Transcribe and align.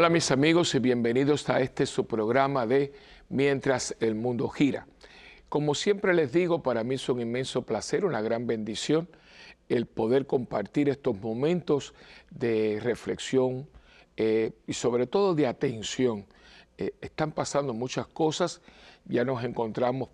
Hola 0.00 0.08
mis 0.08 0.30
amigos 0.30 0.74
y 0.74 0.78
bienvenidos 0.78 1.50
a 1.50 1.60
este 1.60 1.84
su 1.84 2.06
programa 2.06 2.66
de 2.66 2.94
Mientras 3.28 3.94
el 4.00 4.14
mundo 4.14 4.48
gira. 4.48 4.86
Como 5.50 5.74
siempre 5.74 6.14
les 6.14 6.32
digo, 6.32 6.62
para 6.62 6.82
mí 6.84 6.94
es 6.94 7.06
un 7.10 7.20
inmenso 7.20 7.66
placer, 7.66 8.06
una 8.06 8.22
gran 8.22 8.46
bendición 8.46 9.10
el 9.68 9.84
poder 9.84 10.26
compartir 10.26 10.88
estos 10.88 11.20
momentos 11.20 11.92
de 12.30 12.80
reflexión 12.82 13.68
eh, 14.16 14.52
y 14.66 14.72
sobre 14.72 15.06
todo 15.06 15.34
de 15.34 15.46
atención. 15.46 16.24
Eh, 16.78 16.94
están 17.02 17.32
pasando 17.32 17.74
muchas 17.74 18.06
cosas, 18.06 18.62
ya 19.04 19.22
nos 19.26 19.44
encontramos 19.44 20.08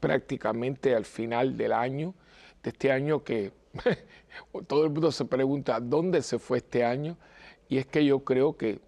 prácticamente 0.00 0.94
al 0.94 1.04
final 1.04 1.58
del 1.58 1.74
año, 1.74 2.14
de 2.62 2.70
este 2.70 2.90
año 2.90 3.22
que 3.22 3.52
todo 4.66 4.84
el 4.84 4.90
mundo 4.90 5.12
se 5.12 5.26
pregunta 5.26 5.78
dónde 5.78 6.22
se 6.22 6.38
fue 6.38 6.56
este 6.56 6.86
año 6.86 7.18
y 7.68 7.76
es 7.76 7.84
que 7.84 8.02
yo 8.06 8.20
creo 8.20 8.56
que 8.56 8.80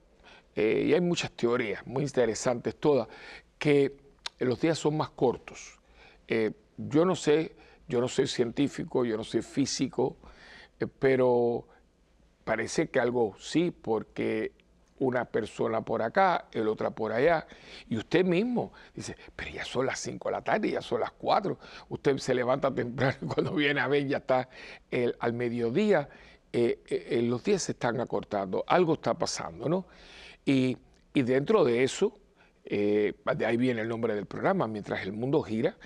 eh, 0.54 0.84
y 0.88 0.94
hay 0.94 1.00
muchas 1.00 1.30
teorías 1.32 1.86
muy 1.86 2.02
interesantes 2.02 2.76
todas, 2.76 3.08
que 3.58 3.96
los 4.38 4.60
días 4.60 4.78
son 4.78 4.96
más 4.96 5.10
cortos. 5.10 5.78
Eh, 6.28 6.52
yo 6.76 7.04
no 7.04 7.16
sé, 7.16 7.56
yo 7.88 8.00
no 8.00 8.08
soy 8.08 8.26
científico, 8.26 9.04
yo 9.04 9.16
no 9.16 9.24
soy 9.24 9.42
físico, 9.42 10.16
eh, 10.78 10.86
pero 10.86 11.66
parece 12.44 12.88
que 12.88 13.00
algo 13.00 13.34
sí, 13.38 13.70
porque 13.70 14.52
una 14.98 15.24
persona 15.24 15.80
por 15.80 16.02
acá, 16.02 16.46
el 16.52 16.68
otra 16.68 16.90
por 16.90 17.12
allá, 17.12 17.46
y 17.88 17.96
usted 17.96 18.24
mismo 18.24 18.72
dice, 18.94 19.16
pero 19.34 19.50
ya 19.50 19.64
son 19.64 19.86
las 19.86 19.98
5 20.00 20.28
de 20.28 20.32
la 20.32 20.42
tarde, 20.42 20.70
ya 20.70 20.82
son 20.82 21.00
las 21.00 21.12
4, 21.12 21.58
usted 21.88 22.18
se 22.18 22.34
levanta 22.34 22.72
temprano 22.72 23.16
y 23.22 23.26
cuando 23.26 23.54
viene 23.54 23.80
a 23.80 23.88
ver 23.88 24.06
ya 24.06 24.18
está 24.18 24.48
al 25.18 25.32
mediodía, 25.32 26.08
los 26.52 27.42
días 27.42 27.62
se 27.62 27.72
están 27.72 28.00
acortando, 28.00 28.62
algo 28.68 28.94
está 28.94 29.14
pasando, 29.14 29.68
¿no? 29.68 29.86
Y, 30.44 30.76
dentro 31.14 31.64
de 31.64 31.84
eso, 31.84 32.18
eh, 32.64 33.14
de 33.36 33.46
ahí 33.46 33.56
viene 33.56 33.82
el 33.82 33.88
nombre 33.88 34.14
del 34.14 34.26
programa, 34.26 34.66
mientras 34.66 35.02
el 35.02 35.12
mundo 35.12 35.42
gira, 35.42 35.76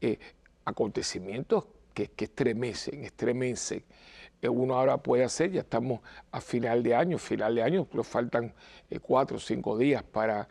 eh, 0.00 0.18
acontecimientos 0.64 1.64
que, 1.92 2.10
estremecen, 2.16 3.04
estremecen. 3.04 3.84
Eh, 4.40 4.48
uno 4.48 4.78
ahora 4.78 4.98
puede 4.98 5.24
hacer, 5.24 5.50
ya 5.50 5.60
estamos 5.60 6.00
a 6.30 6.40
final 6.40 6.82
de 6.82 6.94
año, 6.94 7.18
final 7.18 7.54
de 7.54 7.62
año, 7.62 7.86
pero 7.90 8.04
faltan 8.04 8.54
cuatro 9.02 9.36
o 9.36 9.40
cinco 9.40 9.76
días 9.76 10.02
para 10.02 10.48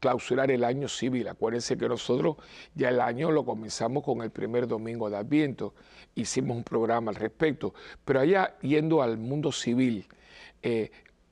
clausurar 0.00 0.50
el 0.50 0.64
año 0.64 0.88
civil. 0.88 1.28
Acuérdense 1.28 1.76
que 1.76 1.88
nosotros 1.88 2.36
ya 2.74 2.90
el 2.90 3.00
año 3.00 3.30
lo 3.30 3.44
comenzamos 3.44 4.02
con 4.04 4.20
el 4.22 4.30
primer 4.30 4.66
domingo 4.66 5.08
de 5.08 5.16
Adviento, 5.16 5.74
hicimos 6.14 6.56
un 6.56 6.64
programa 6.64 7.10
al 7.12 7.16
respecto, 7.16 7.72
pero 8.04 8.20
allá 8.20 8.58
yendo 8.60 9.00
al 9.00 9.16
mundo 9.16 9.52
civil, 9.52 10.06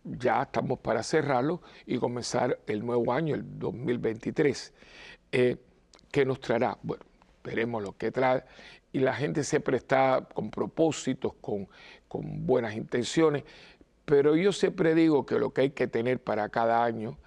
ya 0.07 0.43
estamos 0.43 0.79
para 0.79 1.03
cerrarlo 1.03 1.61
y 1.85 1.99
comenzar 1.99 2.59
el 2.67 2.85
nuevo 2.85 3.13
año, 3.13 3.35
el 3.35 3.59
2023. 3.59 4.73
Eh, 5.33 5.57
¿Qué 6.11 6.25
nos 6.25 6.41
traerá? 6.41 6.79
Bueno, 6.83 7.05
veremos 7.43 7.83
lo 7.83 7.97
que 7.97 8.11
trae. 8.11 8.45
Y 8.93 9.01
la 9.01 9.15
gente 9.15 9.45
siempre 9.45 9.77
está 9.77 10.27
con 10.33 10.51
propósitos, 10.51 11.35
con, 11.41 11.69
buenas 12.47 12.75
intenciones, 12.75 13.45
pero 14.07 14.37
yo 14.37 14.51
siempre 14.51 14.95
digo 14.95 15.27
que 15.27 15.39
lo 15.39 15.53
que 15.53 15.63
hay 15.63 15.71
que 15.71 15.87
tener 15.87 16.23
para 16.23 16.49
cada 16.49 16.83
año 16.83 17.19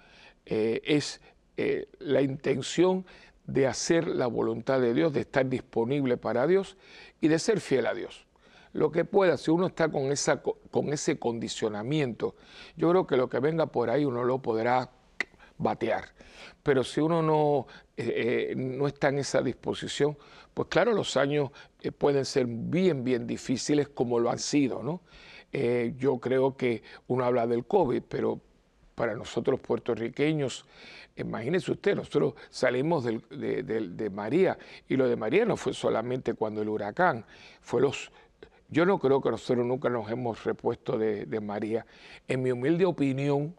eh, 0.46 0.80
es 0.84 1.20
eh, 1.56 1.86
la 2.00 2.22
intención 2.22 3.06
de 3.46 3.68
hacer 3.68 4.08
la 4.08 4.26
voluntad 4.26 4.80
de 4.80 4.92
Dios, 4.92 5.12
de 5.12 5.20
estar 5.20 5.48
disponible 5.48 6.16
para 6.16 6.48
Dios 6.48 6.76
y 7.20 7.28
de 7.28 7.38
ser 7.38 7.60
fiel 7.60 7.86
a 7.86 7.94
Dios 7.94 8.26
lo 8.72 8.90
que 8.90 9.04
pueda, 9.04 9.36
si 9.36 9.50
uno 9.50 9.66
está 9.66 9.90
con, 9.90 10.12
esa, 10.12 10.42
con 10.42 10.92
ese 10.92 11.18
condicionamiento, 11.18 12.36
yo 12.76 12.90
creo 12.90 13.06
que 13.06 13.16
lo 13.16 13.28
que 13.28 13.40
venga 13.40 13.66
por 13.66 13.90
ahí 13.90 14.04
uno 14.04 14.24
lo 14.24 14.40
podrá 14.40 14.90
batear. 15.58 16.04
Pero 16.62 16.84
si 16.84 17.00
uno 17.00 17.22
no, 17.22 17.66
eh, 17.96 18.50
eh, 18.52 18.54
no 18.56 18.86
está 18.86 19.08
en 19.08 19.18
esa 19.18 19.42
disposición, 19.42 20.16
pues 20.54 20.68
claro, 20.68 20.92
los 20.92 21.16
años 21.16 21.50
eh, 21.80 21.92
pueden 21.92 22.24
ser 22.24 22.46
bien, 22.46 23.04
bien 23.04 23.26
difíciles 23.26 23.88
como 23.88 24.18
lo 24.18 24.30
han 24.30 24.38
sido, 24.38 24.82
¿no? 24.82 25.02
yo 25.98 26.18
creo 26.18 26.56
que 26.56 26.84
uno 27.08 27.24
habla 27.24 27.44
del 27.44 27.66
COVID, 27.66 28.04
pero 28.08 28.40
para 28.94 29.16
nosotros 29.16 29.58
puertorriqueños, 29.58 30.64
imagínese 31.16 31.72
usted, 31.72 31.96
nosotros 31.96 32.34
salimos 32.50 33.02
de, 33.02 33.62
de, 33.64 34.10
María 34.10 34.56
y 34.88 34.94
lo 34.94 35.08
de 35.08 35.16
María 35.16 35.44
no 35.44 35.56
fue 35.56 35.74
solamente 35.74 36.34
cuando 36.34 36.62
el 36.62 36.68
huracán, 36.68 37.24
fue 37.62 37.80
los, 37.80 38.12
yo 38.70 38.86
no 38.86 38.98
creo 38.98 39.20
que 39.20 39.30
nosotros 39.30 39.66
nunca 39.66 39.88
nos 39.88 40.08
hemos 40.10 40.44
repuesto 40.44 40.96
de, 40.96 41.40
María. 41.40 41.84
En 42.28 42.42
mi 42.42 42.52
humilde 42.52 42.84
opinión, 42.84 43.56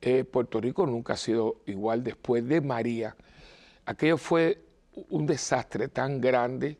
eh, 0.00 0.22
Puerto 0.22 0.60
Rico 0.60 0.86
nunca 0.86 1.14
ha 1.14 1.16
sido 1.16 1.62
igual 1.66 2.04
después 2.04 2.46
de 2.46 2.60
María. 2.60 3.16
Aquello 3.84 4.16
fue 4.16 4.62
un 5.10 5.26
desastre 5.26 5.88
tan 5.88 6.20
grande, 6.20 6.78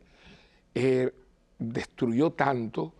eh, 0.72 1.12
destruyó 1.58 2.30
tanto, 2.30 2.94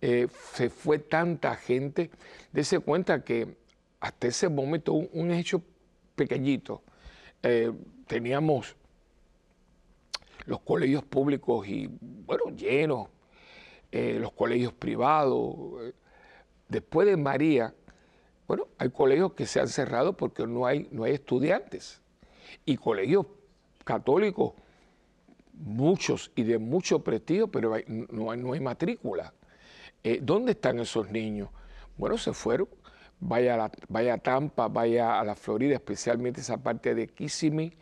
eh, 0.00 0.28
se 0.54 0.70
fue 0.70 1.00
tanta 1.00 1.54
gente. 1.56 2.10
Dese 2.50 2.78
cuenta 2.78 3.22
que 3.22 3.58
hasta 4.00 4.28
ese 4.28 4.48
momento, 4.48 4.94
un, 4.94 5.08
un 5.12 5.30
hecho 5.32 5.62
pequeñito, 6.14 6.82
teníamos 8.06 8.74
los 10.46 10.60
colegios 10.60 11.04
públicos 11.04 11.68
y, 11.68 11.90
bueno, 12.00 12.44
llenos, 12.56 13.08
eh, 13.96 14.18
los 14.18 14.32
colegios 14.32 14.72
privados. 14.72 15.54
Eh, 15.82 15.92
después 16.68 17.06
de 17.06 17.16
María, 17.16 17.72
bueno, 18.48 18.66
hay 18.76 18.90
colegios 18.90 19.34
que 19.34 19.46
se 19.46 19.60
han 19.60 19.68
cerrado 19.68 20.16
porque 20.16 20.48
no 20.48 20.66
hay, 20.66 20.88
no 20.90 21.04
hay 21.04 21.12
estudiantes. 21.12 22.00
Y 22.64 22.76
colegios 22.76 23.26
católicos, 23.84 24.54
muchos 25.52 26.32
y 26.34 26.42
de 26.42 26.58
mucho 26.58 27.04
prestigio, 27.04 27.46
pero 27.46 27.72
no, 28.10 28.32
hay, 28.32 28.36
no 28.36 28.52
hay 28.52 28.58
matrícula. 28.58 29.32
Eh, 30.02 30.18
¿Dónde 30.20 30.52
están 30.52 30.80
esos 30.80 31.08
niños? 31.12 31.50
Bueno, 31.96 32.18
se 32.18 32.32
fueron. 32.32 32.68
Vaya 33.20 33.70
vaya 33.86 34.14
a 34.14 34.18
Tampa, 34.18 34.66
vaya 34.66 35.20
a 35.20 35.24
la 35.24 35.36
Florida, 35.36 35.76
especialmente 35.76 36.40
esa 36.40 36.56
parte 36.56 36.96
de 36.96 37.06
Kissimmee, 37.06 37.72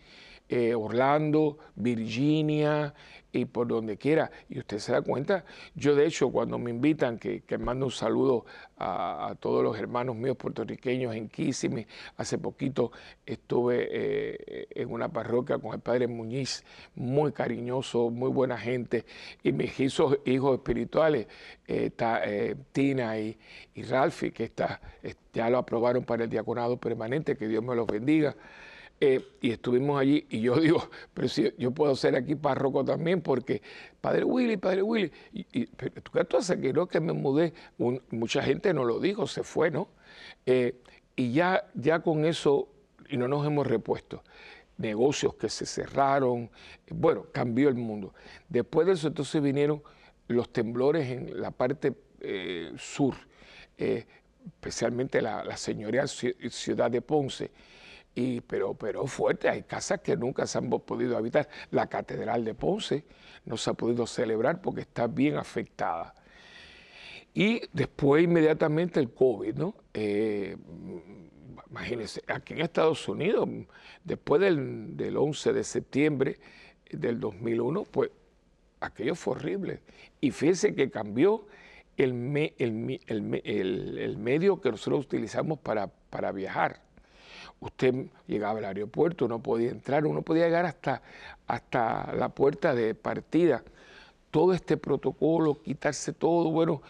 Orlando, 0.75 1.59
Virginia, 1.75 2.95
y 3.33 3.47
por 3.47 3.67
donde 3.67 3.97
quiera. 3.97 4.31
Y 4.49 4.59
usted 4.59 4.79
se 4.79 4.93
da 4.93 5.03
cuenta, 5.03 5.45
yo 5.75 5.95
de 5.95 6.07
hecho 6.07 6.31
cuando 6.31 6.59
me 6.59 6.71
invitan, 6.71 7.19
que, 7.19 7.41
que 7.41 7.59
mando 7.59 7.87
un 7.87 7.93
saludo 7.93 8.45
a, 8.79 9.35
todos 9.41 9.65
los 9.65 9.79
hermanos 9.79 10.17
míos 10.17 10.37
puertorriqueños 10.37 11.15
en 11.15 11.29
Kissimmee, 11.29 11.87
hace 12.17 12.39
poquito 12.39 12.93
estuve 13.25 13.89
eh, 13.91 14.67
en 14.71 14.93
una 14.93 15.09
parroquia 15.09 15.59
con 15.59 15.75
el 15.75 15.81
padre 15.81 16.07
Muñiz, 16.07 16.65
muy 16.95 17.33
cariñoso, 17.33 18.11
muy 18.11 18.31
buena 18.31 18.59
gente, 18.59 19.07
y 19.43 19.53
mis 19.53 19.79
hijos, 19.81 20.19
hijos 20.27 20.59
espirituales, 20.59 21.27
eh, 21.67 21.91
eh, 21.99 22.57
Tina 22.73 23.19
y, 23.19 23.39
y 23.75 23.83
Ralphie, 23.83 24.33
que 24.33 24.45
está, 24.45 24.81
ya 25.33 25.49
lo 25.49 25.59
aprobaron 25.59 26.05
para 26.05 26.25
el 26.25 26.31
diaconado 26.31 26.77
permanente, 26.77 27.37
que 27.37 27.49
Dios 27.49 27.65
me 27.65 27.75
los 27.75 27.87
bendiga. 27.87 28.37
Eh, 29.05 29.21
y 29.41 29.51
estuvimos 29.51 30.01
allí 30.01 30.25
y 30.31 30.43
yo 30.43 30.55
digo, 30.61 30.89
pero 31.13 31.27
si 31.27 31.53
yo 31.59 31.73
puedo 31.73 31.97
ser 31.97 32.15
aquí 32.15 32.37
párroco 32.37 32.85
también 32.85 33.21
porque 33.21 33.61
Padre 34.01 34.23
Willy, 34.23 34.57
Padre 34.59 34.83
Willy, 34.83 35.11
y, 35.33 35.67
¿tú 35.67 36.13
qué 36.13 36.25
tú 36.25 36.37
haces? 36.37 36.61
Que 36.61 36.73
no 36.73 36.87
que 36.87 37.01
me 37.01 37.13
mudé, 37.13 37.53
mucha 38.13 38.45
gente 38.45 38.73
no 38.73 38.85
lo 38.85 39.01
dijo, 39.01 39.27
se 39.27 39.43
fue, 39.43 39.73
¿no? 39.73 39.89
Eh, 40.47 40.81
y 41.17 41.33
ya, 41.33 41.69
ya 41.75 41.99
con 41.99 42.25
eso, 42.25 42.69
y 43.09 43.17
no 43.17 43.27
nos 43.27 43.45
hemos 43.45 43.67
repuesto, 43.67 44.23
negocios 44.79 45.35
que 45.35 45.49
se 45.49 45.67
cerraron, 45.67 46.49
bueno, 46.89 47.27
cambió 47.33 47.71
el 47.71 47.75
mundo. 47.75 48.15
Después 48.49 48.87
de 48.87 48.93
eso 48.93 49.09
entonces 49.09 49.43
vinieron 49.43 49.83
los 50.29 50.53
temblores 50.53 51.11
en 51.11 51.41
la 51.41 51.51
parte 51.51 51.93
eh, 52.21 52.73
sur, 52.77 53.17
especialmente 53.77 55.21
la, 55.21 55.43
la 55.43 55.57
señoría 55.57 56.07
ciudad 56.07 56.89
de 56.89 57.03
Ponce 57.03 57.51
y, 58.15 58.43
pero, 58.43 58.75
pero 58.75 59.07
fuerte, 59.07 59.49
hay 59.49 59.63
casas 59.63 60.01
que 60.01 60.17
nunca 60.17 60.47
se 60.47 60.59
han 60.59 60.69
podido 60.69 61.17
habitar. 61.17 61.49
La 61.71 61.87
Catedral 61.87 62.45
de 62.45 62.55
Ponce 62.55 63.05
no 63.47 63.57
se 63.57 63.71
ha 63.71 63.75
podido 63.75 64.07
celebrar 64.07 64.61
porque 64.61 64.83
está 64.83 65.07
bien 65.07 65.37
afectada. 65.37 66.15
Y 67.35 67.63
después 67.73 68.23
inmediatamente 68.25 69.01
el 69.01 69.13
COVID, 69.13 69.55
¿no? 69.55 69.75
Eh, 69.95 70.57
imagínense, 71.71 72.23
aquí 72.27 72.53
en 72.53 72.61
Estados 72.61 73.09
Unidos, 73.09 73.49
después 74.05 74.43
del, 74.43 74.95
del 74.95 75.17
11 75.17 75.55
de 75.55 75.65
septiembre 75.65 76.39
del 76.91 77.19
2001, 77.19 77.85
pues 77.85 78.11
aquello 78.81 79.15
fue 79.15 79.37
horrible. 79.37 79.81
Y 80.21 80.33
fíjense 80.33 80.75
que 80.75 80.91
cambió 80.91 81.47
el, 81.97 82.53
el, 82.59 83.01
el, 83.07 83.99
el 83.99 84.19
medio 84.19 84.61
que 84.61 84.71
nosotros 84.71 85.07
utilizamos 85.07 85.59
para, 85.61 85.87
para 85.87 86.31
viajar 86.33 86.92
usted 87.63 88.07
llegaba 88.27 88.59
al 88.59 88.65
aeropuerto, 88.65 89.29
no 89.29 89.41
podía 89.43 89.71
entrar, 89.71 90.05
uno 90.05 90.23
podía 90.23 90.45
llegar 90.47 90.67
hasta, 90.67 91.03
hasta 91.47 92.13
la 92.15 92.29
puerta 92.29 92.75
de 92.75 92.95
partida. 92.95 93.63
todo 94.31 94.55
este 94.55 94.77
protocolo, 94.79 95.61
quitarse 95.63 96.13
todo, 96.13 96.51
bueno, 96.51 96.81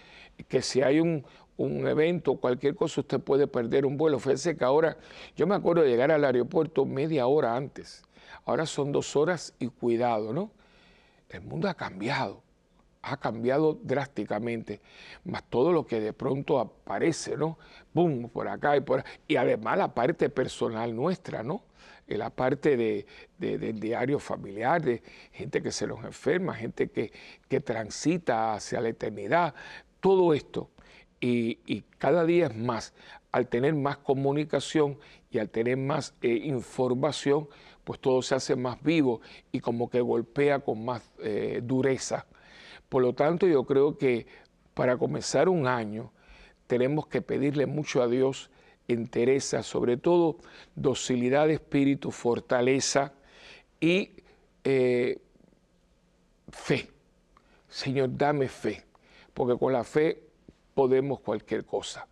que 0.49 0.63
si 0.63 0.81
hay 0.81 1.01
un, 1.01 1.25
un 1.57 1.87
evento, 1.89 2.37
cualquier 2.37 2.75
cosa, 2.77 3.01
usted 3.01 3.21
puede 3.21 3.47
perder 3.49 3.85
un 3.85 3.97
vuelo. 3.97 4.19
Fíjense 4.19 4.57
que 4.57 4.65
ahora, 4.65 4.97
yo 5.37 5.47
me 5.47 5.57
acuerdo 5.57 5.83
de 5.83 5.89
llegar 5.89 6.11
al 6.13 6.25
aeropuerto 6.25 6.85
media 6.87 7.27
hora 7.27 7.57
antes, 7.57 8.05
ahora 8.45 8.65
son 8.65 8.93
dos 8.93 9.17
horas 9.17 9.55
y 9.59 9.69
cuidado, 9.69 10.33
¿no? 10.33 10.53
El 11.29 11.41
mundo 11.43 11.69
ha 11.69 11.75
cambiado 11.75 12.43
ha 13.03 13.17
cambiado 13.17 13.79
drásticamente, 13.83 14.81
más 15.25 15.43
todo 15.45 15.73
lo 15.73 15.87
que 15.87 16.01
de 16.01 16.13
pronto 16.13 16.61
aparece, 16.61 17.37
¿no? 17.37 17.59
¡Bum! 17.93 18.29
Por 18.29 18.49
acá 18.49 18.77
y 18.77 18.81
por. 18.81 19.05
Y 19.27 19.37
además 19.37 19.77
la 19.77 19.93
parte 19.93 20.31
personal 20.31 20.95
nuestra, 20.95 21.43
¿no? 21.43 21.65
La 22.07 22.31
parte 22.31 22.77
de, 22.77 23.07
del 23.39 23.81
diario 23.81 24.19
familiar, 24.19 24.83
de 24.83 25.03
gente 25.33 25.63
que 25.63 25.73
se 25.73 25.87
nos 25.87 26.05
enferma, 26.05 26.55
gente 26.55 26.91
que, 26.91 27.11
que 27.49 27.61
transita 27.61 28.55
hacia 28.55 28.81
la 28.81 28.91
eternidad, 28.91 29.55
todo 30.01 30.35
esto. 30.35 30.71
Y, 31.21 31.85
cada 31.99 32.25
día 32.25 32.47
es 32.47 32.57
más, 32.57 32.93
al 33.31 33.49
tener 33.49 33.75
más 33.75 33.97
comunicación 33.99 34.99
y 35.31 35.39
al 35.39 35.49
tener 35.49 35.77
más 35.77 36.15
eh, 36.21 36.41
información, 36.45 37.49
pues 37.85 38.01
todo 38.01 38.23
se 38.23 38.35
hace 38.35 38.57
más 38.57 38.83
vivo 38.83 39.21
y 39.53 39.61
como 39.61 39.89
que 39.89 40.01
golpea 40.01 40.59
con 40.59 40.85
más 40.85 41.03
eh, 41.21 41.61
dureza 41.63 42.27
por 42.93 43.01
lo 43.01 43.15
tanto, 43.15 43.47
yo 43.47 43.65
creo 43.65 43.97
que 43.97 44.27
para 44.75 44.99
comenzar 44.99 45.49
un 45.49 45.67
año 45.67 46.13
tenemos 46.67 47.07
que 47.07 47.23
pedirle 47.23 47.65
mucho 47.65 48.03
a 48.03 48.07
Dios 48.07 48.51
entereza, 48.87 49.63
sobre 49.63 49.97
todo 49.97 50.37
docilidad 50.75 51.47
de 51.47 51.55
espíritu, 51.55 52.11
fortaleza 52.11 53.15
y 53.81 54.11
eh, 54.65 55.23
fe. 56.51 56.91
Señor, 57.67 58.11
dame 58.13 58.49
fe, 58.49 58.85
porque 59.33 59.59
con 59.59 59.73
la 59.73 59.85
fe 59.85 60.25
podemos 60.75 61.21
cualquier 61.21 61.65
cosa. 61.65 62.07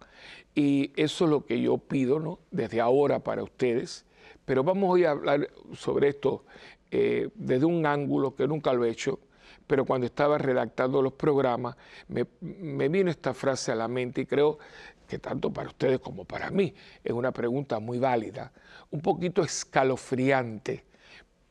Y 0.54 0.92
eso 0.96 1.24
es 1.26 1.30
lo 1.30 1.44
que 1.44 1.60
yo 1.60 1.76
pido 1.76 2.20
¿no? 2.20 2.38
desde 2.50 2.80
ahora 2.80 3.18
para 3.18 3.42
ustedes. 3.42 4.06
Pero 4.46 4.64
vamos 4.64 4.88
hoy 4.88 5.04
a 5.04 5.10
hablar 5.10 5.50
sobre 5.74 6.08
esto 6.08 6.46
eh, 6.90 7.28
desde 7.34 7.66
un 7.66 7.84
ángulo 7.84 8.34
que 8.34 8.48
nunca 8.48 8.72
lo 8.72 8.86
he 8.86 8.90
hecho, 8.90 9.20
pero 9.70 9.84
cuando 9.84 10.04
estaba 10.04 10.36
redactando 10.36 11.00
los 11.00 11.12
programas 11.12 11.76
me, 12.08 12.88
vino 12.88 13.08
esta 13.08 13.32
frase 13.32 13.70
a 13.70 13.76
la 13.76 13.86
mente 13.86 14.22
y 14.22 14.26
creo 14.26 14.58
que 15.06 15.20
tanto 15.20 15.52
para 15.52 15.68
ustedes 15.68 16.00
como 16.00 16.24
para 16.24 16.50
mí 16.50 16.74
es 17.04 17.12
una 17.12 17.30
pregunta 17.30 17.78
muy 17.78 18.00
válida, 18.00 18.50
un 18.90 19.00
poquito 19.00 19.44
escalofriante, 19.44 20.84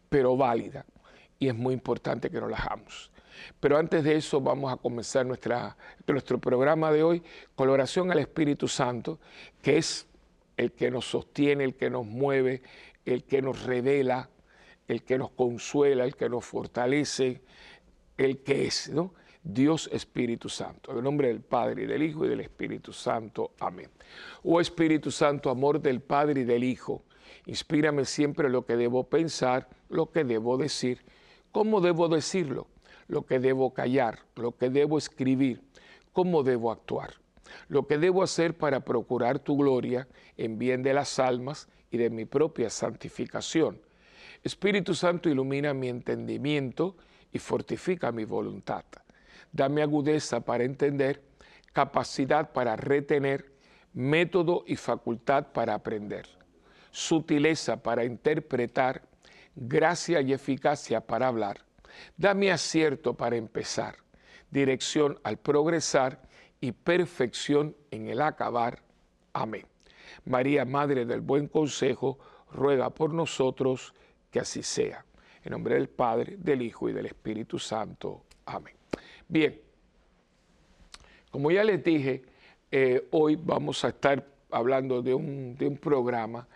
pero 0.10 0.36
válida, 0.36 0.86
y 1.39 1.48
es 1.48 1.56
muy 1.56 1.74
importante 1.74 2.30
que 2.30 2.42
nos 2.42 2.51
la 2.51 2.57
hagamos. 2.57 3.10
Pero 3.57 3.77
antes 3.77 4.04
de 4.04 4.18
eso 4.18 4.42
vamos 4.42 4.74
a 4.74 4.75
comenzar 4.75 5.25
nuestra, 5.25 5.77
nuestro 6.06 6.39
programa 6.39 6.92
de 6.92 7.04
hoy 7.04 7.24
con 7.56 7.69
oración 7.69 8.12
al 8.12 8.19
Espíritu 8.19 8.68
Santo, 8.68 9.18
que 9.62 9.77
es 9.77 10.07
el 10.57 10.74
que 10.74 10.92
nos 10.92 11.06
sostiene, 11.06 11.63
el 11.63 11.75
que 11.75 11.89
nos 11.89 12.06
mueve, 12.06 12.63
el 13.06 13.24
que 13.24 13.42
nos 13.42 13.63
revela, 13.63 14.30
el 14.89 15.04
que 15.04 15.18
nos 15.18 15.30
consuela, 15.31 16.04
el 16.04 16.18
que 16.18 16.27
nos 16.27 16.44
fortalece, 16.44 17.44
el 18.19 18.39
que 18.44 18.68
es, 18.68 18.89
¿no? 18.89 19.13
Dios 19.42 19.89
Espíritu 19.94 20.50
Santo. 20.50 20.92
En 20.92 20.98
el 20.98 21.04
nombre 21.04 21.30
del 21.30 21.39
Padre 21.39 21.83
y 21.83 21.86
del 21.86 22.04
Hijo 22.04 22.25
y 22.25 22.30
del 22.30 22.42
Espíritu 22.42 22.92
Santo. 22.92 23.54
Amén. 23.60 23.89
Oh 24.44 24.60
Espíritu 24.60 25.10
Santo, 25.10 25.50
amor 25.50 25.81
del 25.81 26.01
Padre 26.01 26.42
y 26.42 26.44
del 26.44 26.63
Hijo, 26.66 27.04
inspírame 27.45 28.04
siempre 28.04 28.50
lo 28.50 28.66
que 28.66 28.75
debo 28.75 29.06
pensar, 29.06 29.69
lo 29.88 30.12
que 30.12 30.25
debo 30.25 30.57
decir, 30.57 31.00
cómo 31.51 31.80
debo 31.80 32.10
decirlo, 32.10 32.68
lo 33.07 33.25
que 33.25 33.39
debo 33.39 33.74
callar, 33.74 34.19
lo 34.36 34.57
que 34.57 34.69
debo 34.69 34.98
escribir, 34.98 35.62
cómo 36.12 36.44
debo 36.44 36.71
actuar, 36.71 37.13
lo 37.69 37.88
que 37.88 37.98
debo 37.98 38.21
hacer 38.21 38.57
para 38.57 38.81
procurar 38.81 39.39
tu 39.39 39.57
gloria 39.57 40.07
en 40.36 40.60
bien 40.60 40.83
de 40.83 40.94
las 40.94 41.18
almas 41.19 41.69
y 41.89 41.98
de 41.98 42.10
mi 42.10 42.25
propia 42.25 42.69
santificación. 42.69 43.81
Espíritu 44.44 44.94
Santo, 44.94 45.30
ilumina 45.30 45.74
mi 45.74 45.88
entendimiento 45.88 46.98
y 47.31 47.40
fortifica 47.40 48.12
mi 48.12 48.26
voluntad. 48.26 48.84
Dame 49.52 49.81
agudeza 49.81 50.42
para 50.42 50.64
entender, 50.64 51.22
capacidad 51.74 52.52
para 52.52 52.76
retener, 52.76 53.52
método 53.94 54.64
y 54.68 54.76
facultad 54.76 55.48
para 55.52 55.74
aprender, 55.74 56.28
sutileza 56.92 57.81
para 57.81 58.06
interpretar, 58.06 59.02
gracia 59.56 60.22
y 60.22 60.34
eficacia 60.34 61.02
para 61.02 61.28
hablar. 61.28 61.60
Dame 62.16 62.52
acierto 62.52 63.16
para 63.16 63.36
empezar, 63.36 63.96
dirección 64.52 65.20
al 65.24 65.38
progresar 65.38 66.22
y 66.62 66.72
perfección 66.72 67.76
en 67.92 68.08
el 68.08 68.22
acabar. 68.22 68.81
Amén. 69.34 69.66
María, 70.26 70.66
Madre 70.66 71.06
del 71.06 71.22
Buen 71.22 71.48
Consejo, 71.48 72.20
ruega 72.52 72.90
por 72.90 73.14
nosotros 73.14 73.94
que 74.31 74.40
así 74.40 74.64
sea. 74.64 75.06
En 75.50 75.54
nombre 75.54 75.74
del 75.74 75.90
Padre, 75.90 76.36
del 76.38 76.62
Hijo 76.62 76.90
y 76.90 76.94
del 76.94 77.07
Espíritu 77.07 77.57
Santo. 77.57 78.22
Amén. 78.46 78.75
Bien, 79.28 79.60
como 81.31 81.50
ya 81.50 81.63
les 81.63 81.84
dije, 81.84 82.22
eh, 82.69 83.07
hoy 83.10 83.36
vamos 83.36 83.84
a 83.84 83.88
estar 83.88 84.24
hablando 84.51 85.01
de 85.01 85.16
un, 85.16 85.80
programa 85.81 86.48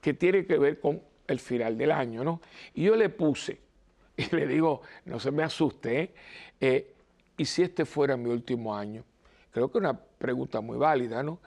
que 0.00 0.14
tiene 0.14 0.46
que 0.46 0.56
ver 0.56 0.80
con 0.80 1.02
el 1.26 1.40
final 1.40 1.76
del 1.76 1.90
año, 1.90 2.24
¿no? 2.24 2.40
Y 2.72 2.84
yo 2.84 2.96
le 2.96 3.10
puse, 3.10 3.60
y 4.16 4.34
le 4.34 4.46
digo, 4.46 4.80
no 5.04 5.20
se 5.20 5.30
me 5.30 5.42
asuste, 5.42 6.00
¿eh? 6.00 6.14
¿eh? 6.58 6.94
y 7.36 7.44
si 7.44 7.64
este 7.64 7.84
fuera 7.84 8.16
mi 8.16 8.30
último 8.30 8.74
año? 8.74 9.04
Creo 9.50 9.70
que 9.70 9.76
es 9.76 9.80
una 9.82 10.00
pregunta 10.00 10.62
muy 10.62 10.78
válida, 10.78 11.22
¿no? 11.22 11.38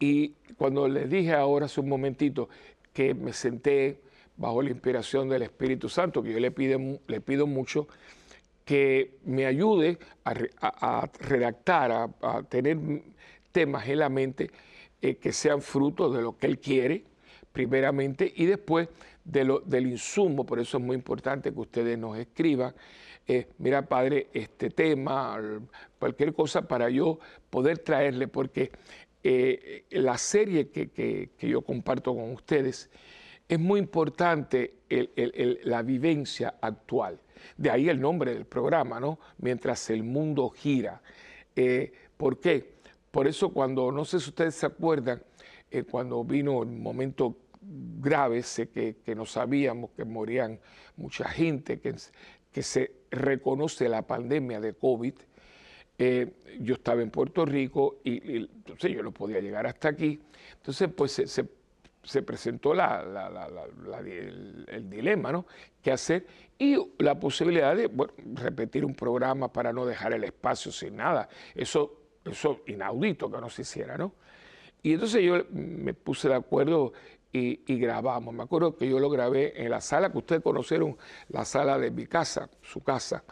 Y 0.00 0.30
cuando 0.58 0.88
les 0.88 1.08
dije 1.08 1.32
ahora 1.32 1.66
hace 1.66 1.80
un 1.80 1.88
momentito 1.88 2.48
que 2.92 3.14
me 3.14 3.32
senté 3.32 4.00
bajo 4.40 4.62
la 4.62 4.70
inspiración 4.70 5.28
del 5.28 5.42
Espíritu 5.42 5.90
Santo, 5.90 6.22
que 6.22 6.32
yo 6.32 6.40
le, 6.40 6.50
le 7.06 7.20
pido 7.20 7.46
mucho 7.46 7.86
que 8.64 9.18
me 9.24 9.44
ayude 9.44 9.98
a, 10.24 11.06
redactar, 11.18 12.10
a, 12.22 12.42
tener 12.44 12.78
temas 13.52 13.86
en 13.86 13.98
la 13.98 14.08
mente 14.08 14.50
eh, 15.02 15.16
que 15.16 15.32
sean 15.32 15.60
fruto 15.60 16.10
de 16.10 16.22
lo 16.22 16.38
que 16.38 16.46
Él 16.46 16.58
quiere, 16.58 17.04
primeramente, 17.52 18.32
y 18.34 18.46
después 18.46 18.88
de 19.24 19.44
lo, 19.44 19.60
del 19.60 19.88
insumo. 19.88 20.46
Por 20.46 20.58
eso 20.58 20.78
es 20.78 20.82
muy 20.82 20.96
importante 20.96 21.52
que 21.52 21.60
ustedes 21.60 21.98
nos 21.98 22.16
escriban. 22.16 22.74
Eh, 23.28 23.46
mira, 23.58 23.82
Padre, 23.82 24.28
este 24.32 24.70
tema, 24.70 25.38
cualquier 25.98 26.32
cosa 26.32 26.66
para 26.66 26.88
yo 26.88 27.18
poder 27.50 27.80
traerle, 27.80 28.26
porque 28.26 28.70
eh, 29.22 29.84
la 29.90 30.16
serie 30.16 30.70
que, 30.70 30.88
que 30.88 31.48
yo 31.48 31.60
comparto 31.60 32.14
con 32.14 32.32
ustedes, 32.32 32.88
es 33.50 33.58
muy 33.58 33.80
importante 33.80 34.74
la 35.64 35.82
vivencia 35.82 36.54
actual. 36.60 37.18
De 37.56 37.68
ahí 37.68 37.88
el 37.88 38.00
nombre 38.00 38.32
del 38.32 38.44
programa, 38.44 39.00
¿no? 39.00 39.18
Mientras 39.38 39.90
el 39.90 40.04
mundo 40.04 40.50
gira. 40.50 41.02
Eh, 41.56 41.92
¿Por 42.16 42.38
qué? 42.38 42.74
Por 43.10 43.26
eso 43.26 43.48
cuando, 43.48 43.90
no 43.90 44.04
sé 44.04 44.20
si 44.20 44.28
ustedes 44.28 44.54
se 44.54 44.66
acuerdan, 44.66 45.20
eh, 45.68 45.82
cuando 45.82 46.22
vino 46.22 46.62
el 46.62 46.68
momento 46.68 47.38
grave, 47.60 48.44
sé 48.44 48.68
que, 48.68 49.02
no 49.16 49.26
sabíamos 49.26 49.90
que 49.96 50.04
morían 50.04 50.60
mucha 50.96 51.28
gente, 51.28 51.80
que, 51.80 51.96
que 52.52 52.62
se 52.62 52.92
reconoce 53.10 53.88
la 53.88 54.06
pandemia 54.06 54.60
de 54.60 54.74
COVID, 54.74 55.14
eh, 55.98 56.34
yo 56.60 56.74
estaba 56.74 57.02
en 57.02 57.10
Puerto 57.10 57.44
Rico 57.44 57.98
y, 58.04 58.36
entonces 58.36 58.92
yo 58.92 59.02
no 59.02 59.10
podía 59.10 59.40
llegar 59.40 59.66
hasta 59.66 59.88
aquí. 59.88 60.20
Entonces, 60.58 60.88
pues 60.94 61.20
se 61.24 61.59
se 62.02 62.22
presentó 62.22 62.72
el, 62.72 62.80
dilema, 64.90 65.32
¿no? 65.32 65.46
¿Qué 65.82 65.92
hacer? 65.92 66.26
Y 66.58 66.76
la 66.98 67.18
posibilidad 67.18 67.74
de 67.76 67.90
repetir 68.34 68.84
un 68.84 68.94
programa 68.94 69.52
para 69.52 69.72
no 69.72 69.86
dejar 69.86 70.12
el 70.12 70.24
espacio 70.24 70.72
sin 70.72 70.96
nada. 70.96 71.28
Eso, 71.54 72.02
eso 72.24 72.62
inaudito 72.66 73.30
que 73.30 73.40
no 73.40 73.48
se 73.50 73.62
hiciera, 73.62 73.96
¿no? 73.96 74.14
Y 74.82 74.94
entonces 74.94 75.22
yo 75.22 75.44
me 75.50 75.92
puse 75.94 76.28
de 76.28 76.34
acuerdo 76.34 76.92
y, 77.32 77.60
grabamos. 77.78 78.34
Me 78.34 78.42
acuerdo 78.42 78.76
que 78.76 78.88
yo 78.88 78.98
lo 78.98 79.08
grabé 79.10 79.62
en 79.62 79.70
la 79.70 79.80
sala 79.80 80.10
que 80.10 80.18
ustedes 80.18 80.42
conocieron, 80.42 80.96
la 81.28 81.44
sala 81.44 81.78
de 81.78 81.90
mi 81.90 82.06
casa, 82.06 82.48
su 82.62 82.82
casa. 82.82 83.22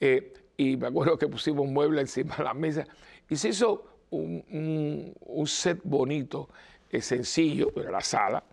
Eh, 0.00 0.32
y 0.56 0.76
me 0.76 0.88
acuerdo 0.88 1.18
que 1.18 1.28
pusimos 1.28 1.66
un 1.66 1.72
mueble 1.72 2.00
encima 2.00 2.36
de 2.36 2.44
la 2.44 2.54
mesa 2.54 2.86
y 3.28 3.36
se 3.36 3.50
hizo 3.50 3.84
un 4.10 5.44
set 5.46 5.80
bonito 5.82 6.48
es 6.96 7.06
sencillo, 7.06 7.70
pero 7.74 7.90
la 7.90 8.00
sala. 8.00 8.44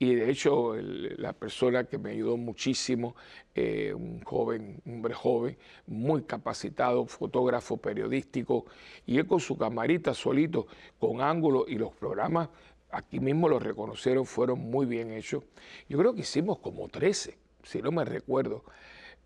Y 0.00 0.14
de 0.14 0.30
hecho, 0.30 0.76
la 0.76 1.32
persona 1.32 1.84
que 1.84 1.98
me 1.98 2.10
ayudó 2.10 2.36
muchísimo, 2.36 3.16
eh, 3.54 3.92
un 3.92 4.20
joven, 4.22 4.80
un 4.84 4.94
hombre 4.94 5.12
joven, 5.12 5.58
muy 5.86 6.22
capacitado, 6.22 7.04
fotógrafo, 7.06 7.78
periodístico, 7.78 8.66
y 9.06 9.18
él 9.18 9.26
con 9.26 9.40
su 9.40 9.58
camarita 9.58 10.14
solito, 10.14 10.68
con 11.00 11.20
ángulo, 11.20 11.64
y 11.66 11.74
los 11.74 11.92
programas, 11.94 12.48
aquí 12.90 13.18
mismo 13.18 13.48
los 13.48 13.60
reconocieron, 13.60 14.24
fueron 14.24 14.60
muy 14.60 14.86
bien 14.86 15.10
hechos. 15.12 15.42
Yo 15.88 15.98
creo 15.98 16.14
que 16.14 16.20
hicimos 16.20 16.58
como 16.58 16.88
13, 16.88 17.36
si 17.64 17.82
no 17.82 17.90
me 17.90 18.04
recuerdo, 18.04 18.62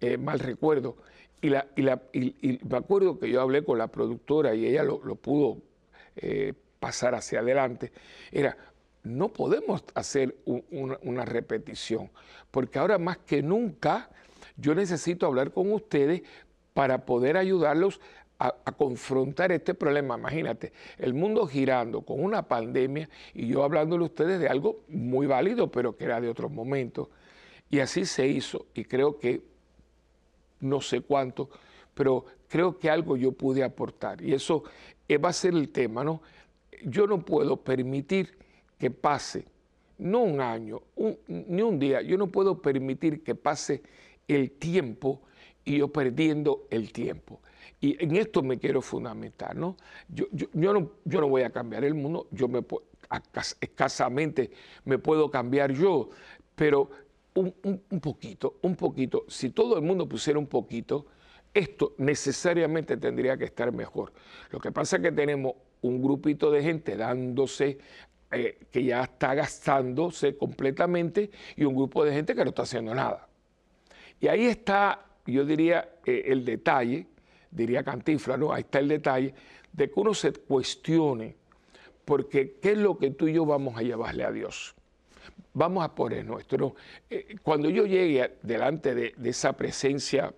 eh, 0.00 0.16
mal 0.16 0.38
recuerdo. 0.38 0.96
Y, 1.42 1.50
la, 1.50 1.66
y, 2.12 2.60
me 2.68 2.76
acuerdo 2.76 3.18
que 3.18 3.28
yo 3.28 3.40
hablé 3.40 3.64
con 3.64 3.76
la 3.76 3.88
productora 3.88 4.54
y 4.54 4.64
ella 4.64 4.84
lo, 4.84 5.00
pudo 5.16 5.58
eh, 6.16 6.54
pasar 6.82 7.14
hacia 7.14 7.38
adelante. 7.38 7.92
Era, 8.32 8.56
no 9.04 9.28
podemos 9.28 9.84
hacer 9.94 10.34
una 10.44 11.24
repetición, 11.24 12.10
porque 12.50 12.80
ahora 12.80 12.98
más 12.98 13.18
que 13.18 13.40
nunca 13.40 14.10
yo 14.56 14.74
necesito 14.74 15.26
hablar 15.26 15.52
con 15.52 15.72
ustedes 15.72 16.22
para 16.74 17.06
poder 17.06 17.36
ayudarlos 17.36 18.00
a, 18.40 18.50
confrontar 18.72 19.52
este 19.52 19.74
problema. 19.74 20.18
Imagínate, 20.18 20.72
el 20.98 21.14
mundo 21.14 21.46
girando 21.46 22.02
con 22.02 22.20
una 22.20 22.48
pandemia 22.48 23.08
y 23.32 23.46
yo 23.46 23.62
hablándole 23.62 24.02
a 24.02 24.06
ustedes 24.06 24.40
de 24.40 24.48
algo 24.48 24.82
muy 24.88 25.28
válido, 25.28 25.70
pero 25.70 25.96
que 25.96 26.04
era 26.06 26.20
de 26.20 26.28
otros 26.28 26.50
momentos. 26.50 27.06
Y 27.70 27.78
así 27.78 28.04
se 28.04 28.26
hizo, 28.26 28.66
y 28.74 28.84
creo 28.84 29.20
que 29.20 29.40
no 30.58 30.80
sé 30.80 31.02
cuánto, 31.02 31.48
pero 31.94 32.24
creo 32.48 32.76
que 32.76 32.90
algo 32.90 33.16
yo 33.16 33.30
pude 33.30 33.62
aportar. 33.62 34.20
Y 34.20 34.34
eso 34.34 34.64
eh, 35.06 35.18
va 35.18 35.28
a 35.28 35.32
ser 35.32 35.54
el 35.54 35.68
tema, 35.68 36.02
¿no? 36.02 36.20
Yo 36.84 37.06
no 37.06 37.24
puedo 37.24 37.62
permitir 37.62 38.36
que 38.78 38.90
pase, 38.90 39.44
no 39.98 40.20
un 40.20 40.40
año, 40.40 40.82
ni 41.28 41.62
un 41.62 41.78
día, 41.78 42.02
yo 42.02 42.16
no 42.16 42.28
puedo 42.28 42.60
permitir 42.60 43.22
que 43.22 43.34
pase 43.34 43.82
el 44.26 44.52
tiempo 44.52 45.22
y 45.64 45.78
yo 45.78 45.88
perdiendo 45.88 46.66
el 46.70 46.92
tiempo. 46.92 47.40
Y 47.80 48.02
en 48.02 48.16
esto 48.16 48.42
me 48.42 48.58
quiero 48.58 48.80
fundamentar, 48.80 49.56
¿no? 49.56 49.76
Yo, 50.08 50.26
no, 50.54 51.28
voy 51.28 51.42
a 51.42 51.50
cambiar 51.50 51.84
el 51.84 51.94
mundo, 51.94 52.28
yo 52.30 52.48
me 52.48 52.64
escasamente 53.60 54.50
me 54.84 54.98
puedo 54.98 55.30
cambiar 55.30 55.72
yo, 55.72 56.10
pero 56.54 56.90
un, 57.34 58.00
poquito, 58.00 58.58
un 58.62 58.76
poquito, 58.76 59.24
si 59.28 59.50
todo 59.50 59.76
el 59.76 59.82
mundo 59.82 60.08
pusiera 60.08 60.38
un 60.38 60.46
poquito, 60.46 61.06
esto 61.54 61.94
necesariamente 61.98 62.96
tendría 62.96 63.36
que 63.36 63.44
estar 63.44 63.72
mejor. 63.72 64.12
Lo 64.50 64.60
que 64.60 64.72
pasa 64.72 64.96
es 64.96 65.02
que 65.02 65.12
tenemos 65.12 65.54
un 65.82 66.02
grupito 66.02 66.50
de 66.50 66.62
gente 66.62 66.96
dándose, 66.96 67.78
eh, 68.30 68.58
que 68.70 68.84
ya 68.84 69.04
está 69.04 69.34
gastándose 69.34 70.36
completamente, 70.36 71.30
y 71.56 71.64
un 71.64 71.74
grupo 71.74 72.04
de 72.04 72.12
gente 72.12 72.34
que 72.34 72.42
no 72.42 72.50
está 72.50 72.62
haciendo 72.62 72.94
nada. 72.94 73.28
Y 74.20 74.28
ahí 74.28 74.46
está, 74.46 75.04
yo 75.26 75.44
diría, 75.44 75.96
eh, 76.04 76.24
el 76.26 76.44
detalle, 76.44 77.06
diría 77.50 77.82
Cantifla, 77.82 78.36
¿no? 78.36 78.52
Ahí 78.52 78.62
está 78.62 78.78
el 78.78 78.88
detalle 78.88 79.34
de 79.72 79.90
que 79.90 80.00
uno 80.00 80.14
se 80.14 80.32
cuestione, 80.32 81.36
porque 82.04 82.58
¿qué 82.60 82.72
es 82.72 82.78
lo 82.78 82.98
que 82.98 83.10
tú 83.10 83.28
y 83.28 83.34
yo 83.34 83.44
vamos 83.44 83.76
a 83.76 83.82
llevarle 83.82 84.24
a 84.24 84.32
Dios? 84.32 84.74
vamos 85.54 85.84
a 85.84 85.94
poner 85.94 86.24
nuestro. 86.24 86.74
Eh, 87.08 87.36
cuando 87.42 87.68
yo 87.70 87.86
llegue 87.86 88.38
delante 88.42 88.94
de, 88.94 89.14
esa 89.24 89.52
presencia 89.54 90.32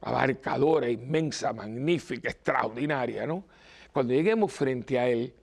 abarcadora, 0.00 0.88
inmensa, 0.88 1.52
magnífica, 1.52 2.30
extraordinaria, 2.30 3.26
¿no? 3.26 3.44
Cuando 3.92 4.14
lleguemos 4.14 4.52
frente 4.52 4.98
a 4.98 5.08
Él, 5.08 5.34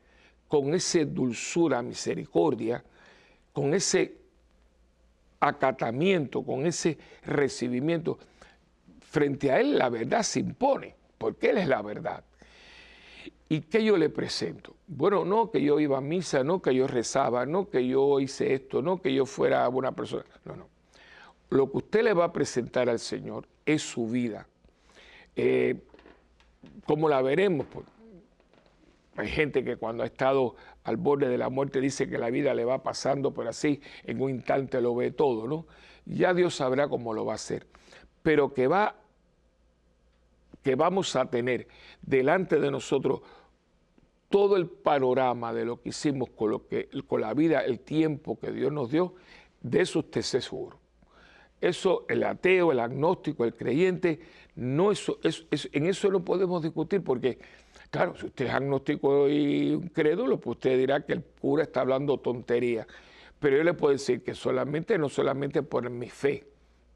con 0.47 0.73
ese 0.73 1.05
dulzura, 1.05 1.81
misericordia, 1.81 2.83
con 3.53 3.73
ese 3.73 4.15
acatamiento, 5.39 6.43
con 6.43 6.65
ese 6.65 6.97
recibimiento, 7.25 8.17
frente 9.01 9.51
a 9.51 9.59
Él 9.59 9.77
la 9.77 9.89
verdad 9.89 10.23
se 10.23 10.39
impone, 10.39 10.95
porque 11.17 11.49
Él 11.49 11.57
es 11.57 11.67
la 11.67 11.81
verdad. 11.81 12.23
¿Y 13.49 13.61
qué 13.61 13.83
yo 13.83 13.95
le 13.97 14.09
presento? 14.09 14.75
Bueno, 14.87 15.23
no 15.23 15.51
que 15.51 15.61
yo 15.61 15.79
iba 15.79 15.97
a 15.97 16.01
misa, 16.01 16.43
no 16.43 16.61
que 16.61 16.75
yo 16.75 16.85
rezaba, 16.85 17.45
no 17.45 17.69
que 17.69 17.87
yo 17.87 18.19
hice 18.19 18.53
esto, 18.53 18.81
no 18.81 19.01
que 19.01 19.13
yo 19.13 19.25
fuera 19.25 19.67
buena 19.69 19.93
persona. 19.93 20.25
No, 20.43 20.55
no. 20.55 20.67
Lo 21.49 21.71
que 21.71 21.77
usted 21.77 22.03
le 22.03 22.13
va 22.13 22.25
a 22.25 22.33
presentar 22.33 22.89
al 22.89 22.99
Señor 22.99 23.47
es 23.65 23.81
su 23.81 24.07
vida. 24.07 24.47
Eh, 25.35 25.75
¿Cómo 26.85 27.07
la 27.07 27.21
veremos? 27.21 27.67
Hay 29.17 29.27
gente 29.27 29.63
que 29.63 29.77
cuando 29.77 30.03
ha 30.03 30.05
estado 30.05 30.55
al 30.83 30.97
borde 30.97 31.27
de 31.27 31.37
la 31.37 31.49
muerte 31.49 31.81
dice 31.81 32.07
que 32.07 32.17
la 32.17 32.29
vida 32.29 32.53
le 32.53 32.63
va 32.63 32.83
pasando, 32.83 33.33
pero 33.33 33.49
así 33.49 33.81
en 34.03 34.21
un 34.21 34.29
instante 34.29 34.79
lo 34.79 34.95
ve 34.95 35.11
todo, 35.11 35.47
¿no? 35.47 35.65
Ya 36.05 36.33
Dios 36.33 36.55
sabrá 36.55 36.87
cómo 36.87 37.13
lo 37.13 37.25
va 37.25 37.33
a 37.33 37.35
hacer. 37.35 37.67
Pero 38.23 38.53
que 38.53 38.67
va 38.67 38.95
que 40.63 40.75
vamos 40.75 41.15
a 41.15 41.25
tener 41.29 41.67
delante 42.01 42.59
de 42.59 42.69
nosotros 42.69 43.21
todo 44.29 44.57
el 44.57 44.67
panorama 44.67 45.53
de 45.53 45.65
lo 45.65 45.81
que 45.81 45.89
hicimos 45.89 46.29
con, 46.31 46.51
lo 46.51 46.67
que, 46.67 46.89
con 47.07 47.21
la 47.21 47.33
vida, 47.33 47.61
el 47.61 47.79
tiempo 47.79 48.37
que 48.37 48.51
Dios 48.51 48.71
nos 48.71 48.91
dio, 48.91 49.15
de 49.61 49.81
eso 49.81 49.99
usted 49.99 50.21
se. 50.21 50.41
Eso 51.61 52.05
el 52.09 52.23
ateo, 52.23 52.71
el 52.71 52.79
agnóstico, 52.79 53.45
el 53.45 53.55
creyente, 53.55 54.19
no 54.55 54.91
eso, 54.91 55.19
en 55.23 55.85
eso 55.85 56.11
no 56.11 56.23
podemos 56.25 56.61
discutir 56.61 57.03
porque, 57.03 57.39
claro, 57.89 58.15
si 58.15 58.27
usted 58.27 58.45
es 58.45 58.53
agnóstico 58.53 59.29
y 59.29 59.73
un 59.73 59.89
crédulo, 59.89 60.39
pues 60.39 60.57
usted 60.57 60.77
dirá 60.77 61.05
que 61.05 61.13
el 61.13 61.23
cura 61.23 61.63
está 61.63 61.81
hablando 61.81 62.19
tontería. 62.19 62.87
Pero 63.39 63.57
yo 63.57 63.63
le 63.63 63.73
puedo 63.73 63.93
decir 63.93 64.23
que 64.23 64.33
solamente, 64.33 64.97
no 64.97 65.09
solamente 65.09 65.63
por 65.63 65.89
mi 65.89 66.09
fe, 66.09 66.45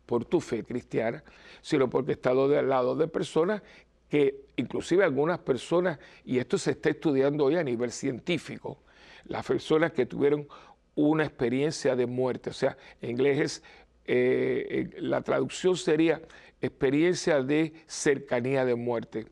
por 0.06 0.26
tu 0.26 0.42
fe 0.42 0.64
cristiana, 0.64 1.24
sino 1.62 1.90
porque 1.90 2.12
he 2.12 2.16
estado 2.16 2.48
del 2.48 2.70
lado 2.70 2.96
de 2.96 3.08
personas 3.08 3.62
que 4.10 4.42
inclusive 4.58 5.06
algunas 5.06 5.40
personas, 5.40 5.98
y 6.26 6.40
esto 6.40 6.58
se 6.58 6.72
está 6.72 6.90
estudiando 6.90 7.46
hoy 7.46 7.56
a 7.56 7.64
nivel 7.64 7.92
científico, 7.92 8.80
las 9.24 9.46
personas 9.46 9.94
que 9.94 10.06
tuvieron 10.06 10.48
una 10.96 11.24
experiencia 11.24 11.96
de 11.96 12.06
muerte, 12.08 12.50
o 12.50 12.54
sea, 12.54 12.76
en 13.02 13.12
inglés 13.12 13.40
es, 13.40 13.64
eh, 14.06 14.90
la 14.98 15.22
traducción 15.22 15.78
sería 15.78 16.22
experiencia 16.60 17.42
de 17.42 17.74
cercanía 17.88 18.66
de 18.66 18.76
muerte, 18.76 19.28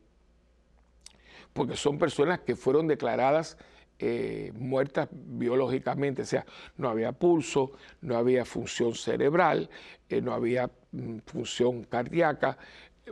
porque 1.60 1.76
son 1.76 2.00
personas 2.00 2.40
que 2.40 2.56
fueron 2.56 2.88
declaradas 2.88 3.58
eh, 4.00 4.54
muertas 4.56 5.10
biológicamente, 5.12 6.22
o 6.22 6.26
sea, 6.26 6.46
no 6.78 6.88
había 6.88 7.12
pulso, 7.12 7.74
no 8.00 8.16
había 8.16 8.46
función 8.46 8.96
cerebral, 8.96 9.70
eh, 10.08 10.22
no 10.22 10.32
había 10.32 10.72
mm, 10.94 11.18
función 11.26 11.84
cardíaca, 11.84 12.58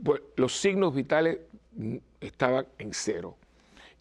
pues, 0.01 0.21
los 0.37 0.57
signos 0.57 0.95
vitales 0.95 1.39
mm, 1.73 1.97
estaban 2.21 2.65
en 2.77 2.93
cero. 2.93 3.35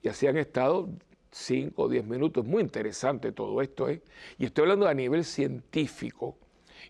Y 0.00 0.06
así 0.10 0.28
han 0.28 0.36
estado 0.36 0.90
5 1.32 1.82
o 1.82 1.88
10 1.88 2.06
minutos. 2.06 2.44
Muy 2.44 2.62
interesante 2.62 3.32
todo 3.32 3.60
esto, 3.62 3.88
¿eh? 3.88 4.00
Y 4.38 4.44
estoy 4.44 4.62
hablando 4.62 4.86
a 4.86 4.94
nivel 4.94 5.24
científico. 5.24 6.38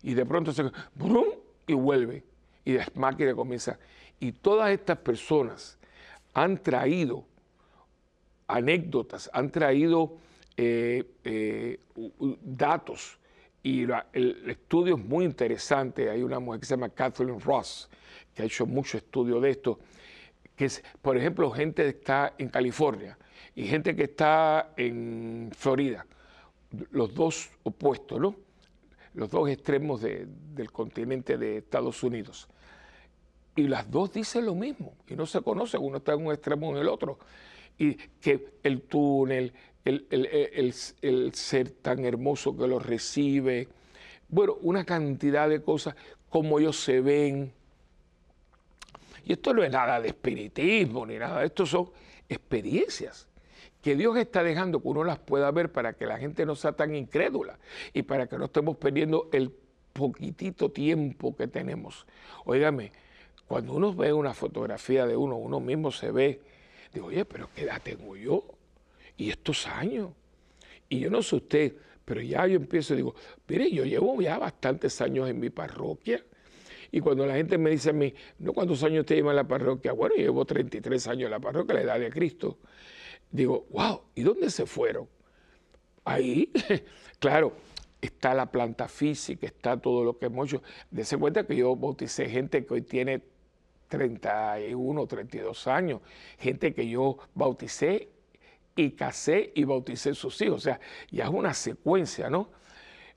Y 0.03 0.13
de 0.13 0.27
pronto 0.27 0.51
se... 0.53 0.61
¡brum! 0.93 1.29
Y 1.65 1.73
vuelve. 1.73 2.23
Y 2.65 2.73
la 2.73 2.87
máquina 2.93 3.33
comienza. 3.33 3.79
Y 4.19 4.33
todas 4.33 4.69
estas 4.69 4.99
personas 4.99 5.79
han 6.35 6.61
traído 6.61 7.25
anécdotas, 8.47 9.29
han 9.33 9.51
traído 9.51 10.17
eh, 10.55 11.03
eh, 11.23 11.79
datos 12.41 13.19
y 13.61 13.83
el 13.83 14.49
estudio 14.49 14.95
es 14.95 15.03
muy 15.03 15.25
interesante. 15.25 16.09
Hay 16.09 16.23
una 16.23 16.39
mujer 16.39 16.61
que 16.61 16.65
se 16.65 16.75
llama 16.75 16.89
Kathleen 16.89 17.39
Ross, 17.39 17.89
que 18.33 18.43
ha 18.43 18.45
hecho 18.45 18.65
mucho 18.65 18.97
estudio 18.97 19.41
de 19.41 19.49
esto, 19.49 19.79
que 20.55 20.65
es, 20.65 20.83
por 21.01 21.17
ejemplo, 21.17 21.51
gente 21.51 21.83
que 21.83 21.89
está 21.89 22.33
en 22.37 22.49
California 22.49 23.17
y 23.55 23.65
gente 23.65 23.95
que 23.95 24.03
está 24.03 24.73
en 24.77 25.51
Florida, 25.53 26.05
los 26.91 27.13
dos 27.13 27.49
opuestos, 27.63 28.19
¿no? 28.19 28.35
Los 29.13 29.29
dos 29.29 29.49
extremos 29.49 30.01
del 30.01 30.71
continente 30.71 31.37
de 31.37 31.57
Estados 31.57 32.03
Unidos. 32.03 32.47
Y 33.55 33.63
las 33.63 33.89
dos 33.89 34.13
dicen 34.13 34.45
lo 34.45 34.53
mismo, 34.53 34.93
y 35.07 35.15
no 35.15 35.25
se 35.25 35.41
conocen, 35.41 35.81
uno 35.81 35.97
está 35.97 36.13
en 36.13 36.25
un 36.25 36.31
extremo 36.31 36.69
o 36.69 36.71
en 36.71 36.77
el 36.77 36.87
otro 36.87 37.17
y 37.77 37.95
que 37.95 38.53
el 38.63 38.81
túnel, 38.81 39.53
el, 39.85 40.73
ser 41.33 41.69
tan 41.69 42.05
hermoso 42.05 42.57
que 42.57 42.67
los 42.67 42.85
recibe, 42.85 43.67
bueno, 44.29 44.57
una 44.61 44.83
cantidad 44.83 45.47
de 45.47 45.61
cosas, 45.61 45.95
como 46.29 46.59
ellos 46.59 46.79
se 46.79 47.01
ven. 47.01 47.53
Y 49.25 49.33
esto 49.33 49.53
no 49.53 49.63
es 49.63 49.71
nada 49.71 50.01
de 50.01 50.09
espiritismo 50.09 51.05
ni 51.05 51.17
nada, 51.17 51.43
esto 51.43 51.65
son 51.65 51.89
experiencias 52.27 53.27
que 53.81 53.95
Dios 53.95 54.17
está 54.17 54.43
dejando 54.43 54.81
que 54.81 54.87
uno 54.89 55.03
las 55.03 55.19
pueda 55.19 55.49
ver 55.51 55.71
para 55.71 55.93
que 55.93 56.05
la 56.05 56.17
gente 56.17 56.45
no 56.45 56.55
sea 56.55 56.73
tan 56.73 56.93
incrédula 56.93 57.57
y 57.93 58.03
para 58.03 58.27
que 58.27 58.37
no 58.37 58.45
estemos 58.45 58.75
perdiendo 58.75 59.29
el 59.31 59.53
poquitito 59.93 60.71
tiempo 60.71 61.35
que 61.35 61.47
tenemos. 61.47 62.05
Óigame, 62.43 62.91
cuando 63.47 63.73
uno 63.73 63.93
ve 63.93 64.11
una 64.11 64.33
fotografía 64.33 65.05
de 65.05 65.15
uno, 65.15 65.37
uno 65.37 65.59
mismo 65.59 65.91
se 65.91 66.11
ve 66.11 66.41
Digo, 66.97 67.09
oye, 67.09 67.25
pero 67.25 67.47
¿qué 67.53 67.61
edad 67.61 67.79
tengo 67.83 68.15
yo? 68.17 68.43
Y 69.17 69.29
estos 69.29 69.67
años. 69.67 70.13
Y 70.89 70.99
yo 70.99 71.11
no 71.11 71.21
sé 71.21 71.35
usted, 71.35 71.75
pero 72.03 72.21
ya 72.21 72.47
yo 72.47 72.55
empiezo 72.55 72.95
y 72.95 72.97
digo, 72.97 73.13
mire, 73.47 73.69
yo 73.69 73.85
llevo 73.85 74.19
ya 74.19 74.39
bastantes 74.39 74.99
años 74.99 75.29
en 75.29 75.39
mi 75.39 75.51
parroquia. 75.51 76.25
Y 76.91 76.99
cuando 76.99 77.27
la 77.27 77.35
gente 77.35 77.59
me 77.59 77.69
dice 77.69 77.91
a 77.91 77.93
mí, 77.93 78.15
no, 78.39 78.51
¿cuántos 78.51 78.81
años 78.81 79.05
te 79.05 79.13
lleva 79.13 79.29
en 79.29 79.35
la 79.35 79.47
parroquia? 79.47 79.91
Bueno, 79.91 80.15
yo 80.15 80.23
llevo 80.23 80.43
33 80.43 81.07
años 81.07 81.25
en 81.25 81.31
la 81.31 81.39
parroquia, 81.39 81.75
la 81.75 81.81
edad 81.81 81.99
de 81.99 82.09
Cristo. 82.09 82.57
Digo, 83.29 83.67
wow, 83.69 84.01
¿y 84.15 84.23
dónde 84.23 84.49
se 84.49 84.65
fueron? 84.65 85.07
Ahí, 86.03 86.51
claro, 87.19 87.53
está 88.01 88.33
la 88.33 88.51
planta 88.51 88.87
física, 88.87 89.45
está 89.45 89.79
todo 89.79 90.03
lo 90.03 90.17
que 90.17 90.25
hemos 90.25 90.47
hecho. 90.47 90.63
Dese 90.89 91.15
cuenta 91.15 91.45
que 91.45 91.57
yo 91.57 91.75
bauticé 91.75 92.27
gente 92.27 92.65
que 92.65 92.73
hoy 92.73 92.81
tiene 92.81 93.21
31, 93.87 95.07
32 95.07 95.67
años, 95.67 96.01
gente 96.37 96.73
que 96.73 96.87
yo 96.87 97.17
bauticé 97.33 98.09
y 98.75 98.91
casé 98.91 99.51
y 99.55 99.63
bauticé 99.63 100.13
sus 100.13 100.39
hijos, 100.41 100.57
o 100.57 100.59
sea, 100.59 100.79
ya 101.09 101.25
es 101.25 101.29
una 101.29 101.53
secuencia, 101.53 102.29
¿no? 102.29 102.49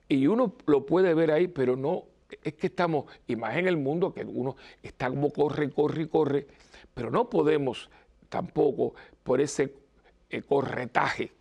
Y 0.07 0.27
uno 0.27 0.55
lo 0.65 0.85
puede 0.85 1.13
ver 1.13 1.31
ahí, 1.31 1.47
pero 1.47 1.75
no, 1.75 2.05
es 2.43 2.53
que 2.53 2.67
estamos, 2.67 3.05
y 3.27 3.35
más 3.35 3.55
en 3.57 3.67
el 3.67 3.77
mundo, 3.77 4.13
que 4.13 4.23
uno 4.23 4.55
está 4.81 5.09
como 5.09 5.31
corre, 5.31 5.69
corre, 5.69 6.07
corre, 6.09 6.47
pero 6.93 7.11
no 7.11 7.29
podemos 7.29 7.89
tampoco 8.29 8.95
por 9.23 9.39
ese 9.39 9.73
eh, 10.29 10.41
corretaje, 10.41 11.31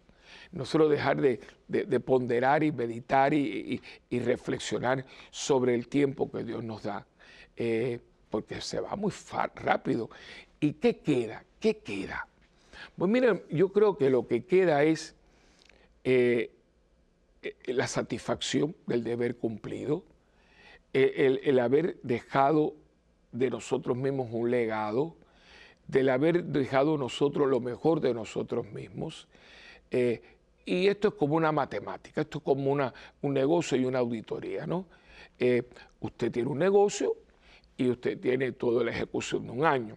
nosotros 0.53 0.91
dejar 0.91 1.21
de, 1.21 2.01
ponderar 2.01 2.63
y 2.65 2.73
meditar 2.73 3.33
y, 3.33 3.81
reflexionar 4.11 5.05
sobre 5.31 5.75
el 5.75 5.89
tiempo 5.89 6.31
que 6.31 6.43
Dios 6.43 6.65
nos 6.65 6.83
da. 6.83 7.07
Eh, 7.57 8.01
porque 8.31 8.61
se 8.61 8.81
va 8.81 8.97
muy 8.97 9.13
rápido. 9.55 10.09
¿Y 10.61 10.75
qué 10.75 10.99
queda? 10.99 11.45
¿Qué 11.59 11.79
queda? 11.79 12.27
Pues 12.97 13.11
miren, 13.11 13.43
yo 13.51 13.71
creo 13.71 13.97
que 13.97 14.11
lo 14.11 14.27
que 14.27 14.45
queda 14.45 14.85
es 14.85 15.15
eh, 16.05 16.51
eh, 17.43 17.55
la 17.67 17.87
satisfacción 17.87 18.75
del 18.87 19.05
deber 19.05 19.37
cumplido, 19.37 20.05
eh, 20.93 21.41
el, 21.45 21.59
haber 21.59 22.01
dejado 22.03 22.75
de 23.33 23.51
nosotros 23.51 23.97
mismos 23.97 24.29
un 24.33 24.51
legado, 24.51 25.17
del 25.87 26.09
haber 26.09 26.45
dejado 26.45 26.97
nosotros 26.97 27.49
lo 27.49 27.61
mejor 27.61 28.01
de 28.01 28.15
nosotros 28.15 28.71
mismos. 28.71 29.29
y 29.91 30.87
esto 30.87 31.09
es 31.09 31.15
como 31.15 31.35
una 31.35 31.51
matemática, 31.53 32.21
esto 32.21 32.39
es 32.39 32.45
como 32.45 32.71
una, 32.71 32.95
un 33.23 33.35
negocio 33.35 33.77
y 33.77 33.85
una 33.85 33.99
auditoría, 33.99 34.67
¿no? 34.67 34.87
usted 36.01 36.31
tiene 36.31 36.49
un 36.49 36.59
negocio, 36.59 37.17
y 37.81 37.89
usted 37.89 38.21
tiene 38.21 38.53
toda 38.53 38.85
la 38.85 38.91
ejecución 38.91 39.47
de 39.47 39.53
un 39.53 39.65
año. 39.65 39.97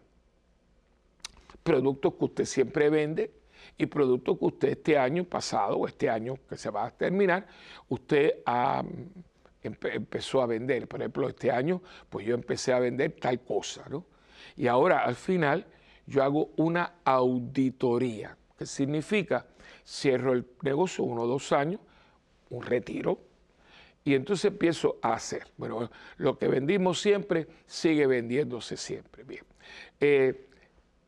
Productos 1.63 2.13
que 2.13 2.25
usted 2.25 2.45
siempre 2.45 2.89
vende 2.89 3.29
y 3.77 3.87
productos 3.87 4.39
que 4.39 4.45
usted 4.45 4.69
este 4.69 4.97
año 4.97 5.25
pasado 5.25 5.79
o 5.79 5.85
este 5.85 6.09
año 6.09 6.37
que 6.47 6.55
se 6.55 6.69
va 6.69 6.85
a 6.85 6.91
terminar, 6.91 7.45
usted 7.89 8.35
empezó 9.61 10.41
a 10.41 10.45
vender. 10.45 10.87
Por 10.87 11.01
ejemplo, 11.01 11.27
este 11.27 11.51
año, 11.51 11.81
pues 12.09 12.25
yo 12.25 12.35
empecé 12.35 12.71
a 12.71 12.79
vender 12.79 13.17
tal 13.19 13.41
cosa, 13.41 13.83
¿no? 13.89 14.05
Y 14.55 14.67
ahora 14.67 15.03
al 15.03 15.15
final 15.15 15.65
yo 16.05 16.23
hago 16.23 16.51
una 16.55 16.99
auditoría, 17.03 18.37
que 18.57 18.65
significa 18.65 19.45
cierro 19.85 20.31
el 20.31 20.45
negocio 20.61 21.03
uno 21.03 21.23
o 21.23 21.27
dos 21.27 21.51
años, 21.51 21.81
un 22.49 22.63
retiro, 22.63 23.19
y 24.03 24.15
entonces 24.15 24.45
empiezo 24.45 24.98
a 25.01 25.13
hacer. 25.13 25.48
Bueno, 25.57 25.89
lo 26.17 26.38
que 26.38 26.48
vendimos 26.48 27.00
siempre 27.00 27.48
sigue 27.65 28.05
vendiéndose 28.05 28.75
siempre. 28.75 29.24
Bien. 29.24 29.43
Eh, 30.00 30.48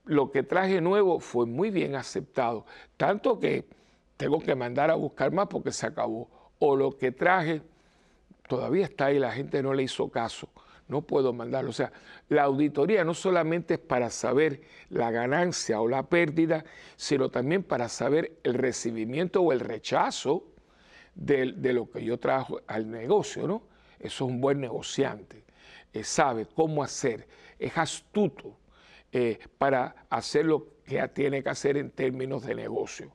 lo 0.05 0.31
que 0.31 0.43
traje 0.43 0.81
nuevo 0.81 1.19
fue 1.19 1.45
muy 1.45 1.71
bien 1.71 1.95
aceptado, 1.95 2.65
tanto 2.95 3.39
que 3.39 3.65
tengo 4.17 4.39
que 4.39 4.55
mandar 4.55 4.91
a 4.91 4.95
buscar 4.95 5.31
más 5.31 5.47
porque 5.47 5.71
se 5.71 5.87
acabó. 5.87 6.29
O 6.59 6.75
lo 6.75 6.97
que 6.97 7.11
traje 7.11 7.61
todavía 8.47 8.85
está 8.85 9.07
ahí, 9.07 9.19
la 9.19 9.31
gente 9.31 9.61
no 9.61 9.73
le 9.73 9.83
hizo 9.83 10.09
caso, 10.09 10.47
no 10.87 11.01
puedo 11.01 11.33
mandarlo. 11.33 11.71
O 11.71 11.73
sea, 11.73 11.91
la 12.29 12.43
auditoría 12.43 13.03
no 13.03 13.13
solamente 13.13 13.73
es 13.73 13.79
para 13.79 14.09
saber 14.09 14.61
la 14.89 15.11
ganancia 15.11 15.81
o 15.81 15.87
la 15.89 16.03
pérdida, 16.03 16.63
sino 16.95 17.29
también 17.29 17.63
para 17.63 17.89
saber 17.89 18.37
el 18.43 18.53
recibimiento 18.53 19.41
o 19.41 19.51
el 19.51 19.59
rechazo 19.59 20.54
de, 21.15 21.73
lo 21.73 21.89
que 21.89 22.03
yo 22.03 22.19
trajo 22.19 22.61
al 22.67 22.89
negocio, 22.89 23.47
¿no? 23.47 23.63
Eso 23.99 24.25
es 24.25 24.31
un 24.31 24.41
buen 24.41 24.59
negociante, 24.59 25.43
eh, 25.93 26.03
sabe 26.03 26.45
cómo 26.45 26.83
hacer, 26.83 27.27
es 27.57 27.77
astuto 27.77 28.57
eh, 29.11 29.39
para 29.57 29.95
hacer 30.09 30.45
lo 30.45 30.67
que 30.83 31.07
tiene 31.07 31.41
que 31.41 31.49
hacer 31.49 31.77
en 31.77 31.89
términos 31.89 32.43
de 32.43 32.53
negocio. 32.53 33.11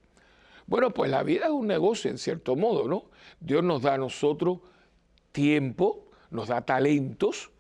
Bueno, 0.67 0.91
pues 0.93 1.11
la 1.11 1.23
vida 1.23 1.47
es 1.47 1.51
un 1.51 1.67
negocio 1.67 2.11
en 2.11 2.19
cierto 2.19 2.57
modo, 2.57 2.89
¿no? 2.89 3.11
Dios 3.39 3.63
nos 3.63 3.83
da 3.83 3.95
a 3.95 3.99
nosotros 3.99 4.61
tiempo, 5.33 6.11
nos 6.31 6.49
da 6.49 6.63
talentos, 6.63 7.51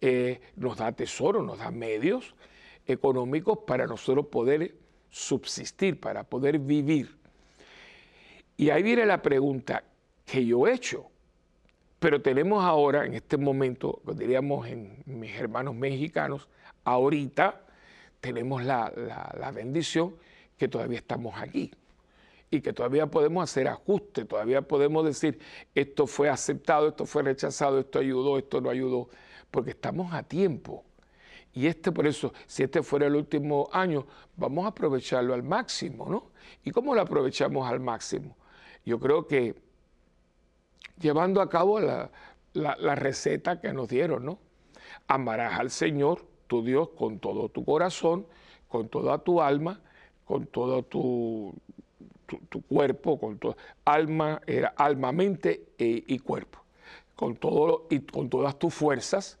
eh, 0.00 0.40
nos 0.56 0.78
da 0.78 0.92
tesoro, 0.92 1.42
nos 1.42 1.58
da 1.58 1.70
medios 1.70 2.34
económicos 2.86 3.58
para 3.66 3.86
nosotros 3.86 4.26
poder 4.26 4.74
subsistir, 5.10 6.00
para 6.00 6.24
poder 6.24 6.58
vivir. 6.58 7.21
Y 8.56 8.70
ahí 8.70 8.82
viene 8.82 9.06
la 9.06 9.22
pregunta 9.22 9.82
que 10.24 10.44
yo 10.44 10.66
he 10.66 10.74
hecho. 10.74 11.06
Pero 11.98 12.20
tenemos 12.20 12.64
ahora, 12.64 13.06
en 13.06 13.14
este 13.14 13.36
momento, 13.36 14.02
diríamos 14.14 14.66
en 14.66 15.02
mis 15.06 15.34
hermanos 15.36 15.74
mexicanos, 15.74 16.48
ahorita 16.84 17.60
tenemos 18.20 18.64
la, 18.64 18.92
bendición 19.54 20.16
que 20.56 20.68
todavía 20.68 20.98
estamos 20.98 21.34
aquí 21.36 21.70
y 22.50 22.60
que 22.60 22.72
todavía 22.72 23.06
podemos 23.06 23.44
hacer 23.44 23.68
ajustes, 23.68 24.26
todavía 24.26 24.62
podemos 24.62 25.04
decir 25.04 25.38
esto 25.74 26.06
fue 26.06 26.28
aceptado, 26.28 26.88
esto 26.88 27.06
fue 27.06 27.22
rechazado, 27.22 27.78
esto 27.78 27.98
ayudó, 27.98 28.38
esto 28.38 28.60
no 28.60 28.68
ayudó, 28.70 29.08
porque 29.50 29.70
estamos 29.70 30.12
a 30.12 30.22
tiempo. 30.22 30.84
Y 31.54 31.66
este, 31.66 31.92
por 31.92 32.06
eso, 32.06 32.32
si 32.46 32.62
este 32.62 32.82
fuera 32.82 33.06
el 33.06 33.14
último 33.14 33.68
año, 33.72 34.06
vamos 34.36 34.64
a 34.64 34.68
aprovecharlo 34.68 35.34
al 35.34 35.42
máximo, 35.42 36.08
¿no? 36.08 36.30
¿Y 36.64 36.70
cómo 36.70 36.94
lo 36.94 37.00
aprovechamos 37.00 37.68
al 37.68 37.80
máximo? 37.80 38.36
Yo 38.84 38.98
creo 38.98 39.26
que 39.26 39.54
llevando 40.98 41.40
a 41.40 41.48
cabo 41.48 41.80
la, 41.80 42.10
receta 42.94 43.60
que 43.60 43.72
nos 43.72 43.88
dieron, 43.88 44.24
¿no? 44.24 44.38
Amarás 45.06 45.58
al 45.58 45.70
Señor, 45.70 46.24
tu 46.46 46.62
Dios, 46.62 46.90
con 46.90 47.18
todo 47.18 47.48
tu 47.48 47.64
corazón, 47.64 48.26
con 48.68 48.88
toda 48.88 49.18
tu 49.18 49.40
alma, 49.40 49.80
con 50.24 50.46
todo 50.46 50.82
tu, 50.82 51.54
tu, 52.48 52.62
cuerpo, 52.62 53.18
con 53.18 53.38
tu 53.38 53.54
alma, 53.84 54.40
era 54.46 54.74
alma, 54.76 55.12
mente 55.12 55.68
e, 55.78 56.04
y 56.06 56.18
cuerpo, 56.18 56.60
con 57.16 57.36
todo 57.36 57.86
y 57.90 58.00
con 58.00 58.28
todas 58.28 58.58
tus 58.58 58.72
fuerzas, 58.72 59.38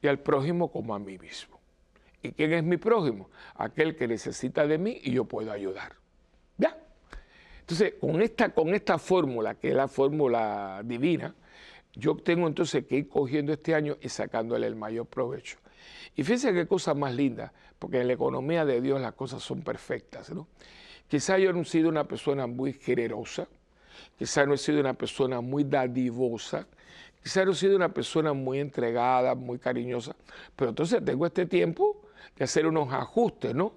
y 0.00 0.06
al 0.06 0.18
prójimo 0.18 0.70
como 0.70 0.94
a 0.94 0.98
mí 0.98 1.18
mismo. 1.18 1.58
¿Y 2.22 2.32
quién 2.32 2.52
es 2.52 2.64
mi 2.64 2.76
prójimo? 2.76 3.30
Aquel 3.54 3.96
que 3.96 4.08
necesita 4.08 4.66
de 4.66 4.78
mí 4.78 4.98
y 5.02 5.12
yo 5.12 5.24
puedo 5.24 5.52
ayudar. 5.52 5.96
Entonces, 7.68 7.96
con 8.00 8.22
esta, 8.22 8.48
con 8.48 8.72
esta 8.72 8.96
fórmula, 8.98 9.54
que 9.56 9.68
es 9.68 9.74
la 9.74 9.88
fórmula 9.88 10.80
divina, 10.82 11.34
yo 11.92 12.16
tengo 12.16 12.46
entonces 12.46 12.86
que 12.86 12.96
ir 12.96 13.08
cogiendo 13.10 13.52
este 13.52 13.74
año 13.74 13.98
y 14.00 14.08
sacándole 14.08 14.66
el 14.66 14.74
mayor 14.74 15.04
provecho. 15.04 15.58
Y 16.16 16.22
fíjense 16.22 16.54
qué 16.54 16.66
cosa 16.66 16.94
más 16.94 17.14
linda, 17.14 17.52
porque 17.78 18.00
en 18.00 18.06
la 18.06 18.14
economía 18.14 18.64
de 18.64 18.80
Dios 18.80 19.02
las 19.02 19.12
cosas 19.12 19.42
son 19.42 19.60
perfectas. 19.60 20.30
¿no? 20.30 20.48
Quizá 21.08 21.36
yo 21.36 21.52
no 21.52 21.60
he 21.60 21.64
sido 21.66 21.90
una 21.90 22.08
persona 22.08 22.46
muy 22.46 22.72
generosa, 22.72 23.46
quizá 24.18 24.46
no 24.46 24.54
he 24.54 24.58
sido 24.58 24.80
una 24.80 24.94
persona 24.94 25.42
muy 25.42 25.64
dadivosa, 25.64 26.66
quizá 27.22 27.44
no 27.44 27.50
he 27.52 27.54
sido 27.54 27.76
una 27.76 27.92
persona 27.92 28.32
muy 28.32 28.60
entregada, 28.60 29.34
muy 29.34 29.58
cariñosa, 29.58 30.16
pero 30.56 30.70
entonces 30.70 31.04
tengo 31.04 31.26
este 31.26 31.44
tiempo 31.44 32.00
de 32.34 32.44
hacer 32.44 32.66
unos 32.66 32.90
ajustes, 32.94 33.54
¿no? 33.54 33.74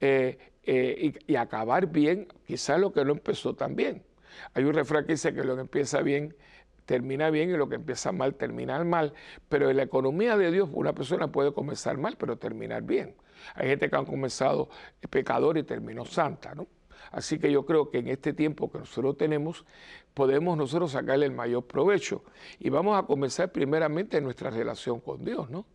Eh, 0.00 0.38
eh, 0.66 1.14
y, 1.26 1.36
acabar 1.36 1.86
bien, 1.86 2.28
quizás 2.46 2.80
lo 2.80 2.92
que 2.92 3.04
no 3.04 3.12
empezó 3.12 3.54
tan 3.54 3.76
bien. 3.76 4.02
Hay 4.54 4.64
un 4.64 4.74
refrán 4.74 5.06
que 5.06 5.12
dice 5.12 5.34
que 5.34 5.44
lo 5.44 5.54
que 5.54 5.62
empieza 5.62 6.00
bien 6.02 6.34
termina 6.86 7.30
bien 7.30 7.50
y 7.50 7.54
lo 7.54 7.68
que 7.68 7.76
empieza 7.76 8.12
mal 8.12 8.34
termina 8.34 8.82
mal, 8.84 9.14
pero 9.48 9.70
en 9.70 9.76
la 9.76 9.84
economía 9.84 10.36
de 10.36 10.50
Dios 10.50 10.68
una 10.72 10.94
persona 10.94 11.28
puede 11.28 11.52
comenzar 11.52 11.96
mal 11.96 12.16
pero 12.18 12.36
terminar 12.36 12.82
bien. 12.82 13.14
Hay 13.54 13.68
gente 13.68 13.88
que 13.88 13.96
ha 13.96 14.04
comenzado 14.04 14.68
pecador 15.10 15.58
y 15.58 15.62
terminó 15.62 16.04
santa, 16.04 16.54
¿no? 16.54 16.66
Así 17.10 17.38
que 17.38 17.50
yo 17.52 17.64
creo 17.64 17.90
que 17.90 17.98
en 17.98 18.08
este 18.08 18.32
tiempo 18.32 18.70
que 18.70 18.78
nosotros 18.78 19.16
tenemos, 19.16 19.64
podemos 20.14 20.56
nosotros 20.56 20.92
sacarle 20.92 21.26
el 21.26 21.32
mayor 21.32 21.64
provecho. 21.66 22.24
Y 22.58 22.70
vamos 22.70 22.98
a 22.98 23.06
comenzar 23.06 23.52
primeramente 23.52 24.16
en 24.16 24.24
nuestra 24.24 24.50
relación 24.50 25.00
con 25.00 25.24
Dios, 25.24 25.50
¿no? 25.50 25.66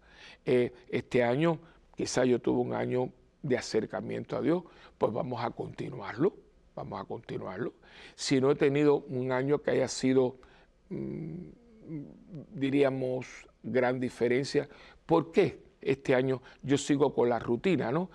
Eh, 0.46 0.74
este 0.90 1.24
año, 1.24 1.60
quizá 1.96 2.26
yo 2.26 2.40
tuve 2.40 2.62
un 2.62 2.74
año 2.74 3.12
de 3.42 3.58
acercamiento 3.58 4.38
a 4.38 4.42
Dios, 4.42 4.64
pues 4.98 5.14
vamos 5.14 5.44
a 5.44 5.52
continuarlo, 5.52 6.34
vamos 6.76 7.02
a 7.02 7.06
continuarlo. 7.06 7.74
Si 8.16 8.40
no 8.42 8.52
he 8.52 8.56
tenido 8.56 9.02
un 9.02 9.32
año 9.32 9.60
que 9.60 9.72
haya 9.72 9.88
sido, 9.88 10.38
mm, 10.90 11.36
diríamos, 12.54 13.28
gran 13.64 14.00
diferencia, 14.00 14.68
¿por 15.06 15.32
qué 15.32 15.64
este 15.82 16.16
año 16.16 16.42
yo 16.62 16.78
sigo 16.78 17.14
con 17.14 17.30
la 17.30 17.40
rutina, 17.40 17.92
no? 17.92 18.10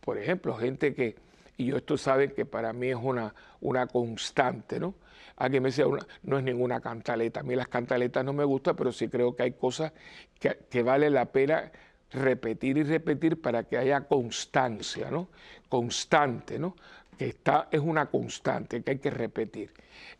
Por 0.00 0.18
ejemplo, 0.18 0.56
gente 0.56 0.94
que, 0.94 1.16
y 1.56 1.66
yo 1.66 1.76
esto 1.76 1.96
saben 1.96 2.30
que 2.30 2.46
para 2.46 2.72
mí 2.72 2.88
es 2.88 2.98
una, 3.00 3.34
una 3.60 3.86
constante, 3.86 4.78
¿no? 4.78 4.94
Alguien 5.36 5.62
me 5.62 5.68
decía, 5.68 5.84
no 6.22 6.38
es 6.38 6.44
ninguna 6.44 6.80
cantaleta, 6.80 7.40
a 7.40 7.42
mí 7.42 7.54
las 7.54 7.68
cantaletas 7.68 8.24
no 8.24 8.32
me 8.32 8.44
gustan, 8.44 8.74
pero 8.74 8.90
sí 8.90 9.08
creo 9.08 9.36
que 9.36 9.44
hay 9.44 9.52
cosas 9.52 9.92
que, 10.38 10.58
que 10.68 10.82
vale 10.82 11.10
la 11.10 11.26
pena 11.26 11.70
repetir 12.10 12.78
y 12.78 12.82
repetir 12.82 13.40
para 13.40 13.64
que 13.64 13.76
haya 13.76 14.00
constancia, 14.02 15.10
¿no? 15.10 15.28
Constante, 15.68 16.58
¿no? 16.58 16.76
Que 17.16 17.28
está, 17.28 17.68
es 17.70 17.80
una 17.80 18.06
constante 18.06 18.82
que 18.82 18.92
hay 18.92 18.98
que 18.98 19.10
repetir. 19.10 19.70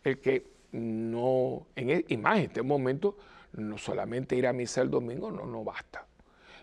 El 0.03 0.19
que 0.19 0.45
no, 0.73 1.67
en, 1.75 1.89
e, 1.89 2.05
y 2.07 2.17
más 2.17 2.37
en 2.37 2.45
este 2.45 2.61
momento, 2.61 3.17
no 3.53 3.77
solamente 3.77 4.35
ir 4.35 4.45
a 4.45 4.53
misa 4.53 4.81
el 4.81 4.89
domingo 4.89 5.31
no, 5.31 5.45
no 5.45 5.63
basta. 5.63 6.05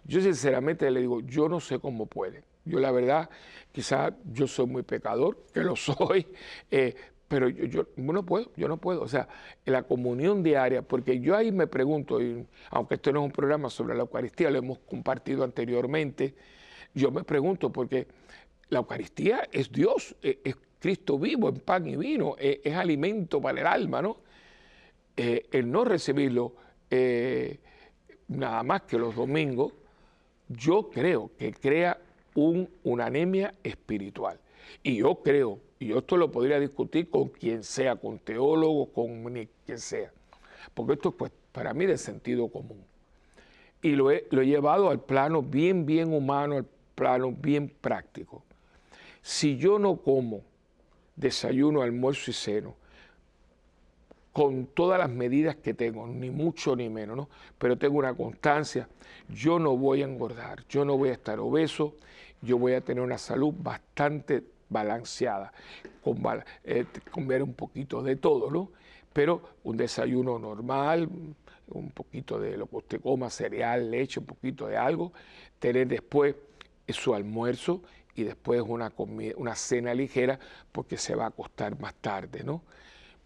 Yo 0.05 0.21
sinceramente 0.21 0.91
le 0.91 1.01
digo, 1.01 1.21
yo 1.21 1.49
no 1.49 1.59
sé 1.59 1.81
cómo 1.81 2.07
puede. 2.07 2.45
Yo 2.65 2.79
la 2.79 2.91
verdad, 2.91 3.29
quizás 3.73 4.13
yo 4.25 4.47
soy 4.47 4.67
muy 4.67 4.83
pecador, 4.83 5.39
que 5.53 5.61
lo 5.61 5.77
soy, 5.77 6.27
eh, 6.71 6.95
pero 7.29 7.49
yo, 7.49 7.87
no 7.97 8.25
puedo, 8.25 8.53
yo 8.57 8.69
no 8.69 8.77
puedo. 8.77 9.03
O 9.03 9.09
sea, 9.09 9.29
la 9.65 9.83
comunión 9.83 10.43
diaria, 10.43 10.83
porque 10.83 11.21
yo 11.21 11.37
ahí 11.37 11.51
me 11.51 11.67
pregunto, 11.67 12.21
y 12.23 12.47
aunque 12.71 12.95
esto 12.97 13.13
no 13.13 13.21
es 13.21 13.27
un 13.27 13.33
programa 13.33 13.69
sobre 13.71 13.95
la 13.95 14.03
Eucaristía, 14.03 14.51
lo 14.51 14.59
hemos 14.59 14.79
compartido 14.79 15.43
anteriormente, 15.43 16.35
yo 16.95 17.11
me 17.11 17.25
pregunto, 17.25 17.73
porque 17.73 18.07
la 18.69 18.79
Eucaristía 18.79 19.49
es 19.51 19.71
Dios, 19.73 20.15
e, 20.23 20.41
es, 20.45 20.57
Cristo 20.79 21.19
vivo 21.19 21.49
en 21.49 21.57
pan 21.57 21.87
y 21.89 21.97
vino, 21.97 22.37
e, 22.39 22.61
es, 22.63 22.75
alimento 22.75 23.41
para 23.41 23.61
el 23.61 23.67
alma, 23.67 24.03
¿no? 24.03 24.19
Eh, 25.17 25.47
el 25.51 25.71
no 25.71 25.85
recibirlo 25.85 26.55
nada 28.29 28.63
más 28.63 28.83
que 28.83 28.97
los 28.97 29.15
domingos, 29.17 29.73
yo 30.49 30.89
creo 30.89 31.33
que 31.37 31.53
crea 31.53 31.99
un, 32.35 32.69
una 32.85 33.07
anemia 33.07 33.53
espiritual. 33.63 34.39
Y 34.83 34.97
yo 34.97 35.17
creo 35.17 35.61
y 35.79 35.89
yo 35.89 35.99
esto 35.99 36.17
lo 36.17 36.31
podría 36.31 36.59
discutir 36.59 37.11
con 37.11 37.29
quien 37.29 37.63
sea, 37.63 37.97
con 37.97 38.19
teólogos, 38.19 38.89
con 38.95 39.25
quien 39.65 39.79
sea, 39.79 40.11
porque 40.75 40.95
esto 40.95 41.11
es 41.11 41.15
pues, 41.17 41.33
para 41.53 41.75
mí 41.75 41.87
de 41.87 41.99
sentido 41.99 42.49
común. 42.49 42.83
Y 43.83 43.91
lo 43.91 44.11
he, 44.11 44.27
lo 44.31 44.41
he 44.41 44.47
llevado 44.47 44.91
al 44.91 45.01
plano 45.01 45.43
bien, 45.43 45.85
bien 45.85 46.13
humano, 46.13 46.57
al 46.57 46.67
plano 46.95 47.31
bien 47.31 47.69
práctico. 47.69 48.43
Si 49.21 49.59
yo 49.59 49.79
no 49.79 49.97
como 49.97 50.43
desayuno, 51.15 51.83
almuerzo 51.83 52.31
y 52.31 52.35
ceno, 52.35 52.75
con 54.33 54.67
todas 54.67 54.99
las 54.99 55.11
medidas 55.11 55.57
que 55.57 55.75
tengo, 55.75 56.07
ni 56.07 56.31
mucho 56.31 56.75
ni 56.77 56.89
menos, 56.89 57.17
¿no? 57.17 57.29
pero 57.59 57.77
tengo 57.77 57.99
una 57.99 58.15
constancia, 58.15 58.89
yo 59.29 59.59
no 59.59 59.77
voy 59.77 60.03
a 60.03 60.05
engordar, 60.07 60.65
yo 60.69 60.85
no 60.85 60.97
voy 60.97 61.11
a 61.11 61.13
estar 61.13 61.39
obeso, 61.39 61.95
yo 62.43 62.59
voy 62.59 62.75
a 62.75 62.83
tener 62.83 63.03
una 63.03 63.19
salud 63.19 63.55
bastante 63.57 64.43
balanceada, 64.69 65.53
con, 66.03 66.19
eh, 66.65 66.87
comer 67.11 67.43
un 67.43 67.55
poquito 67.55 68.03
de 68.03 68.17
todo, 68.17 68.51
¿no? 68.51 68.71
Pero 69.13 69.43
un 69.65 69.77
desayuno 69.77 70.39
normal, 70.39 71.09
un 71.69 71.91
poquito 71.91 72.39
de 72.39 72.57
lo 72.57 72.67
que 72.67 72.77
usted 72.77 73.01
coma, 73.01 73.31
cereal, 73.31 73.91
leche, 73.91 74.21
un 74.21 74.27
poquito 74.27 74.67
de 74.67 74.77
algo, 74.77 75.13
tener 75.59 75.89
después 75.89 76.35
su 76.89 77.15
almuerzo 77.15 77.83
y 78.15 78.25
después 78.25 78.63
una, 78.63 78.93
una 79.37 79.55
cena 79.55 79.95
ligera 79.95 80.39
porque 80.73 80.97
se 80.97 81.15
va 81.15 81.25
a 81.25 81.29
acostar 81.29 81.79
más 81.81 81.95
tarde, 81.95 82.45
¿no? 82.45 82.63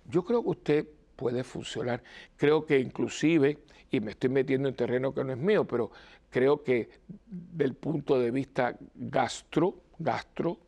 Yo 0.08 0.24
creo 0.24 0.42
que 0.42 0.48
usted 0.48 0.88
puede 1.16 1.44
funcionar. 1.44 2.02
Creo 2.36 2.64
que 2.64 2.78
inclusive, 2.78 3.58
y 3.90 4.00
me 4.00 4.12
estoy 4.12 4.30
metiendo 4.30 4.68
en 4.68 4.74
terreno 4.74 5.12
que 5.12 5.22
no 5.22 5.32
es 5.32 5.38
mío, 5.38 5.66
pero 5.66 5.90
creo 6.30 6.62
que 6.62 6.88
del 7.26 7.74
punto 7.74 8.18
de 8.18 8.30
vista 8.30 8.76
gastro, 8.94 9.82
gastro, 9.98 10.58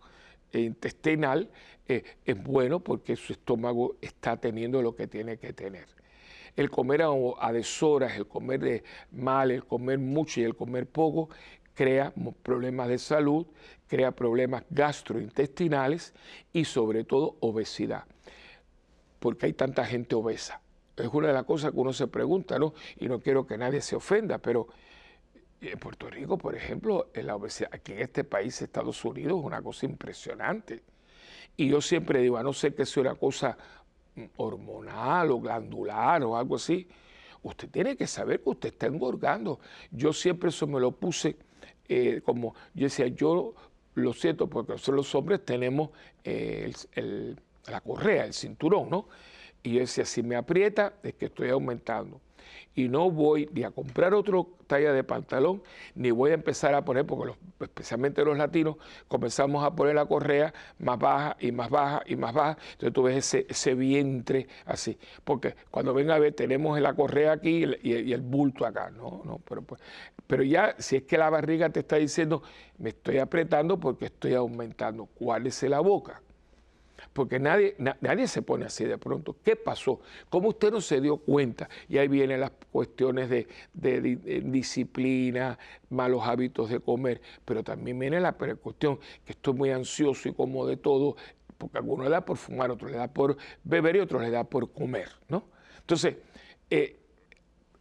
intestinal 0.60 1.50
eh, 1.88 2.04
es 2.24 2.42
bueno 2.42 2.80
porque 2.80 3.16
su 3.16 3.32
estómago 3.32 3.96
está 4.00 4.36
teniendo 4.36 4.82
lo 4.82 4.94
que 4.94 5.06
tiene 5.06 5.38
que 5.38 5.52
tener. 5.52 5.86
El 6.54 6.70
comer 6.70 7.02
a, 7.02 7.08
a 7.38 7.52
deshoras, 7.52 8.16
el 8.16 8.26
comer 8.26 8.84
mal, 9.10 9.50
el 9.50 9.64
comer 9.64 9.98
mucho 9.98 10.40
y 10.40 10.44
el 10.44 10.54
comer 10.54 10.86
poco 10.86 11.30
crea 11.74 12.12
problemas 12.42 12.88
de 12.88 12.98
salud, 12.98 13.46
crea 13.86 14.12
problemas 14.12 14.64
gastrointestinales 14.70 16.14
y 16.52 16.64
sobre 16.64 17.04
todo 17.04 17.36
obesidad. 17.40 18.04
Porque 19.18 19.46
hay 19.46 19.52
tanta 19.52 19.84
gente 19.84 20.14
obesa. 20.14 20.60
Es 20.96 21.08
una 21.12 21.28
de 21.28 21.34
las 21.34 21.44
cosas 21.44 21.72
que 21.72 21.78
uno 21.78 21.92
se 21.92 22.06
pregunta, 22.06 22.58
¿no? 22.58 22.74
Y 22.98 23.06
no 23.08 23.20
quiero 23.20 23.46
que 23.46 23.56
nadie 23.56 23.80
se 23.80 23.96
ofenda, 23.96 24.38
pero 24.38 24.68
en 25.62 25.78
Puerto 25.78 26.10
Rico, 26.10 26.36
por 26.36 26.54
ejemplo, 26.56 27.08
aquí 27.70 27.92
en 27.92 28.00
este 28.00 28.24
país, 28.24 28.60
Estados 28.60 29.04
Unidos, 29.04 29.38
es 29.38 29.44
una 29.44 29.62
cosa 29.62 29.86
impresionante. 29.86 30.82
Y 31.56 31.68
yo 31.68 31.80
siempre 31.80 32.20
digo, 32.20 32.36
a 32.36 32.42
no 32.42 32.52
ser 32.52 32.74
que 32.74 32.84
sea 32.84 33.02
una 33.02 33.14
cosa 33.14 33.56
hormonal 34.36 35.30
o 35.30 35.40
glandular 35.40 36.22
o 36.24 36.36
algo 36.36 36.56
así, 36.56 36.88
usted 37.42 37.70
tiene 37.70 37.96
que 37.96 38.06
saber 38.06 38.42
que 38.42 38.50
usted 38.50 38.68
está 38.70 38.86
engorgando. 38.86 39.60
Yo 39.90 40.12
siempre 40.12 40.48
eso 40.48 40.66
me 40.66 40.80
lo 40.80 40.92
puse 40.92 41.36
eh, 41.88 42.22
como, 42.24 42.54
yo 42.74 42.84
decía, 42.84 43.06
yo 43.08 43.54
lo 43.94 44.12
siento 44.12 44.48
porque 44.48 44.72
nosotros 44.72 44.96
los 44.96 45.14
hombres 45.14 45.44
tenemos 45.44 45.90
eh, 46.24 46.72
la 47.66 47.80
correa, 47.80 48.24
el 48.24 48.32
cinturón, 48.32 48.90
¿no? 48.90 49.08
Y 49.62 49.74
yo 49.74 49.80
decía, 49.80 50.04
si 50.04 50.22
me 50.22 50.34
aprieta, 50.34 50.94
es 51.02 51.14
que 51.14 51.26
estoy 51.26 51.50
aumentando 51.50 52.20
y 52.74 52.88
no 52.88 53.10
voy 53.10 53.48
ni 53.52 53.64
a 53.64 53.70
comprar 53.70 54.14
otra 54.14 54.38
talla 54.66 54.92
de 54.92 55.04
pantalón, 55.04 55.62
ni 55.94 56.10
voy 56.10 56.30
a 56.30 56.34
empezar 56.34 56.74
a 56.74 56.84
poner, 56.84 57.04
porque 57.06 57.34
especialmente 57.60 58.24
los 58.24 58.36
latinos, 58.36 58.76
comenzamos 59.08 59.64
a 59.64 59.74
poner 59.74 59.94
la 59.94 60.06
correa 60.06 60.54
más 60.78 60.98
baja 60.98 61.36
y 61.40 61.52
más 61.52 61.68
baja 61.68 62.02
y 62.06 62.16
más 62.16 62.32
baja, 62.32 62.58
entonces 62.72 62.92
tú 62.92 63.02
ves 63.02 63.16
ese, 63.16 63.46
ese 63.48 63.74
vientre 63.74 64.48
así, 64.64 64.98
porque 65.24 65.54
cuando 65.70 65.92
venga 65.92 66.14
a 66.14 66.18
ver 66.18 66.32
tenemos 66.34 66.80
la 66.80 66.94
correa 66.94 67.32
aquí 67.32 67.64
y, 67.82 68.12
el 68.12 68.20
bulto 68.20 68.66
acá, 68.66 68.90
no, 68.90 69.22
no, 69.24 69.40
pero, 69.48 69.62
pues, 69.62 69.80
pero 70.26 70.42
ya 70.42 70.74
si 70.78 70.96
es 70.96 71.02
que 71.02 71.18
la 71.18 71.30
barriga 71.30 71.68
te 71.70 71.80
está 71.80 71.96
diciendo, 71.96 72.42
me 72.78 72.90
estoy 72.90 73.18
apretando 73.18 73.78
porque 73.78 74.06
estoy 74.06 74.34
aumentando, 74.34 75.06
¿cuál 75.06 75.46
es 75.46 75.62
la 75.62 75.80
boca? 75.80 76.22
Porque 77.12 77.38
nadie, 77.38 77.76
nadie 77.78 78.26
se 78.26 78.42
pone 78.42 78.64
así 78.64 78.84
de 78.84 78.96
pronto. 78.96 79.36
¿Qué 79.44 79.56
pasó? 79.56 80.00
¿Cómo 80.30 80.48
usted 80.50 80.70
no 80.72 80.80
se 80.80 81.00
dio 81.00 81.18
cuenta? 81.18 81.68
Y 81.88 81.98
ahí 81.98 82.08
vienen 82.08 82.40
las 82.40 82.52
cuestiones 82.70 83.28
de, 83.28 83.46
disciplina, 84.44 85.58
malos 85.90 86.22
hábitos 86.24 86.70
de 86.70 86.80
comer, 86.80 87.20
pero 87.44 87.62
también 87.62 87.98
viene 87.98 88.18
la 88.20 88.32
cuestión 88.32 88.98
que 89.24 89.32
estoy 89.32 89.54
muy 89.54 89.70
ansioso 89.70 90.28
y 90.28 90.32
como 90.32 90.66
de 90.66 90.78
todo, 90.78 91.16
porque 91.58 91.76
a 91.76 91.80
alguno 91.80 92.04
le 92.04 92.10
da 92.10 92.24
por 92.24 92.38
fumar, 92.38 92.70
otro 92.70 92.88
le 92.88 92.96
da 92.96 93.08
por 93.08 93.36
beber 93.62 93.96
y 93.96 94.00
otro 94.00 94.18
le 94.18 94.30
da 94.30 94.44
por 94.44 94.72
comer, 94.72 95.10
¿no? 95.28 95.44
Entonces, 95.80 96.16
eh, 96.70 96.98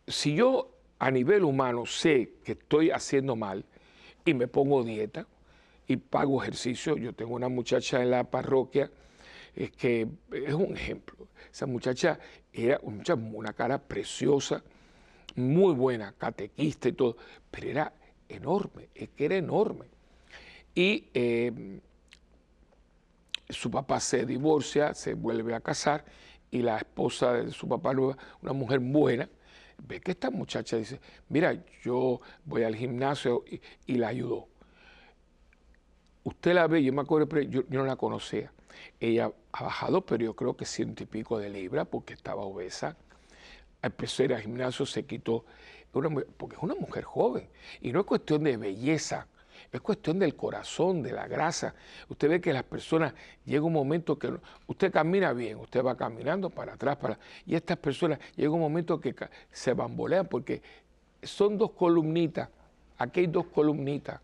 si 0.08 0.36
yo 0.36 0.72
a 1.00 1.10
nivel 1.10 1.46
humano 1.46 1.86
sé 1.86 2.34
que 2.44 2.52
estoy 2.54 2.92
haciendo 2.92 3.36
mal 3.36 3.64
y 4.26 4.34
me 4.34 4.48
pongo 4.48 4.84
dieta 4.84 5.26
y 5.88 5.96
pago 5.98 6.42
ejercicio, 6.42 6.98
yo 6.98 7.14
tengo 7.14 7.34
una 7.34 7.48
muchacha 7.48 8.02
en 8.02 8.12
la 8.12 8.26
parroquia 8.26 8.92
es 9.56 9.72
que 9.72 10.08
es 10.32 10.54
un 10.54 10.76
ejemplo. 10.76 11.28
Esa 11.52 11.66
muchacha 11.66 12.20
era 12.54 12.80
una 12.84 13.54
cara 13.54 13.78
preciosa, 13.78 14.64
muy 15.36 15.74
buena, 15.74 16.14
catequista 16.18 16.90
y 16.90 16.94
todo, 16.94 17.18
pero 17.50 17.70
era 17.70 17.94
enorme, 18.30 18.90
es 18.94 19.10
que 19.10 19.26
era 19.26 19.36
enorme. 19.36 19.86
Y 20.74 21.10
eh, 21.14 21.80
su 23.50 23.70
papá 23.70 24.00
se 24.00 24.26
divorcia, 24.26 24.94
se 24.94 25.14
vuelve 25.14 25.54
a 25.54 25.60
casar 25.60 26.06
y 26.50 26.62
la 26.62 26.78
esposa 26.78 27.34
de 27.34 27.52
su 27.52 27.68
papá 27.68 27.94
nueva, 27.94 28.18
una 28.42 28.54
mujer 28.54 28.80
buena, 28.80 29.30
ve 29.88 30.00
que 30.00 30.12
esta 30.12 30.30
muchacha 30.30 30.78
dice, 30.78 31.00
mira, 31.30 31.64
yo 31.84 32.22
voy 32.46 32.64
al 32.64 32.76
gimnasio 32.76 33.44
y, 33.88 33.96
la 33.96 34.10
ayudó. 34.10 34.48
Usted 36.24 36.54
la 36.54 36.68
ve, 36.68 36.84
yo 36.84 36.94
me 36.94 37.02
acuerdo, 37.02 37.28
pero 37.28 37.42
yo 37.42 37.64
no 37.70 37.86
la 37.86 37.96
conocía. 37.96 38.52
Ella 39.00 39.32
ha 39.52 39.64
bajado, 39.64 40.02
pero 40.02 40.24
yo 40.24 40.36
creo 40.36 40.56
que 40.56 40.66
ciento 40.66 41.04
y 41.04 41.06
pico 41.06 41.40
de 41.40 41.50
libras 41.50 41.88
porque 41.90 42.14
estaba 42.14 42.42
obesa. 42.44 42.96
Empezó 43.82 44.22
a 44.22 44.26
ir 44.26 44.34
al 44.34 44.42
gimnasio, 44.42 44.86
se 44.86 45.06
quitó, 45.06 45.46
porque 45.92 46.56
es 46.56 46.62
una 46.64 46.76
mujer 46.76 47.04
joven. 47.04 47.48
Y 47.82 47.92
no 47.92 48.02
es 48.02 48.06
cuestión 48.06 48.44
de 48.44 48.58
belleza, 48.58 49.28
es 49.72 49.82
cuestión 49.82 50.20
del 50.20 50.36
corazón, 50.36 51.02
de 51.02 51.12
la 51.12 51.28
grasa. 51.28 51.74
Usted 52.10 52.30
ve 52.30 52.42
que 52.42 52.54
las 52.54 52.64
personas 52.64 53.14
llega 53.46 53.64
un 53.64 53.74
momento 53.74 54.20
que 54.20 54.34
usted 54.68 54.92
camina 54.92 55.34
bien, 55.34 55.58
usted 55.58 55.84
va 55.84 55.96
caminando 55.96 56.50
para 56.50 56.74
atrás, 56.74 56.98
para 56.98 57.18
y 57.46 57.56
estas 57.56 57.78
personas 57.78 58.20
llega 58.36 58.52
un 58.52 58.60
momento 58.60 59.00
que 59.00 59.16
se 59.52 59.74
bambolean 59.74 60.28
porque 60.28 60.62
son 61.24 61.58
dos 61.58 61.72
columnitas, 61.72 62.50
aquí 62.98 63.22
hay 63.22 63.28
dos 63.28 63.46
columnitas 63.48 64.20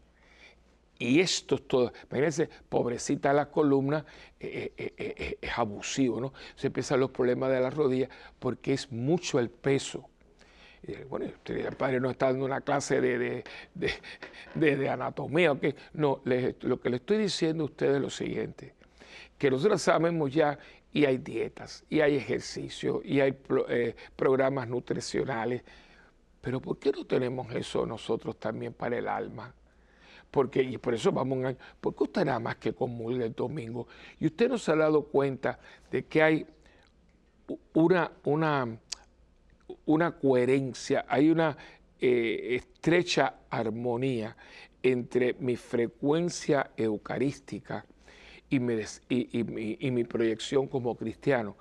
y 1.00 1.20
esto 1.20 1.56
es 1.56 1.68
todo. 1.68 1.92
Imagínense, 2.10 2.50
pobrecita 2.70 3.34
la 3.34 3.50
columna, 3.50 4.06
eh, 4.40 4.74
eh, 4.78 4.94
eh, 4.98 5.38
es 5.42 5.58
abusivo, 5.58 6.20
¿no? 6.20 6.34
Se 6.56 6.68
empiezan 6.68 7.00
los 7.00 7.12
problemas 7.12 7.52
de 7.52 7.60
la 7.60 7.70
rodilla 7.70 8.10
porque 8.40 8.74
es 8.74 8.92
mucho 8.92 9.40
el 9.40 9.50
peso. 9.50 10.10
bueno, 11.10 11.26
usted, 11.26 11.66
el 11.66 11.76
padre 11.76 12.00
no 12.00 12.10
está 12.10 12.28
dando 12.28 12.46
una 12.46 12.62
clase 12.62 13.02
de, 13.02 13.44
de, 14.56 14.90
anatomía, 14.90 15.52
¿ok? 15.52 15.66
No, 15.94 16.22
lo 16.62 16.80
que 16.80 16.90
le 16.90 16.98
estoy 16.98 17.18
diciendo 17.18 17.64
a 17.64 17.66
ustedes 17.66 17.96
es 17.96 18.02
lo 18.02 18.10
siguiente, 18.10 18.74
que 19.38 19.52
nosotros 19.52 19.82
sabemos 19.82 20.34
ya, 20.34 20.58
y 20.94 21.06
hay 21.06 21.18
dietas, 21.18 21.84
y 21.90 22.00
hay 22.00 22.16
ejercicio, 22.16 23.02
y 23.04 23.20
hay 23.20 23.38
programas 24.16 24.68
nutricionales, 24.68 25.62
pero 26.42 26.62
¿por 26.62 26.80
qué 26.80 26.92
no 26.92 27.06
tenemos 27.06 27.54
eso 27.54 27.86
nosotros 27.86 28.40
también 28.40 28.74
para 28.74 28.98
el 28.98 29.08
alma? 29.08 29.54
Porque, 30.38 30.62
y 30.62 30.78
por 30.78 30.94
eso 30.94 31.12
vamos 31.12 31.44
a 31.44 31.56
porque 31.82 32.04
usted 32.04 32.24
nada 32.24 32.38
más 32.38 32.58
que 32.58 32.72
comulga 32.72 33.26
el 33.26 33.34
domingo 33.34 33.88
y 34.20 34.28
usted 34.28 34.48
no 34.48 34.60
se 34.60 34.72
ha 34.72 34.76
dado 34.76 35.02
cuenta 35.06 35.58
de 35.90 36.06
que 36.06 36.22
hay 36.22 36.46
una, 37.74 38.12
una, 38.24 38.78
una 39.88 40.12
coherencia, 40.12 41.06
hay 41.10 41.32
una, 41.32 41.58
eh, 42.00 42.56
estrecha 42.56 43.38
armonía 43.50 44.38
entre 44.84 45.34
mi 45.40 45.56
frecuencia 45.56 46.70
eucarística 46.78 47.84
y 48.48 48.60
mi, 48.60 50.04
proyección 50.04 50.68
como 50.68 50.96
cristiano. 50.96 51.58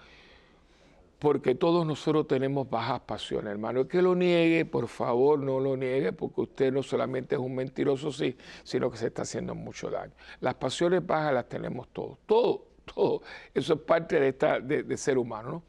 Porque 1.18 1.54
todos 1.54 1.86
nosotros 1.86 2.26
tenemos 2.28 2.68
bajas 2.68 3.00
pasiones, 3.00 3.50
hermano. 3.50 3.82
Es 3.82 3.86
que 3.86 4.02
lo 4.02 4.14
niegue, 4.14 4.66
por 4.66 4.86
favor, 4.86 5.38
no 5.38 5.58
lo 5.60 5.76
niegue, 5.76 6.12
porque 6.12 6.42
usted 6.42 6.72
no 6.72 6.82
solamente 6.82 7.36
es 7.36 7.40
un 7.40 7.54
mentiroso, 7.54 8.12
sí, 8.12 8.36
sino 8.64 8.90
que 8.90 8.98
se 8.98 9.06
está 9.06 9.22
haciendo 9.22 9.54
mucho 9.54 9.88
daño. 9.88 10.12
Las 10.40 10.54
pasiones 10.54 11.06
bajas 11.06 11.32
las 11.32 11.48
tenemos 11.48 11.88
todos, 11.88 12.18
todo, 12.26 12.66
todo. 12.84 13.22
Eso 13.54 13.74
es 13.74 13.80
parte 13.80 14.20
de, 14.20 14.28
esta, 14.28 14.60
de, 14.60 14.96
ser 14.98 15.16
humano, 15.16 15.50
¿no? 15.50 15.62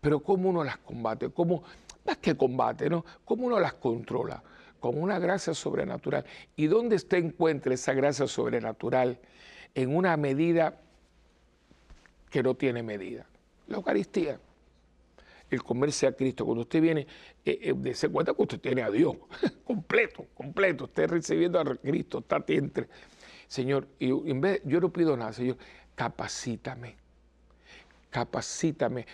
Pero 0.00 0.20
¿cómo 0.20 0.48
uno 0.48 0.64
las 0.64 0.78
combate? 0.78 1.28
¿Cómo, 1.30 1.62
más 2.06 2.16
que 2.16 2.34
combate, 2.34 2.88
¿no? 2.88 3.04
¿Cómo 3.24 3.46
uno 3.46 3.60
las 3.60 3.74
controla? 3.74 4.42
Con 4.80 5.00
una 5.02 5.18
gracia 5.18 5.52
sobrenatural. 5.52 6.24
¿Y 6.56 6.66
dónde 6.66 6.96
usted 6.96 7.18
encuentra 7.18 7.74
esa 7.74 7.92
gracia 7.92 8.26
sobrenatural? 8.26 9.18
En 9.74 9.94
una 9.94 10.16
medida 10.16 10.80
que 12.30 12.42
no 12.42 12.54
tiene 12.54 12.82
medida. 12.82 13.26
La 13.66 13.76
Eucaristía. 13.76 14.38
El 15.50 15.62
comerse 15.62 16.06
a 16.06 16.12
Cristo. 16.12 16.44
Cuando 16.44 16.62
usted 16.62 16.80
viene, 16.80 17.06
eh, 17.44 17.74
eh 17.84 17.94
se 17.94 18.08
cuenta 18.08 18.34
que 18.34 18.42
usted 18.42 18.60
tiene 18.60 18.82
a 18.82 18.90
Dios. 18.90 19.16
completo, 19.64 20.26
completo. 20.34 20.84
Usted 20.84 21.08
recibiendo 21.08 21.58
a 21.58 21.64
Cristo, 21.76 22.18
está 22.18 22.44
entre. 22.48 22.88
Señor, 23.46 23.88
y 23.98 24.10
en 24.10 24.40
vez, 24.40 24.60
yo 24.64 24.80
no 24.80 24.92
pido 24.92 25.16
nada, 25.16 25.32
Señor, 25.32 25.56
capacítame. 25.94 26.96
Capacítame. 28.10 29.06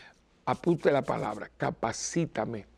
Apunte 0.45 0.91
la 0.91 1.03
palabra, 1.03 1.51
capacítame 1.57 2.74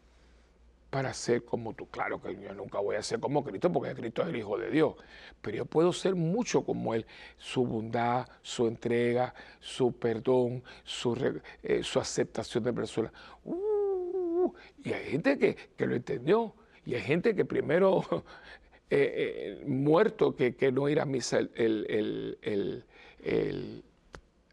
para 0.96 1.12
ser 1.12 1.44
como 1.44 1.74
tú. 1.74 1.90
Claro 1.90 2.22
que 2.22 2.35
yo 2.40 2.54
nunca 2.54 2.80
voy 2.80 2.96
a 2.96 3.02
ser 3.02 3.20
como 3.20 3.44
Cristo 3.44 3.70
porque 3.70 3.94
Cristo 3.94 4.22
es 4.22 4.28
el 4.28 4.37
Hijo 4.37 4.56
de 4.56 4.70
Dios, 4.70 4.94
pero 5.42 5.59
yo 5.59 5.66
puedo 5.66 5.92
ser 5.92 6.14
mucho 6.14 6.64
como 6.64 6.94
Él. 6.94 7.04
Su 7.37 7.66
bondad, 7.66 8.26
su 8.40 8.66
entrega, 8.66 9.35
su 9.61 9.92
perdón, 9.92 10.64
su, 10.85 11.14
eh, 11.62 11.82
aceptación 12.00 12.64
de 12.64 12.72
personas. 12.72 13.12
Uh, 13.44 14.54
y 14.85 14.94
hay 14.94 15.04
gente 15.11 15.37
que, 15.37 15.87
lo 15.87 15.94
entendió. 15.94 16.54
Y 16.87 16.94
hay 16.94 17.02
gente 17.02 17.37
que 17.37 17.44
primero 17.44 18.02
eh, 18.88 19.59
eh, 19.61 19.64
muerto 19.66 20.35
que, 20.35 20.56
no 20.72 20.88
ir 20.88 20.98
a 20.98 21.04
misa 21.04 21.40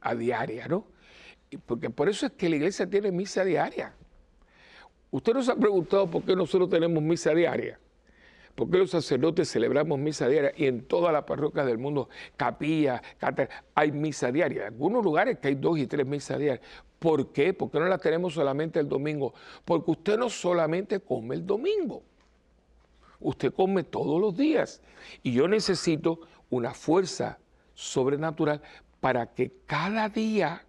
a 0.01 0.15
diaria, 0.15 0.67
¿no? 0.67 0.87
Porque 1.65 1.89
por 1.89 2.09
eso 2.09 2.25
es 2.25 2.33
que 2.33 2.49
la 2.49 2.57
iglesia 2.57 2.89
tiene 2.89 3.13
misa 3.13 3.45
diaria. 3.45 3.95
Usted 5.13 5.35
nos 5.35 5.47
ha 5.47 5.55
preguntado 5.55 6.09
por 6.09 6.23
qué 6.23 6.35
nosotros 6.35 6.71
tenemos 6.71 7.03
misa 7.03 7.35
diaria. 7.35 7.79
¿Por 8.55 8.67
qué 8.67 8.79
los 8.79 8.89
sacerdotes 8.89 9.47
celebramos 9.47 9.99
misa 9.99 10.27
diaria? 10.27 10.51
Y 10.57 10.65
en 10.65 10.85
todas 10.87 11.13
las 11.13 11.23
parroquias 11.23 11.67
del 11.67 11.77
mundo, 11.77 12.09
capilla, 12.35 12.99
hay 13.75 13.91
misa 13.91 14.31
diaria. 14.31 14.61
En 14.61 14.73
algunos 14.73 15.03
lugares 15.03 15.37
que 15.37 15.49
hay 15.49 15.55
dos 15.55 15.77
y 15.77 15.85
tres 15.85 16.07
misas 16.07 16.39
diarias. 16.39 16.65
¿Por 16.97 17.31
qué? 17.31 17.53
Porque 17.53 17.79
no 17.79 17.85
las 17.85 18.01
tenemos 18.01 18.33
solamente 18.33 18.79
el 18.79 18.89
domingo. 18.89 19.35
Porque 19.63 19.91
usted 19.91 20.17
no 20.17 20.31
solamente 20.31 20.99
come 20.99 21.35
el 21.35 21.45
domingo. 21.45 22.01
Usted 23.19 23.53
come 23.53 23.83
todos 23.83 24.19
los 24.19 24.35
días. 24.35 24.81
Y 25.21 25.31
yo 25.31 25.47
necesito 25.47 26.21
una 26.49 26.73
fuerza 26.73 27.37
sobrenatural 27.75 28.63
para 28.99 29.27
que 29.27 29.51
cada 29.67 30.09
día 30.09 30.65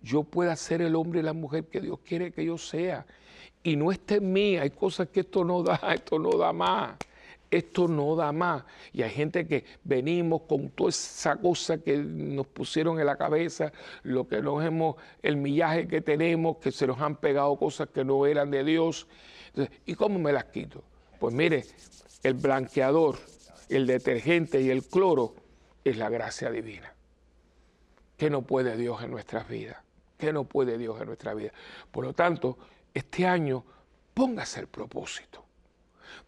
yo 0.00 0.24
pueda 0.24 0.56
ser 0.56 0.80
el 0.80 0.96
hombre 0.96 1.20
y 1.20 1.24
la 1.24 1.34
mujer 1.34 1.66
que 1.66 1.82
Dios 1.82 1.98
quiere 2.02 2.32
que 2.32 2.46
yo 2.46 2.56
sea 2.56 3.04
y 3.62 3.76
no 3.76 3.92
está 3.92 4.16
en 4.16 4.32
mí, 4.32 4.56
hay 4.56 4.70
cosas 4.70 5.08
que 5.08 5.20
esto 5.20 5.44
no 5.44 5.62
da, 5.62 5.80
esto 5.94 6.18
no 6.18 6.30
da 6.36 6.52
más, 6.52 6.96
esto 7.50 7.88
no 7.88 8.16
da 8.16 8.32
más. 8.32 8.64
Y 8.92 9.02
hay 9.02 9.10
gente 9.10 9.46
que 9.46 9.64
venimos 9.84 10.42
con 10.42 10.70
toda 10.70 10.90
esa 10.90 11.36
cosa 11.36 11.78
que 11.78 11.96
nos 11.96 12.46
pusieron 12.46 12.98
en 13.00 13.06
la 13.06 13.16
cabeza, 13.16 13.72
lo 14.02 14.26
que 14.26 14.40
nos 14.40 14.64
hemos, 14.64 14.96
el 15.22 15.36
millaje 15.36 15.86
que 15.86 16.00
tenemos, 16.00 16.58
que 16.58 16.70
se 16.70 16.86
nos 16.86 17.00
han 17.00 17.16
pegado 17.16 17.56
cosas 17.56 17.88
que 17.88 18.04
no 18.04 18.26
eran 18.26 18.50
de 18.50 18.64
Dios. 18.64 19.06
¿Y 19.84 19.94
cómo 19.94 20.18
me 20.18 20.32
las 20.32 20.44
quito? 20.44 20.82
Pues 21.18 21.34
mire, 21.34 21.64
el 22.22 22.34
blanqueador, 22.34 23.18
el 23.68 23.86
detergente 23.86 24.60
y 24.60 24.70
el 24.70 24.84
cloro 24.84 25.34
es 25.84 25.98
la 25.98 26.08
gracia 26.08 26.50
divina. 26.50 26.94
¿Qué 28.16 28.30
no 28.30 28.42
puede 28.42 28.76
Dios 28.76 29.02
en 29.02 29.10
nuestras 29.10 29.48
vidas? 29.48 29.78
¿Qué 30.18 30.32
no 30.32 30.44
puede 30.44 30.76
Dios 30.76 31.00
en 31.00 31.06
nuestra 31.06 31.32
vida? 31.34 31.52
Por 31.90 32.04
lo 32.04 32.12
tanto, 32.12 32.58
este 32.94 33.26
año 33.26 33.64
póngase 34.14 34.60
el 34.60 34.66
propósito. 34.66 35.44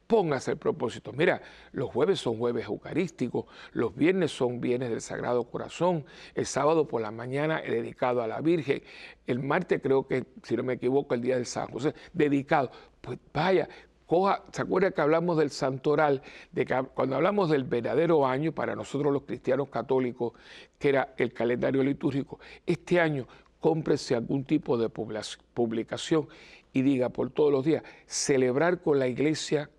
Póngase 0.06 0.52
el 0.52 0.56
propósito. 0.58 1.12
Mira, 1.12 1.40
los 1.72 1.90
jueves 1.90 2.20
son 2.20 2.38
jueves 2.38 2.66
eucarísticos, 2.66 3.46
los 3.72 3.94
viernes 3.94 4.30
son 4.30 4.60
viernes 4.60 4.90
del 4.90 5.00
Sagrado 5.00 5.44
Corazón, 5.44 6.04
el 6.34 6.46
sábado 6.46 6.86
por 6.86 7.00
la 7.00 7.10
mañana 7.10 7.58
es 7.58 7.72
dedicado 7.72 8.22
a 8.22 8.26
la 8.26 8.40
Virgen, 8.40 8.82
el 9.26 9.38
martes 9.38 9.80
creo 9.82 10.06
que, 10.06 10.26
si 10.42 10.56
no 10.56 10.62
me 10.62 10.74
equivoco, 10.74 11.14
el 11.14 11.22
día 11.22 11.36
del 11.36 11.46
San 11.46 11.68
José, 11.68 11.94
dedicado. 12.12 12.70
Pues 13.00 13.18
vaya, 13.32 13.68
coja, 14.06 14.42
¿se 14.52 14.62
acuerda 14.62 14.90
que 14.90 15.00
hablamos 15.00 15.38
del 15.38 15.50
santoral? 15.50 16.22
De 16.50 16.66
que 16.66 16.82
cuando 16.94 17.16
hablamos 17.16 17.48
del 17.48 17.64
verdadero 17.64 18.26
año, 18.26 18.52
para 18.52 18.76
nosotros 18.76 19.12
los 19.12 19.22
cristianos 19.22 19.70
católicos, 19.70 20.34
que 20.78 20.90
era 20.90 21.14
el 21.16 21.32
calendario 21.32 21.82
litúrgico, 21.82 22.38
este 22.66 23.00
año 23.00 23.26
cómprese 23.62 24.16
algún 24.16 24.44
tipo 24.44 24.76
de 24.76 24.90
publicación 24.90 26.28
y 26.72 26.82
diga 26.82 27.10
por 27.10 27.30
todos 27.30 27.52
los 27.52 27.64
días, 27.64 27.84
celebrar 28.06 28.82
con 28.82 28.98
la 28.98 29.06
iglesia 29.06 29.70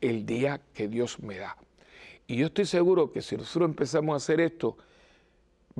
el 0.00 0.26
día 0.26 0.60
que 0.74 0.88
Dios 0.88 1.20
me 1.20 1.38
da. 1.38 1.56
Y 2.26 2.36
yo 2.36 2.46
estoy 2.46 2.66
seguro 2.66 3.12
que 3.12 3.22
si 3.22 3.36
nosotros 3.36 3.70
empezamos 3.70 4.12
a 4.12 4.16
hacer 4.16 4.40
esto, 4.40 4.76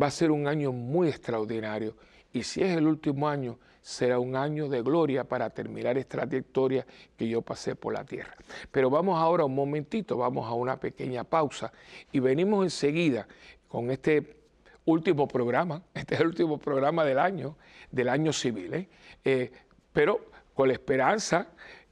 va 0.00 0.06
a 0.06 0.10
ser 0.10 0.30
un 0.30 0.46
año 0.46 0.70
muy 0.70 1.08
extraordinario. 1.08 1.96
Y 2.32 2.44
si 2.44 2.62
es 2.62 2.76
el 2.76 2.86
último 2.86 3.28
año, 3.28 3.58
será 3.80 4.20
un 4.20 4.36
año 4.36 4.68
de 4.68 4.82
gloria 4.82 5.24
para 5.24 5.50
terminar 5.50 5.98
esta 5.98 6.18
trayectoria 6.18 6.86
que 7.16 7.28
yo 7.28 7.42
pasé 7.42 7.74
por 7.74 7.92
la 7.92 8.04
tierra. 8.04 8.36
Pero 8.70 8.88
vamos 8.88 9.18
ahora 9.18 9.44
un 9.44 9.54
momentito, 9.54 10.16
vamos 10.16 10.46
a 10.46 10.52
una 10.52 10.78
pequeña 10.78 11.24
pausa 11.24 11.72
y 12.12 12.20
venimos 12.20 12.64
enseguida 12.64 13.26
con 13.66 13.90
este 13.90 14.45
último 14.86 15.28
programa, 15.28 15.82
este 15.94 16.14
es 16.14 16.20
el 16.20 16.28
último 16.28 16.58
programa 16.58 17.04
del 17.04 17.18
año, 17.18 17.56
del 17.90 18.08
año 18.08 18.32
civil, 18.32 18.74
¿eh? 18.74 18.88
Eh, 19.24 19.52
pero 19.92 20.30
con 20.54 20.68
la 20.68 20.74
esperanza 20.74 21.48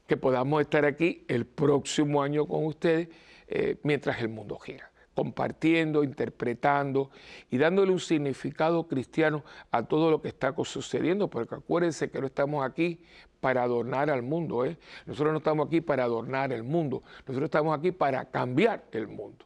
que 0.07 0.17
podamos 0.17 0.61
estar 0.61 0.85
aquí 0.85 1.23
el 1.27 1.45
próximo 1.45 2.21
año 2.21 2.45
con 2.45 2.65
ustedes 2.65 3.09
eh, 3.47 3.77
mientras 3.83 4.19
el 4.21 4.29
mundo 4.29 4.57
gira, 4.57 4.91
compartiendo, 5.13 6.03
interpretando 6.03 7.11
y 7.49 7.57
dándole 7.57 7.91
un 7.91 7.99
significado 7.99 8.87
cristiano 8.87 9.43
a 9.71 9.83
todo 9.83 10.09
lo 10.11 10.21
que 10.21 10.29
está 10.29 10.53
sucediendo, 10.63 11.29
porque 11.29 11.55
acuérdense 11.55 12.09
que 12.09 12.19
no 12.19 12.27
estamos 12.27 12.65
aquí 12.65 13.01
para 13.39 13.63
adornar 13.63 14.09
al 14.09 14.23
mundo, 14.23 14.65
nosotros 15.05 15.31
no 15.31 15.37
estamos 15.37 15.67
aquí 15.67 15.81
para 15.81 16.03
adornar 16.03 16.51
el 16.51 16.63
mundo, 16.63 17.03
nosotros 17.27 17.47
estamos 17.47 17.77
aquí 17.77 17.91
para 17.91 18.25
cambiar 18.25 18.85
el 18.91 19.07
mundo. 19.07 19.45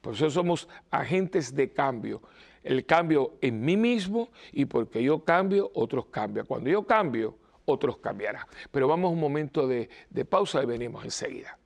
Por 0.00 0.14
eso 0.14 0.30
somos 0.30 0.68
agentes 0.90 1.54
de 1.54 1.72
cambio 1.72 2.22
el 2.62 2.84
cambio 2.86 3.36
en 3.40 3.60
mí 3.60 3.76
mismo 3.76 4.30
y 4.52 4.64
porque 4.64 5.02
yo 5.02 5.24
cambio, 5.24 5.70
otros 5.74 6.06
cambian. 6.06 6.46
Cuando 6.46 6.70
yo 6.70 6.86
cambio, 6.86 7.36
otros 7.64 7.98
cambiarán. 7.98 8.46
Pero 8.70 8.88
vamos 8.88 9.10
a 9.10 9.12
un 9.12 9.20
momento 9.20 9.66
de, 9.66 9.88
de 10.10 10.24
pausa 10.24 10.62
y 10.62 10.66
venimos 10.66 11.04
enseguida. 11.04 11.58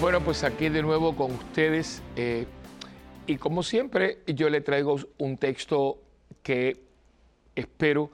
Bueno, 0.00 0.20
pues 0.20 0.44
aquí 0.44 0.68
de 0.68 0.80
nuevo 0.80 1.16
con 1.16 1.32
ustedes. 1.32 2.04
Eh, 2.14 2.46
y 3.26 3.36
como 3.36 3.64
siempre, 3.64 4.18
yo 4.28 4.48
le 4.48 4.60
traigo 4.60 4.96
un 5.18 5.36
texto 5.36 5.98
que 6.44 6.80
espero 7.56 8.12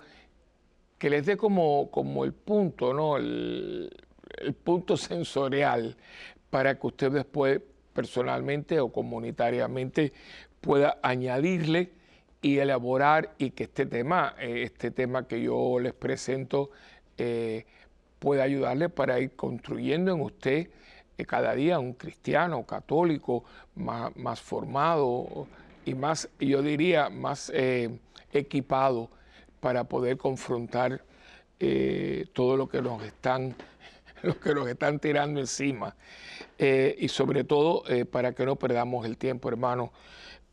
que 0.97 1.11
les 1.11 1.27
dé 1.27 1.37
como, 1.37 1.90
como 1.90 2.25
el 2.25 2.33
punto, 2.33 2.94
¿no? 2.94 3.18
El, 3.18 3.92
punto 4.64 4.97
sensorial 4.97 5.94
para 6.49 6.79
que 6.79 6.87
usted 6.87 7.12
después 7.12 7.61
personalmente 7.92 8.81
o 8.81 8.90
comunitariamente 8.90 10.14
pueda 10.62 10.99
añadirle 11.03 11.92
y 12.40 12.59
elaborar 12.59 13.35
y 13.37 13.51
que 13.51 13.64
este 13.64 13.85
tema, 13.85 14.35
eh, 14.38 14.62
este 14.62 14.90
tema 14.90 15.29
que 15.29 15.42
yo 15.42 15.79
les 15.81 15.92
presento, 15.92 16.70
eh, 17.18 17.66
pueda 18.18 18.44
ayudarle 18.44 18.88
para 18.88 19.20
ir 19.20 19.37
construyendo 19.37 20.14
en 20.14 20.23
usted 20.23 20.68
eh, 21.16 21.24
cada 21.24 21.55
día 21.55 21.79
un 21.79 21.92
cristiano, 21.94 22.64
católico, 22.64 23.44
más, 23.77 24.40
formado 24.40 25.46
y 25.85 25.94
más, 25.94 26.29
yo 26.40 26.62
diría, 26.62 27.09
más 27.09 27.53
eh, 27.55 27.98
equipado 28.33 29.11
para 29.61 29.85
poder 29.85 30.16
confrontar 30.16 31.03
eh, 31.61 32.27
todo 32.33 32.57
lo 32.57 32.68
que 32.68 32.83
nos 32.83 33.03
están 33.03 33.55
lo 34.22 34.38
que 34.40 34.55
nos 34.55 34.66
están 34.68 34.98
tirando 34.98 35.38
encima 35.38 35.94
y 36.59 37.09
sobre 37.09 37.44
todo 37.44 37.83
para 38.11 38.33
que 38.33 38.46
no 38.46 38.57
perdamos 38.57 39.05
el 39.05 39.18
tiempo, 39.18 39.48
hermano. 39.48 39.92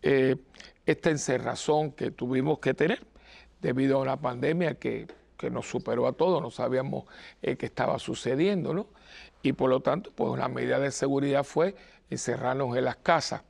esta 0.01 1.09
encerrazón 1.09 1.91
que 1.91 2.11
tuvimos 2.11 2.59
que 2.59 2.73
tener 2.73 3.05
debido 3.61 3.97
a 3.97 4.01
una 4.01 4.17
pandemia 4.19 4.75
que, 4.75 5.07
que 5.37 5.49
nos 5.49 5.69
superó 5.69 6.07
a 6.07 6.13
todos, 6.13 6.41
no 6.41 6.51
sabíamos 6.51 7.05
qué 7.41 7.57
estaba 7.61 7.97
sucediendo, 7.97 8.73
¿no? 8.73 8.87
Y 9.43 9.53
por 9.53 9.69
lo 9.69 9.79
tanto, 9.79 10.11
pues 10.15 10.29
una 10.29 10.47
medida 10.47 10.79
de 10.79 10.91
seguridad 10.91 11.43
fue 11.43 11.75
encerrarnos 12.09 12.75
en 12.77 12.85
las 12.85 12.97
casas. 12.97 13.41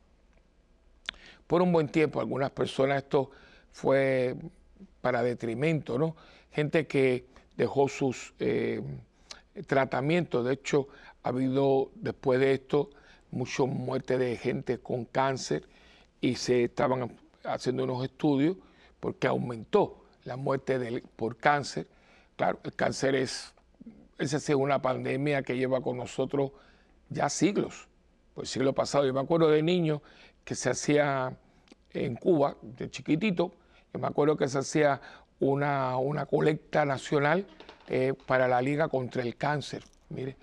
Por 1.48 1.62
un 1.62 1.72
buen 1.72 1.90
tiempo, 1.90 2.22
algunas 2.22 2.52
personas 2.52 3.04
esto 3.04 3.32
fue 3.72 4.36
para 5.02 5.22
detrimento, 5.24 5.98
¿no? 5.98 6.16
Gente 6.52 6.88
que 6.88 7.26
dejó 7.58 7.90
sus 7.90 8.34
eh, 8.40 8.82
tratamientos, 9.68 10.46
de 10.46 10.54
hecho, 10.54 10.88
ha 11.24 11.30
habido 11.30 11.92
después 11.96 12.40
de 12.40 12.54
esto 12.54 12.90
muchas 13.32 13.68
muertes 13.68 14.20
de 14.20 14.38
gente 14.38 14.80
con 14.80 15.06
cáncer 15.06 15.68
y 16.20 16.36
se 16.36 16.66
estaban 16.66 17.18
haciendo 17.44 17.84
unos 17.84 18.04
estudios 18.04 18.58
porque 19.00 19.28
aumentó 19.28 20.04
la 20.24 20.38
muerte 20.38 21.04
por 21.16 21.38
cáncer. 21.38 21.88
Claro, 22.36 22.60
el 22.64 22.74
cáncer 22.74 23.16
es 23.16 23.54
esa 24.22 24.38
es 24.38 24.50
una 24.50 24.82
pandemia 24.82 25.42
que 25.42 25.58
lleva 25.58 25.82
con 25.82 25.98
nosotros 25.98 26.52
ya 27.10 27.30
siglos. 27.30 27.88
Pues 28.34 28.50
siglo 28.50 28.74
pasado, 28.74 29.06
yo 29.06 29.14
me 29.14 29.20
acuerdo 29.20 29.50
de 29.50 29.64
niños 29.64 30.02
que 30.44 30.56
se 30.56 30.70
hacía 30.70 31.36
en 31.92 32.16
Cuba, 32.16 32.56
de 32.62 32.90
chiquitito, 32.90 33.52
yo 33.94 34.00
me 34.00 34.08
acuerdo 34.08 34.38
que 34.38 34.48
se 34.48 34.60
hacía 34.60 35.02
una, 35.40 35.98
una 35.98 36.26
colecta 36.26 36.86
nacional 36.86 37.46
eh, 37.88 38.14
para 38.26 38.48
la 38.48 38.62
Liga 38.62 38.88
contra 38.88 39.24
el 39.24 39.36
Cáncer, 39.36 39.84
mire, 40.10 40.38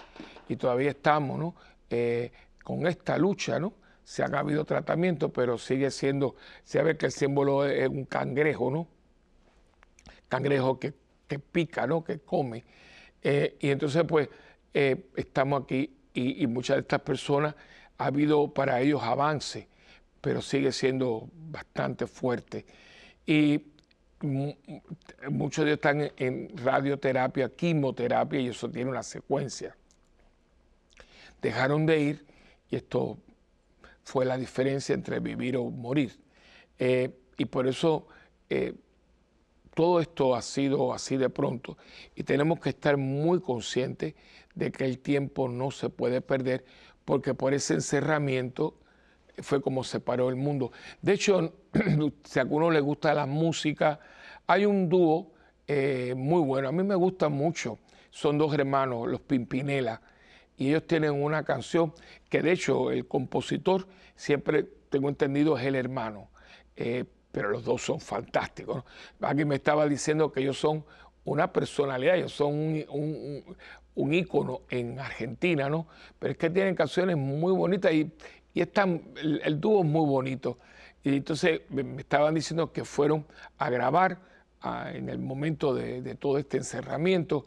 y 0.48 0.56
todavía 0.56 0.90
estamos, 0.90 1.38
¿no? 1.38 1.54
Eh, 1.88 2.32
con 2.62 2.86
esta 2.86 3.16
lucha, 3.16 3.58
¿no? 3.58 3.72
Se 4.04 4.22
han 4.22 4.34
habido 4.34 4.64
tratamientos, 4.64 5.30
pero 5.32 5.56
sigue 5.56 5.90
siendo, 5.90 6.34
se 6.64 6.82
ve 6.82 6.96
que 6.96 7.06
el 7.06 7.12
símbolo 7.12 7.64
es 7.64 7.88
un 7.88 8.04
cangrejo, 8.04 8.70
¿no? 8.70 8.88
Cangrejo 10.28 10.78
que, 10.78 10.92
que 11.26 11.38
pica, 11.38 11.86
¿no? 11.86 12.04
Que 12.04 12.18
come. 12.18 12.64
Eh, 13.22 13.56
y 13.60 13.70
entonces, 13.70 14.04
pues, 14.06 14.28
eh, 14.74 15.10
estamos 15.16 15.62
aquí 15.62 15.94
y, 16.14 16.46
muchas 16.46 16.76
de 16.76 16.80
estas 16.82 17.00
personas 17.00 17.54
ha 17.98 18.06
habido 18.06 18.52
para 18.52 18.80
ellos 18.80 19.02
avance, 19.02 19.68
pero 20.20 20.42
sigue 20.42 20.72
siendo 20.72 21.28
bastante 21.32 22.06
fuerte. 22.06 22.64
Y 23.26 23.72
muchos 25.30 25.64
de 25.64 25.70
ellos 25.70 25.78
están 25.78 26.10
en 26.16 26.56
radioterapia, 26.56 27.50
quimioterapia, 27.50 28.40
y 28.40 28.48
eso 28.48 28.68
tiene 28.70 28.90
una 28.90 29.02
secuencia. 29.02 29.76
Dejaron 31.40 31.86
de 31.86 32.00
ir 32.00 32.26
y 32.70 32.76
esto 32.76 33.18
fue 34.02 34.24
la 34.24 34.36
diferencia 34.36 34.94
entre 34.94 35.20
vivir 35.20 35.56
o 35.56 35.64
morir. 35.70 36.18
Eh, 36.78 37.10
y 37.36 37.44
por 37.44 37.66
eso 37.66 38.08
todo 39.78 40.00
esto 40.00 40.34
ha 40.34 40.42
sido 40.42 40.92
así 40.92 41.16
de 41.16 41.30
pronto 41.30 41.78
y 42.16 42.24
tenemos 42.24 42.58
que 42.58 42.70
estar 42.70 42.96
muy 42.96 43.40
conscientes 43.40 44.16
de 44.56 44.72
que 44.72 44.84
el 44.84 44.98
tiempo 44.98 45.48
no 45.48 45.70
se 45.70 45.88
puede 45.88 46.20
perder 46.20 46.64
porque 47.04 47.32
por 47.32 47.54
ese 47.54 47.74
encerramiento 47.74 48.74
fue 49.40 49.62
como 49.62 49.84
se 49.84 50.00
paró 50.00 50.30
el 50.30 50.34
mundo. 50.34 50.72
De 51.00 51.12
hecho, 51.12 51.54
si 52.24 52.40
a 52.40 52.42
alguno 52.42 52.72
le 52.72 52.80
gusta 52.80 53.14
la 53.14 53.24
música, 53.24 54.00
hay 54.48 54.66
un 54.66 54.88
dúo 54.88 55.30
eh, 55.68 56.12
muy 56.16 56.42
bueno, 56.42 56.70
a 56.70 56.72
mí 56.72 56.82
me 56.82 56.96
gusta 56.96 57.28
mucho, 57.28 57.78
son 58.10 58.36
dos 58.36 58.52
hermanos, 58.54 59.06
los 59.06 59.20
Pimpinela, 59.20 60.02
y 60.56 60.70
ellos 60.70 60.88
tienen 60.88 61.12
una 61.12 61.44
canción 61.44 61.94
que 62.28 62.42
de 62.42 62.50
hecho 62.50 62.90
el 62.90 63.06
compositor 63.06 63.86
siempre 64.16 64.64
tengo 64.90 65.08
entendido 65.08 65.56
es 65.56 65.64
el 65.66 65.76
hermano. 65.76 66.30
Eh, 66.74 67.04
pero 67.32 67.50
los 67.50 67.64
dos 67.64 67.82
son 67.82 68.00
fantásticos. 68.00 68.84
Aquí 69.20 69.44
me 69.44 69.56
estaba 69.56 69.86
diciendo 69.86 70.32
que 70.32 70.40
ellos 70.40 70.58
son 70.58 70.84
una 71.24 71.52
personalidad, 71.52 72.16
ellos 72.16 72.32
son 72.32 72.54
un, 72.88 73.44
un, 73.94 74.14
ícono 74.14 74.62
en 74.70 74.98
Argentina, 74.98 75.68
¿no? 75.68 75.86
Pero 76.18 76.32
es 76.32 76.38
que 76.38 76.48
tienen 76.48 76.74
canciones 76.74 77.16
muy 77.16 77.52
bonitas 77.52 77.92
y, 77.92 78.10
y 78.54 78.62
están, 78.62 79.02
el, 79.22 79.60
dúo 79.60 79.82
es 79.82 79.86
muy 79.86 80.06
bonito. 80.06 80.58
Y 81.04 81.16
entonces 81.16 81.60
me 81.70 82.00
estaban 82.00 82.34
diciendo 82.34 82.72
que 82.72 82.84
fueron 82.84 83.26
a 83.58 83.70
grabar 83.70 84.18
en 84.92 85.08
el 85.08 85.18
momento 85.18 85.74
de, 85.74 86.14
todo 86.16 86.38
este 86.38 86.56
encerramiento. 86.56 87.46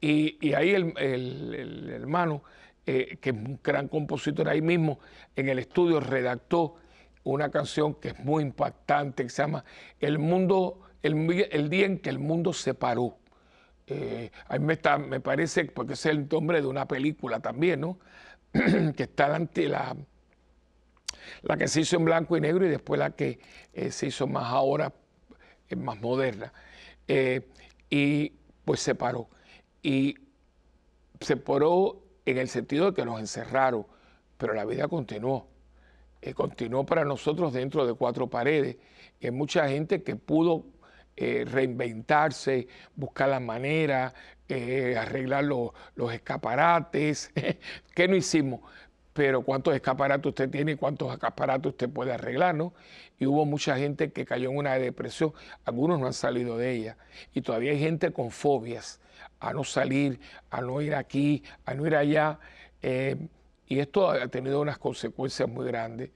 Y, 0.00 0.52
ahí 0.52 0.72
el, 0.72 1.90
hermano, 1.90 2.42
eh, 2.86 3.18
que 3.20 3.30
es 3.30 3.36
un 3.36 3.58
gran 3.62 3.88
compositor, 3.88 4.48
ahí 4.48 4.60
mismo 4.60 4.98
en 5.36 5.48
el 5.48 5.58
estudio 5.58 6.00
redactó 6.00 6.76
una 7.24 7.50
canción 7.50 7.94
que 7.94 8.08
es 8.08 8.18
muy 8.18 8.42
impactante, 8.42 9.24
que 9.24 9.30
se 9.30 9.42
llama 9.42 9.64
El 9.98 10.18
mundo, 10.18 10.82
el, 11.02 11.68
día 11.68 11.86
en 11.86 11.98
que 11.98 12.10
el 12.10 12.18
mundo 12.18 12.52
se 12.52 12.74
paró. 12.74 13.18
Eh, 13.86 14.30
a 14.48 14.58
mí 14.58 14.64
me, 14.64 14.74
está, 14.74 14.98
me 14.98 15.20
parece, 15.20 15.64
porque 15.64 15.94
es 15.94 16.06
el 16.06 16.28
nombre 16.28 16.60
de 16.60 16.66
una 16.66 16.86
película 16.86 17.40
también, 17.40 17.80
¿no? 17.80 17.98
que 18.52 19.02
está 19.02 19.34
ante 19.34 19.68
la, 19.68 19.96
la 21.42 21.56
que 21.56 21.68
se 21.68 21.80
hizo 21.80 21.96
en 21.96 22.04
blanco 22.04 22.36
y 22.36 22.40
negro 22.40 22.66
y 22.66 22.68
después 22.68 22.98
la 22.98 23.10
que 23.10 23.40
eh, 23.72 23.90
se 23.90 24.06
hizo 24.06 24.26
más 24.26 24.46
ahora, 24.46 24.92
es 25.68 25.78
más 25.78 26.00
moderna. 26.00 26.52
Eh, 27.08 27.48
y 27.88 28.32
pues 28.64 28.80
se 28.80 28.94
paró. 28.94 29.28
Y 29.82 30.16
se 31.20 31.36
paró 31.36 32.02
en 32.24 32.38
el 32.38 32.48
sentido 32.48 32.86
de 32.86 32.94
que 32.94 33.04
nos 33.04 33.20
encerraron, 33.20 33.86
pero 34.38 34.54
la 34.54 34.64
vida 34.64 34.88
continuó. 34.88 35.49
Eh, 36.22 36.34
continuó 36.34 36.84
para 36.84 37.04
nosotros 37.04 37.52
dentro 37.52 37.86
de 37.86 37.94
cuatro 37.94 38.28
paredes. 38.28 38.76
Hay 39.22 39.30
mucha 39.30 39.68
gente 39.68 40.02
que 40.02 40.16
pudo 40.16 40.66
eh, 41.16 41.44
reinventarse, 41.46 42.68
buscar 42.94 43.30
la 43.30 43.40
manera, 43.40 44.12
eh, 44.48 44.96
arreglar 44.98 45.44
los 45.44 46.12
escaparates. 46.12 47.32
¿Qué 47.94 48.08
no 48.08 48.16
hicimos? 48.16 48.60
Pero 49.12 49.42
cuántos 49.42 49.74
escaparates 49.74 50.26
usted 50.26 50.50
tiene 50.50 50.72
y 50.72 50.76
cuántos 50.76 51.12
escaparates 51.12 51.72
usted 51.72 51.88
puede 51.90 52.12
arreglar, 52.12 52.54
¿no? 52.54 52.74
Y 53.18 53.26
hubo 53.26 53.44
mucha 53.44 53.76
gente 53.76 54.12
que 54.12 54.24
cayó 54.24 54.50
en 54.50 54.56
una 54.56 54.74
depresión, 54.78 55.32
algunos 55.64 55.98
no 55.98 56.06
han 56.06 56.12
salido 56.12 56.56
de 56.56 56.72
ella. 56.72 56.96
Y 57.34 57.42
todavía 57.42 57.72
hay 57.72 57.80
gente 57.80 58.12
con 58.12 58.30
fobias 58.30 59.00
a 59.40 59.52
no 59.52 59.64
salir, 59.64 60.20
a 60.50 60.60
no 60.60 60.80
ir 60.80 60.94
aquí, 60.94 61.42
a 61.64 61.74
no 61.74 61.86
ir 61.86 61.96
allá. 61.96 62.38
Y 63.70 63.78
esto 63.78 64.10
ha 64.10 64.26
tenido 64.26 64.60
unas 64.60 64.78
consecuencias 64.78 65.48
muy 65.48 65.64
grandes. 65.64 66.10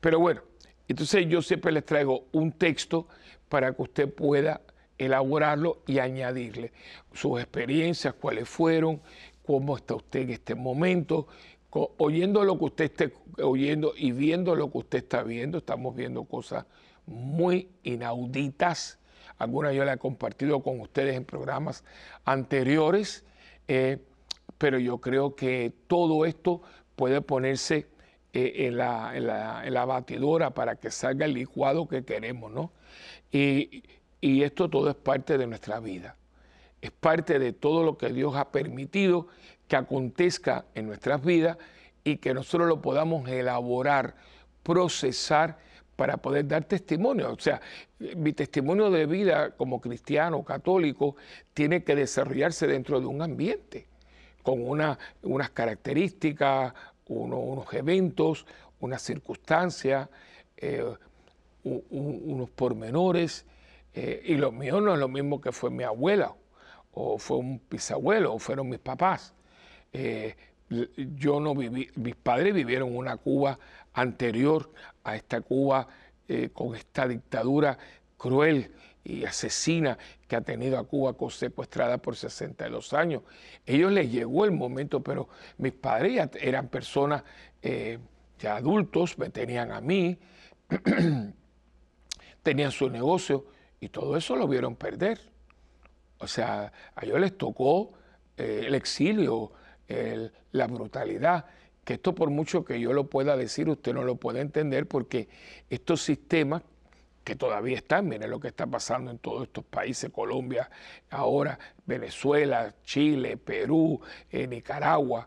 Pero 0.00 0.20
bueno, 0.20 0.40
entonces 0.86 1.26
yo 1.28 1.42
siempre 1.42 1.72
les 1.72 1.84
traigo 1.84 2.26
un 2.30 2.52
texto 2.52 3.08
para 3.48 3.72
que 3.72 3.82
usted 3.82 4.14
pueda 4.14 4.60
elaborarlo 4.96 5.82
y 5.84 5.98
añadirle 5.98 6.72
sus 7.12 7.40
experiencias, 7.40 8.14
cuáles 8.14 8.48
fueron, 8.48 9.02
cómo 9.44 9.76
está 9.76 9.96
usted 9.96 10.20
en 10.20 10.30
este 10.30 10.54
momento, 10.54 11.26
oyendo 11.70 12.44
lo 12.44 12.56
que 12.56 12.66
usted 12.66 12.84
esté 12.84 13.12
oyendo 13.42 13.94
y 13.96 14.12
viendo 14.12 14.54
lo 14.54 14.70
que 14.70 14.78
usted 14.78 14.98
está 14.98 15.24
viendo. 15.24 15.58
Estamos 15.58 15.96
viendo 15.96 16.22
cosas 16.22 16.66
muy 17.04 17.68
inauditas. 17.82 19.00
Algunas 19.38 19.74
yo 19.74 19.84
las 19.84 19.96
he 19.96 19.98
compartido 19.98 20.62
con 20.62 20.78
ustedes 20.78 21.16
en 21.16 21.24
programas 21.24 21.82
anteriores, 22.24 23.24
eh, 23.66 23.98
pero 24.56 24.78
yo 24.78 24.98
creo 24.98 25.34
que 25.34 25.72
todo 25.88 26.26
esto 26.26 26.62
puede 26.96 27.20
ponerse 27.20 27.86
eh, 28.34 28.66
en, 28.66 28.76
la, 28.78 29.84
batidora 29.84 30.54
para 30.54 30.76
que 30.76 30.90
salga 30.90 31.26
el 31.26 31.34
licuado 31.34 31.86
que 31.86 32.04
queremos, 32.04 32.50
¿no? 32.50 32.72
Y, 33.30 33.82
esto 34.22 34.70
todo 34.70 34.88
es 34.88 34.96
parte 34.96 35.36
de 35.36 35.46
nuestra 35.46 35.80
vida, 35.80 36.16
es 36.80 36.92
parte 36.92 37.38
de 37.38 37.52
todo 37.52 37.82
lo 37.82 37.98
que 37.98 38.10
Dios 38.10 38.36
ha 38.36 38.50
permitido 38.52 39.26
que 39.66 39.76
acontezca 39.76 40.64
en 40.74 40.86
nuestras 40.86 41.24
vidas 41.24 41.58
y 42.04 42.18
que 42.18 42.32
nosotros 42.32 42.68
lo 42.68 42.80
podamos 42.80 43.28
elaborar, 43.28 44.14
procesar 44.62 45.58
para 45.96 46.18
poder 46.18 46.46
dar 46.46 46.64
testimonio. 46.64 47.32
O 47.32 47.38
sea, 47.38 47.60
mi 48.16 48.32
testimonio 48.32 48.90
de 48.90 49.06
vida 49.06 49.50
como 49.56 49.80
cristiano, 49.80 50.44
católico, 50.44 51.16
tiene 51.52 51.82
que 51.82 51.96
desarrollarse 51.96 52.66
dentro 52.66 53.00
de 53.00 53.06
un 53.06 53.22
ambiente 53.22 53.91
con 54.42 54.62
unas 54.62 55.50
características, 55.50 56.74
unos 57.06 57.72
eventos, 57.72 58.46
unas 58.80 59.02
circunstancias, 59.02 60.08
eh, 60.56 60.84
unos 61.62 62.50
pormenores. 62.50 63.46
Eh, 63.94 64.22
y 64.24 64.34
lo 64.34 64.52
mío 64.52 64.80
no 64.80 64.94
es 64.94 64.98
lo 64.98 65.08
mismo 65.08 65.40
que 65.40 65.52
fue 65.52 65.70
mi 65.70 65.84
abuela, 65.84 66.34
o 66.92 67.18
fue 67.18 67.38
un 67.38 67.60
bisabuelo, 67.70 68.34
o 68.34 68.38
fueron 68.38 68.68
mis 68.68 68.78
papás. 68.78 69.34
Eh, 69.92 70.34
yo 70.96 71.38
no 71.38 71.54
viví, 71.54 71.90
mis 71.96 72.16
padres 72.16 72.54
vivieron 72.54 72.96
una 72.96 73.16
Cuba 73.18 73.58
anterior 73.92 74.72
a 75.04 75.16
esta 75.16 75.42
Cuba 75.42 75.86
con 76.54 76.74
esta 76.74 77.06
dictadura 77.06 77.76
cruel 78.16 78.72
y 79.04 79.24
asesina 79.24 79.98
que 80.28 80.36
ha 80.36 80.40
tenido 80.40 80.78
a 80.78 80.84
Cuba 80.84 81.14
secuestrada 81.30 81.98
por 81.98 82.16
62 82.16 82.92
años. 82.92 83.22
Ellos 83.66 83.92
les 83.92 84.10
llegó 84.10 84.44
el 84.44 84.52
momento, 84.52 85.02
pero 85.02 85.28
mis 85.58 85.72
padres 85.72 86.14
ya 86.14 86.30
eran 86.40 86.68
personas 86.68 87.24
eh, 87.62 87.98
ya 88.38 88.56
adultos, 88.56 89.18
me 89.18 89.30
tenían 89.30 89.72
a 89.72 89.80
mí, 89.80 90.18
tenían 92.42 92.70
su 92.70 92.90
negocio 92.90 93.46
y 93.80 93.88
todo 93.88 94.16
eso 94.16 94.36
lo 94.36 94.46
vieron 94.48 94.76
perder. 94.76 95.20
O 96.18 96.26
sea, 96.26 96.72
a 96.94 97.04
ellos 97.04 97.20
les 97.20 97.36
tocó 97.36 97.92
eh, 98.36 98.64
el 98.66 98.74
exilio, 98.74 99.52
la 100.52 100.68
brutalidad, 100.68 101.44
que 101.84 101.94
esto 101.94 102.14
por 102.14 102.30
mucho 102.30 102.64
que 102.64 102.80
yo 102.80 102.94
lo 102.94 103.10
pueda 103.10 103.36
decir, 103.36 103.68
usted 103.68 103.92
no 103.92 104.04
lo 104.04 104.16
puede 104.16 104.40
entender 104.40 104.88
porque 104.88 105.28
estos 105.68 106.02
sistemas 106.02 106.62
que 107.22 107.36
todavía 107.36 107.76
están, 107.76 108.08
miren 108.08 108.30
lo 108.30 108.40
que 108.40 108.48
está 108.48 108.66
pasando 108.66 109.10
en 109.10 109.18
todos 109.18 109.44
estos 109.44 109.64
países, 109.64 110.10
Colombia, 110.10 110.70
ahora 111.10 111.58
Venezuela, 111.86 112.74
Chile, 112.84 113.36
Perú, 113.36 114.00
eh, 114.30 114.46
Nicaragua, 114.46 115.26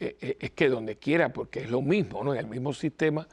eh, 0.00 0.16
eh, 0.20 0.36
es 0.40 0.50
que 0.52 0.68
donde 0.68 0.96
quiera, 0.96 1.32
porque 1.32 1.60
es 1.60 1.70
lo 1.70 1.82
mismo, 1.82 2.22
¿no? 2.22 2.32
En 2.32 2.40
el 2.40 2.46
mismo 2.46 2.72
sistema, 2.72 3.26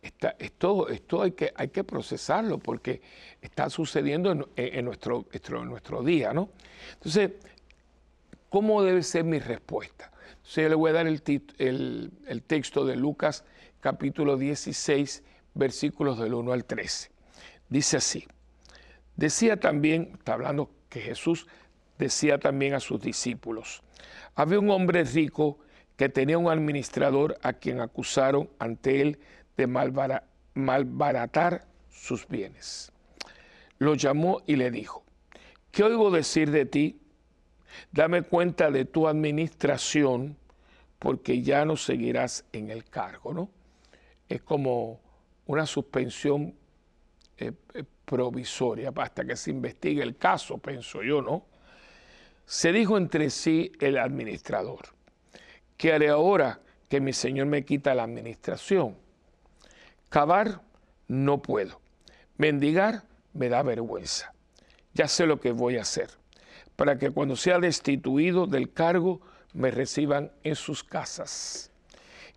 está, 0.00 0.36
esto, 0.38 0.88
esto 0.88 1.22
hay, 1.22 1.32
que, 1.32 1.52
hay 1.56 1.68
que 1.68 1.82
procesarlo 1.82 2.58
porque 2.58 3.02
está 3.42 3.68
sucediendo 3.70 4.30
en, 4.30 4.84
nuestro, 4.84 5.26
en 5.32 5.68
nuestro 5.68 6.02
día, 6.04 6.32
¿no? 6.32 6.50
Entonces, 6.94 7.32
¿cómo 8.48 8.82
debe 8.84 9.02
ser 9.02 9.24
mi 9.24 9.40
respuesta? 9.40 10.12
Entonces 10.28 10.62
yo 10.62 10.68
le 10.68 10.74
voy 10.76 10.90
a 10.90 10.94
dar 10.94 11.06
el, 11.08 11.20
el, 11.58 12.12
el 12.28 12.42
texto 12.42 12.84
de 12.84 12.94
Lucas 12.94 13.44
capítulo 13.80 14.36
16, 14.36 15.24
versículos 15.54 16.20
del 16.20 16.34
1 16.34 16.52
al 16.52 16.64
13. 16.64 17.15
Dice 17.68 17.96
así, 17.96 18.26
decía 19.16 19.58
también, 19.58 20.12
está 20.18 20.34
hablando 20.34 20.70
que 20.88 21.00
Jesús 21.00 21.46
decía 21.98 22.38
también 22.38 22.74
a 22.74 22.80
sus 22.80 23.00
discípulos, 23.00 23.82
había 24.34 24.60
un 24.60 24.70
hombre 24.70 25.04
rico 25.04 25.58
que 25.96 26.08
tenía 26.08 26.38
un 26.38 26.50
administrador 26.50 27.38
a 27.42 27.54
quien 27.54 27.80
acusaron 27.80 28.50
ante 28.58 29.00
él 29.00 29.18
de 29.56 29.66
malbaratar 30.54 31.66
sus 31.90 32.28
bienes. 32.28 32.92
Lo 33.78 33.94
llamó 33.94 34.42
y 34.46 34.56
le 34.56 34.70
dijo, 34.70 35.04
¿qué 35.70 35.82
oigo 35.82 36.10
decir 36.10 36.50
de 36.50 36.66
ti? 36.66 37.00
Dame 37.92 38.22
cuenta 38.22 38.70
de 38.70 38.84
tu 38.84 39.08
administración 39.08 40.36
porque 40.98 41.42
ya 41.42 41.64
no 41.64 41.76
seguirás 41.76 42.44
en 42.52 42.70
el 42.70 42.84
cargo, 42.84 43.34
¿no? 43.34 43.50
Es 44.28 44.42
como 44.42 45.00
una 45.46 45.66
suspensión 45.66 46.54
eh, 47.38 47.52
eh, 47.74 47.84
provisoria 48.04 48.92
hasta 48.96 49.24
que 49.24 49.36
se 49.36 49.50
investigue 49.50 50.02
el 50.02 50.16
caso, 50.16 50.58
pienso 50.58 51.02
yo, 51.02 51.20
¿no? 51.20 51.44
Se 52.46 52.72
dijo 52.72 52.96
entre 52.96 53.30
sí 53.30 53.72
el 53.80 53.98
administrador, 53.98 54.86
¿qué 55.76 55.92
haré 55.92 56.08
ahora 56.08 56.60
que 56.88 57.00
mi 57.00 57.12
señor 57.12 57.46
me 57.46 57.64
quita 57.64 57.94
la 57.94 58.04
administración? 58.04 58.96
Cavar 60.08 60.62
no 61.08 61.42
puedo, 61.42 61.80
mendigar 62.36 63.02
me 63.34 63.48
da 63.48 63.62
vergüenza. 63.62 64.32
Ya 64.94 65.08
sé 65.08 65.26
lo 65.26 65.40
que 65.40 65.52
voy 65.52 65.76
a 65.76 65.82
hacer, 65.82 66.10
para 66.76 66.96
que 66.98 67.10
cuando 67.10 67.36
sea 67.36 67.58
destituido 67.58 68.46
del 68.46 68.72
cargo 68.72 69.20
me 69.52 69.70
reciban 69.70 70.30
en 70.42 70.54
sus 70.54 70.84
casas. 70.84 71.70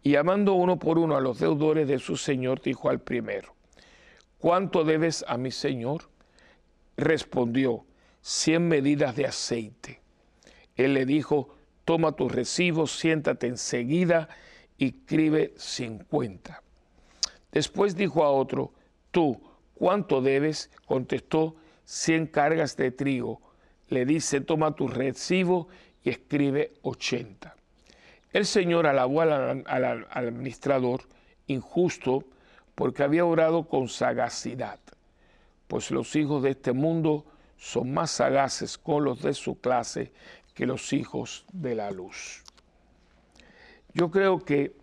Y 0.01 0.11
llamando 0.11 0.53
uno 0.53 0.79
por 0.79 0.97
uno 0.97 1.15
a 1.15 1.21
los 1.21 1.39
deudores 1.39 1.87
de 1.87 1.99
su 1.99 2.17
señor, 2.17 2.61
dijo 2.61 2.89
al 2.89 2.99
primero, 2.99 3.53
¿cuánto 4.39 4.83
debes 4.83 5.23
a 5.27 5.37
mi 5.37 5.51
señor? 5.51 6.09
Respondió, 6.97 7.85
cien 8.21 8.67
medidas 8.67 9.15
de 9.15 9.27
aceite. 9.27 10.01
Él 10.75 10.95
le 10.95 11.05
dijo, 11.05 11.55
toma 11.85 12.13
tus 12.13 12.31
recibos, 12.31 12.91
siéntate 12.91 13.47
enseguida 13.47 14.29
y 14.77 14.87
escribe 14.87 15.53
cincuenta. 15.57 16.63
Después 17.51 17.95
dijo 17.95 18.23
a 18.23 18.31
otro, 18.31 18.73
tú, 19.11 19.41
¿cuánto 19.73 20.21
debes? 20.21 20.71
Contestó, 20.85 21.55
cien 21.83 22.27
cargas 22.27 22.75
de 22.77 22.91
trigo. 22.91 23.41
Le 23.87 24.05
dice, 24.05 24.41
toma 24.41 24.75
tu 24.75 24.87
recibo 24.87 25.67
y 26.03 26.11
escribe 26.11 26.73
ochenta. 26.81 27.55
El 28.31 28.45
Señor 28.45 28.85
alabó 28.85 29.21
al, 29.21 29.63
al 29.65 30.07
administrador 30.11 31.01
injusto 31.47 32.25
porque 32.79 33.03
había 33.03 33.25
orado 33.25 33.67
con 33.67 33.89
sagacidad, 33.89 34.79
pues 35.67 35.91
los 35.91 36.15
hijos 36.15 36.41
de 36.41 36.51
este 36.51 36.71
mundo 36.71 37.25
son 37.57 37.93
más 37.93 38.09
sagaces 38.09 38.77
con 38.77 39.03
los 39.03 39.21
de 39.21 39.33
su 39.33 39.59
clase 39.59 40.13
que 40.53 40.65
los 40.65 40.93
hijos 40.93 41.43
de 41.51 41.75
la 41.75 41.91
luz. 41.91 42.41
Yo 43.93 44.09
creo 44.09 44.39
que, 44.39 44.77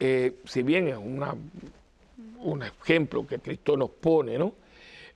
eh, 0.00 0.40
si 0.44 0.64
bien 0.64 0.88
es 0.88 0.96
una, 0.96 1.36
un 2.40 2.64
ejemplo 2.64 3.24
que 3.24 3.38
Cristo 3.38 3.76
nos 3.76 3.90
pone, 3.90 4.36
¿no? 4.36 4.56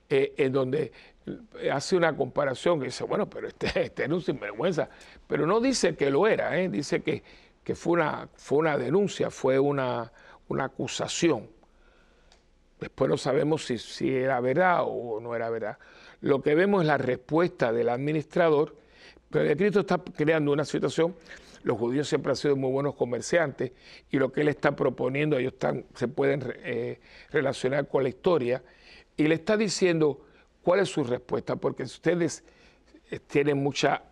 Eh, 0.09 0.35
en 0.37 0.53
donde 0.53 0.93
hace 1.69 1.97
una 1.97 2.15
comparación 2.15 2.79
que 2.79 2.85
dice, 2.85 3.03
bueno, 3.03 3.29
pero 3.29 3.49
este, 3.49 3.67
este 3.87 4.05
era 4.05 4.15
un 4.15 4.21
sinvergüenza, 4.21 4.89
pero 5.27 5.45
no 5.45 5.59
dice 5.59 5.97
que 5.97 6.09
lo 6.09 6.27
era, 6.27 6.57
¿eh? 6.61 6.69
dice 6.69 7.01
que, 7.01 7.21
que, 7.61 7.75
fue, 7.75 7.91
una, 7.91 8.29
fue 8.35 8.59
una 8.59 8.77
denuncia, 8.77 9.29
fue 9.29 9.59
una, 9.59 10.13
una 10.47 10.63
acusación. 10.63 11.58
Después 12.79 13.09
no 13.09 13.17
sabemos 13.17 13.65
si, 13.65 14.15
era 14.15 14.39
verdad 14.39 14.83
o 14.85 15.19
no 15.19 15.35
era 15.35 15.49
verdad. 15.49 15.77
Lo 16.21 16.41
que 16.41 16.55
vemos 16.55 16.81
es 16.81 16.87
la 16.87 16.97
respuesta 16.97 17.73
del 17.73 17.89
administrador, 17.89 18.75
pero 19.29 19.55
Cristo 19.57 19.81
está 19.81 19.97
creando 19.97 20.51
una 20.51 20.65
situación. 20.65 21.15
Los 21.63 21.77
judíos 21.77 22.07
siempre 22.07 22.31
han 22.31 22.37
sido 22.37 22.55
muy 22.55 22.71
buenos 22.71 22.95
comerciantes 22.95 23.73
y 24.09 24.17
lo 24.17 24.31
que 24.31 24.41
él 24.41 24.47
está 24.47 24.75
proponiendo, 24.75 25.37
ellos 25.37 25.53
están, 25.53 25.85
se 25.93 26.07
pueden 26.07 26.53
eh, 26.63 26.99
relacionar 27.31 27.87
con 27.87 28.03
la 28.03 28.09
historia 28.09 28.63
y 29.17 29.27
le 29.27 29.35
está 29.35 29.57
diciendo 29.57 30.25
cuál 30.63 30.79
es 30.79 30.89
su 30.89 31.03
respuesta, 31.03 31.57
porque 31.57 31.83
ustedes 31.83 32.45
eh, 33.11 33.19
tienen 33.19 33.61
mucha 33.61 34.03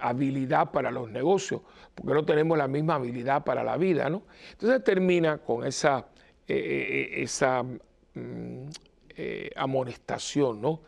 habilidad 0.00 0.70
para 0.70 0.90
los 0.90 1.10
negocios, 1.10 1.60
porque 1.94 2.14
no 2.14 2.24
tenemos 2.24 2.56
la 2.56 2.66
misma 2.66 2.94
habilidad 2.94 3.44
para 3.44 3.62
la 3.62 3.76
vida, 3.76 4.08
¿no? 4.08 4.22
Entonces 4.52 4.82
termina 4.82 5.38
con 5.38 5.66
esa, 5.66 6.06
eh, 6.48 7.10
esa 7.16 7.62
eh, 8.16 9.50
amonestación, 9.56 10.60
¿no? 10.60 10.80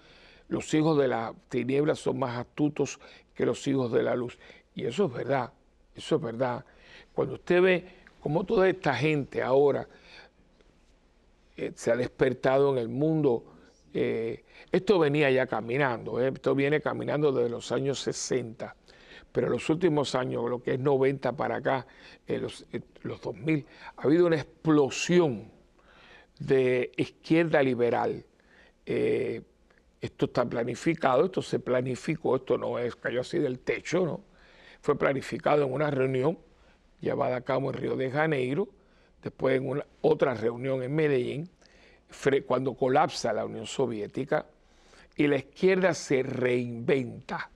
Los 0.48 0.72
hijos 0.72 0.98
de 0.98 1.08
la 1.08 1.34
tiniebla 1.48 1.94
son 1.94 2.18
más 2.18 2.38
astutos 2.38 2.98
que 3.34 3.44
los 3.44 3.66
hijos 3.66 3.92
de 3.92 4.02
la 4.02 4.14
luz. 4.14 4.38
Y 4.74 4.86
eso 4.86 5.06
es 5.06 5.12
verdad, 5.12 5.52
eso 5.94 6.16
es 6.16 6.22
verdad. 6.22 6.64
Cuando 7.12 7.34
usted 7.34 7.60
ve 7.60 7.88
cómo 8.20 8.44
toda 8.44 8.68
esta 8.68 8.94
gente 8.94 9.42
ahora 9.42 9.86
eh, 11.56 11.72
se 11.74 11.90
ha 11.90 11.96
despertado 11.96 12.72
en 12.72 12.78
el 12.78 12.88
mundo, 12.88 13.44
eh, 13.92 14.44
esto 14.72 14.98
venía 14.98 15.30
ya 15.30 15.46
caminando, 15.46 16.20
esto 16.20 16.54
viene 16.54 16.80
caminando 16.80 17.32
desde 17.32 17.50
los 17.50 17.72
años 17.72 18.00
60 18.00 18.74
pero 19.30 19.48
en 19.48 19.52
los 19.52 19.68
últimos 19.68 20.14
años, 20.14 20.48
lo 20.48 20.62
que 20.62 20.74
es 20.74 20.80
90 20.80 21.36
para 21.36 21.56
acá, 21.56 21.86
los, 22.26 22.66
los 23.02 23.20
2000, 23.20 23.66
ha 23.96 24.02
habido 24.02 24.26
una 24.26 24.36
explosión 24.36 25.50
de 26.38 26.92
izquierda 26.96 27.62
liberal. 27.62 28.24
Eh, 28.86 29.42
esto 30.00 30.26
está 30.26 30.44
planificado, 30.44 31.26
esto 31.26 31.42
se 31.42 31.58
planificó, 31.58 32.36
esto 32.36 32.56
no 32.56 32.78
es 32.78 32.94
cayó 32.96 33.20
así 33.20 33.38
del 33.38 33.58
techo, 33.58 34.04
¿no? 34.06 34.20
Fue 34.80 34.96
planificado 34.96 35.64
en 35.64 35.72
una 35.72 35.90
reunión 35.90 36.38
llevada 37.00 37.36
a 37.36 37.40
cabo 37.40 37.70
en 37.70 37.76
Río 37.76 37.96
de 37.96 38.10
Janeiro, 38.10 38.68
después 39.22 39.56
en 39.56 39.68
una, 39.68 39.84
otra 40.00 40.34
reunión 40.34 40.82
en 40.82 40.94
Medellín, 40.94 41.50
cuando 42.46 42.74
colapsa 42.74 43.32
la 43.32 43.44
Unión 43.44 43.66
Soviética 43.66 44.46
y 45.16 45.26
la 45.26 45.36
izquierda 45.36 45.92
se 45.94 46.22
reinventa. 46.22 47.50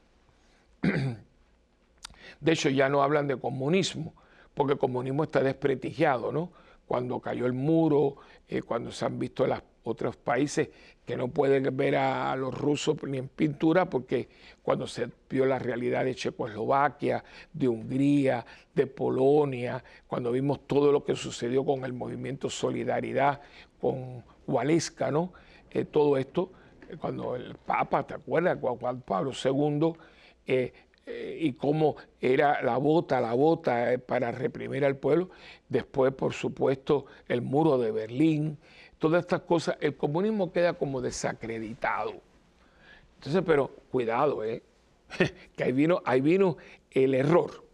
De 2.40 2.52
hecho, 2.52 2.68
ya 2.68 2.88
no 2.88 3.02
hablan 3.02 3.28
de 3.28 3.36
comunismo, 3.38 4.14
porque 4.52 4.72
el 4.74 4.78
comunismo 4.78 5.22
está 5.22 5.42
desprestigiado, 5.42 6.32
¿no? 6.32 6.50
Cuando 6.92 7.20
cayó 7.20 7.46
el 7.46 7.54
muro, 7.54 8.16
eh, 8.46 8.60
cuando 8.60 8.92
se 8.92 9.06
han 9.06 9.18
visto 9.18 9.46
los 9.46 9.62
otros 9.82 10.14
países 10.18 10.68
que 11.06 11.16
no 11.16 11.28
pueden 11.28 11.74
ver 11.74 11.96
a, 11.96 12.36
los 12.36 12.52
rusos 12.52 13.02
ni 13.04 13.16
en 13.16 13.28
pintura, 13.28 13.88
porque 13.88 14.28
cuando 14.62 14.86
se 14.86 15.08
vio 15.30 15.46
la 15.46 15.58
realidad 15.58 16.04
de 16.04 16.14
Checoslovaquia, 16.14 17.24
de 17.50 17.66
Hungría, 17.66 18.44
de 18.74 18.86
Polonia, 18.86 19.82
cuando 20.06 20.32
vimos 20.32 20.66
todo 20.66 20.92
lo 20.92 21.02
que 21.02 21.16
sucedió 21.16 21.64
con 21.64 21.86
el 21.86 21.94
movimiento 21.94 22.50
Solidaridad, 22.50 23.40
con 23.80 24.22
Waleska. 24.46 25.10
Eh, 25.70 25.86
todo 25.86 26.18
esto, 26.18 26.52
eh, 26.90 26.98
cuando 27.00 27.36
el 27.36 27.54
Papa, 27.54 28.06
¿te 28.06 28.12
acuerdas? 28.12 28.58
Juan 28.60 29.00
Pablo 29.00 29.32
II 29.32 29.94
y 31.40 31.54
cómo 31.54 31.96
era 32.20 32.62
la 32.62 32.76
bota, 32.76 33.20
la 33.20 33.34
bota 33.34 33.92
eh, 33.92 33.98
para 33.98 34.30
reprimir 34.30 34.84
al 34.84 34.96
pueblo. 34.96 35.30
Después, 35.68 36.12
por 36.12 36.32
supuesto, 36.32 37.06
el 37.28 37.42
muro 37.42 37.76
de 37.78 37.90
Berlín, 37.90 38.58
todas 38.98 39.22
estas 39.22 39.40
cosas, 39.40 39.76
el 39.80 39.96
comunismo 39.96 40.52
queda 40.52 40.74
como 40.74 41.00
desacreditado. 41.00 42.12
Entonces, 43.16 43.42
pero 43.44 43.68
cuidado, 43.90 44.44
¿eh? 44.44 44.62
que 45.56 45.64
ahí 45.64 45.72
vino, 45.72 46.02
ahí 46.04 46.20
vino 46.20 46.56
el 46.90 47.14
error. 47.14 47.64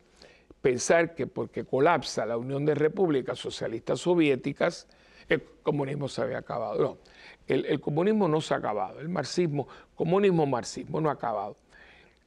Pensar 0.63 1.15
que 1.15 1.27
porque 1.27 1.65
colapsa 1.65 2.25
la 2.25 2.37
Unión 2.37 2.65
de 2.65 2.75
Repúblicas 2.75 3.39
Socialistas 3.39 4.01
Soviéticas, 4.01 4.89
el 5.29 5.43
comunismo 5.63 6.09
se 6.09 6.23
había 6.23 6.39
acabado. 6.39 6.83
No, 6.83 6.99
el, 7.47 7.67
el 7.67 7.81
comunismo 7.81 8.27
no 8.27 8.41
se 8.41 8.55
ha 8.55 8.57
acabado. 8.57 9.01
El 9.01 9.11
marxismo, 9.11 9.69
comunismo, 9.95 10.47
marxismo, 10.47 11.01
no 11.01 11.11
ha 11.11 11.13
acabado 11.13 11.57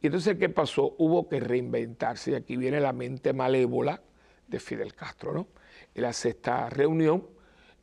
y 0.01 0.07
entonces, 0.07 0.37
¿qué 0.37 0.49
pasó? 0.49 0.95
Hubo 0.97 1.29
que 1.29 1.39
reinventarse. 1.39 2.31
Y 2.31 2.35
aquí 2.35 2.57
viene 2.57 2.79
la 2.79 2.91
mente 2.91 3.33
malévola 3.33 4.01
de 4.47 4.59
Fidel 4.59 4.95
Castro, 4.95 5.31
¿no? 5.33 5.47
Él 5.93 6.05
hace 6.05 6.29
esta 6.29 6.69
reunión 6.69 7.27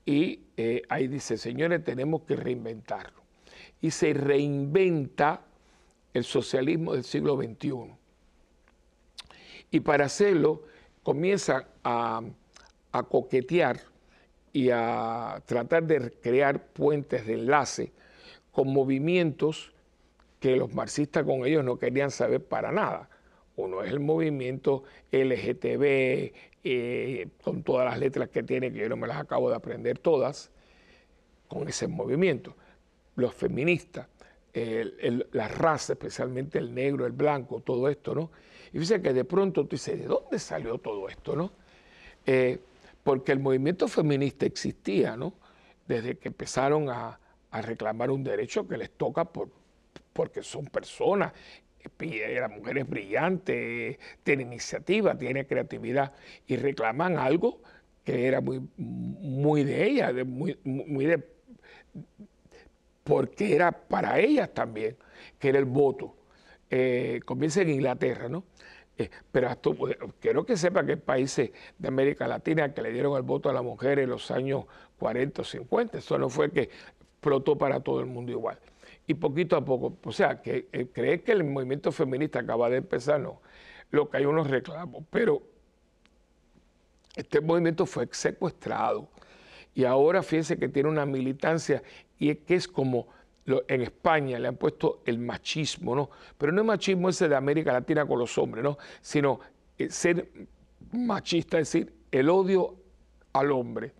y 0.04 0.40
eh, 0.56 0.82
ahí 0.88 1.06
dice, 1.06 1.36
señores, 1.36 1.84
tenemos 1.84 2.22
que 2.22 2.34
reinventarlo. 2.34 3.22
Y 3.80 3.92
se 3.92 4.12
reinventa 4.14 5.42
el 6.12 6.24
socialismo 6.24 6.94
del 6.94 7.04
siglo 7.04 7.36
XXI. 7.36 7.94
Y 9.70 9.80
para 9.80 10.06
hacerlo, 10.06 10.64
comienza 11.04 11.68
a, 11.84 12.22
a 12.90 13.02
coquetear 13.04 13.80
y 14.52 14.70
a 14.70 15.40
tratar 15.46 15.84
de 15.84 16.10
crear 16.20 16.66
puentes 16.72 17.26
de 17.26 17.34
enlace 17.34 17.92
con 18.50 18.72
movimientos 18.72 19.72
que 20.40 20.56
los 20.56 20.72
marxistas 20.74 21.24
con 21.24 21.44
ellos 21.44 21.64
no 21.64 21.78
querían 21.78 22.10
saber 22.10 22.44
para 22.44 22.70
nada. 22.72 23.08
Uno 23.56 23.82
es 23.82 23.90
el 23.90 24.00
movimiento 24.00 24.84
LGTB, 25.10 26.32
eh, 26.64 27.28
con 27.42 27.62
todas 27.62 27.86
las 27.86 27.98
letras 27.98 28.28
que 28.28 28.42
tiene, 28.42 28.72
que 28.72 28.78
yo 28.78 28.88
no 28.88 28.96
me 28.96 29.08
las 29.08 29.18
acabo 29.18 29.50
de 29.50 29.56
aprender 29.56 29.98
todas, 29.98 30.50
con 31.48 31.68
ese 31.68 31.88
movimiento. 31.88 32.54
Los 33.16 33.34
feministas, 33.34 34.06
la 35.32 35.48
raza, 35.48 35.94
especialmente 35.94 36.58
el 36.58 36.74
negro, 36.74 37.06
el 37.06 37.12
blanco, 37.12 37.60
todo 37.60 37.88
esto, 37.88 38.14
¿no? 38.14 38.30
Y 38.72 38.78
dice 38.78 39.00
que 39.00 39.12
de 39.12 39.24
pronto 39.24 39.64
tú 39.64 39.70
dices, 39.70 39.98
¿de 39.98 40.06
dónde 40.06 40.38
salió 40.38 40.78
todo 40.78 41.08
esto, 41.08 41.34
no? 41.34 41.52
Eh, 42.26 42.60
porque 43.02 43.32
el 43.32 43.40
movimiento 43.40 43.88
feminista 43.88 44.46
existía, 44.46 45.16
¿no? 45.16 45.34
Desde 45.86 46.16
que 46.16 46.28
empezaron 46.28 46.90
a 46.90 47.18
reclamar 47.50 48.10
un 48.10 48.22
derecho 48.22 48.68
que 48.68 48.76
les 48.76 48.90
toca 48.90 49.24
por, 49.24 49.48
porque 50.18 50.42
son 50.42 50.64
personas, 50.66 51.32
la 52.00 52.48
mujer 52.48 52.78
es 52.78 52.88
brillante, 52.88 54.00
tiene 54.24 54.42
iniciativa, 54.42 55.16
tiene 55.16 55.46
creatividad 55.46 56.12
y 56.44 56.56
reclaman 56.56 57.18
algo 57.18 57.60
que 58.02 58.26
era 58.26 58.40
muy, 58.40 58.68
muy 58.76 59.62
de 59.62 59.86
ella, 59.86 60.12
de, 60.12 60.24
muy, 60.24 61.06
de, 61.06 61.24
porque 63.04 63.54
era 63.54 63.70
para 63.70 64.18
ellas 64.18 64.52
también, 64.52 64.96
que 65.38 65.50
era 65.50 65.60
el 65.60 65.66
voto. 65.66 66.16
Eh, 66.68 67.20
comienza 67.24 67.62
en 67.62 67.70
Inglaterra, 67.70 68.28
¿no? 68.28 68.42
Eh, 68.96 69.10
pero 69.30 69.56
quiero 70.18 70.44
que 70.44 70.56
sepa 70.56 70.84
que 70.84 70.92
hay 70.94 70.98
países 70.98 71.52
de 71.78 71.86
América 71.86 72.26
Latina 72.26 72.74
que 72.74 72.82
le 72.82 72.90
dieron 72.90 73.16
el 73.16 73.22
voto 73.22 73.50
a 73.50 73.52
la 73.52 73.62
mujer 73.62 74.00
en 74.00 74.10
los 74.10 74.32
años 74.32 74.64
40 74.98 75.42
o 75.42 75.44
50, 75.44 75.98
eso 75.98 76.18
no 76.18 76.28
fue 76.28 76.50
que 76.50 76.62
explotó 76.62 77.56
para 77.56 77.78
todo 77.78 78.00
el 78.00 78.06
mundo 78.06 78.32
igual 78.32 78.58
y 79.08 79.14
poquito 79.14 79.56
a 79.56 79.64
poco, 79.64 79.96
o 80.04 80.12
sea, 80.12 80.42
que 80.42 80.68
eh, 80.70 80.86
cree 80.92 81.22
que 81.22 81.32
el 81.32 81.42
movimiento 81.42 81.90
feminista 81.90 82.40
acaba 82.40 82.68
de 82.68 82.76
empezar, 82.76 83.18
no, 83.18 83.40
lo 83.90 84.10
que 84.10 84.18
hay 84.18 84.26
unos 84.26 84.48
reclamos, 84.48 85.02
pero 85.10 85.42
este 87.16 87.40
movimiento 87.40 87.86
fue 87.86 88.06
secuestrado 88.12 89.08
y 89.74 89.84
ahora 89.84 90.22
fíjense 90.22 90.58
que 90.58 90.68
tiene 90.68 90.90
una 90.90 91.06
militancia 91.06 91.82
y 92.18 92.28
es 92.28 92.38
que 92.46 92.54
es 92.54 92.68
como 92.68 93.08
en 93.46 93.80
España 93.80 94.38
le 94.38 94.46
han 94.46 94.56
puesto 94.56 95.00
el 95.06 95.18
machismo, 95.18 95.96
¿no? 95.96 96.10
Pero 96.36 96.52
no 96.52 96.60
es 96.60 96.66
machismo 96.66 97.08
ese 97.08 97.30
de 97.30 97.34
América 97.34 97.72
Latina 97.72 98.04
con 98.04 98.18
los 98.18 98.36
hombres, 98.36 98.62
¿no? 98.62 98.76
Sino 99.00 99.40
eh, 99.78 99.88
ser 99.88 100.28
machista, 100.92 101.58
es 101.58 101.72
decir, 101.72 101.94
el 102.10 102.28
odio 102.28 102.76
al 103.32 103.52
hombre. 103.52 103.94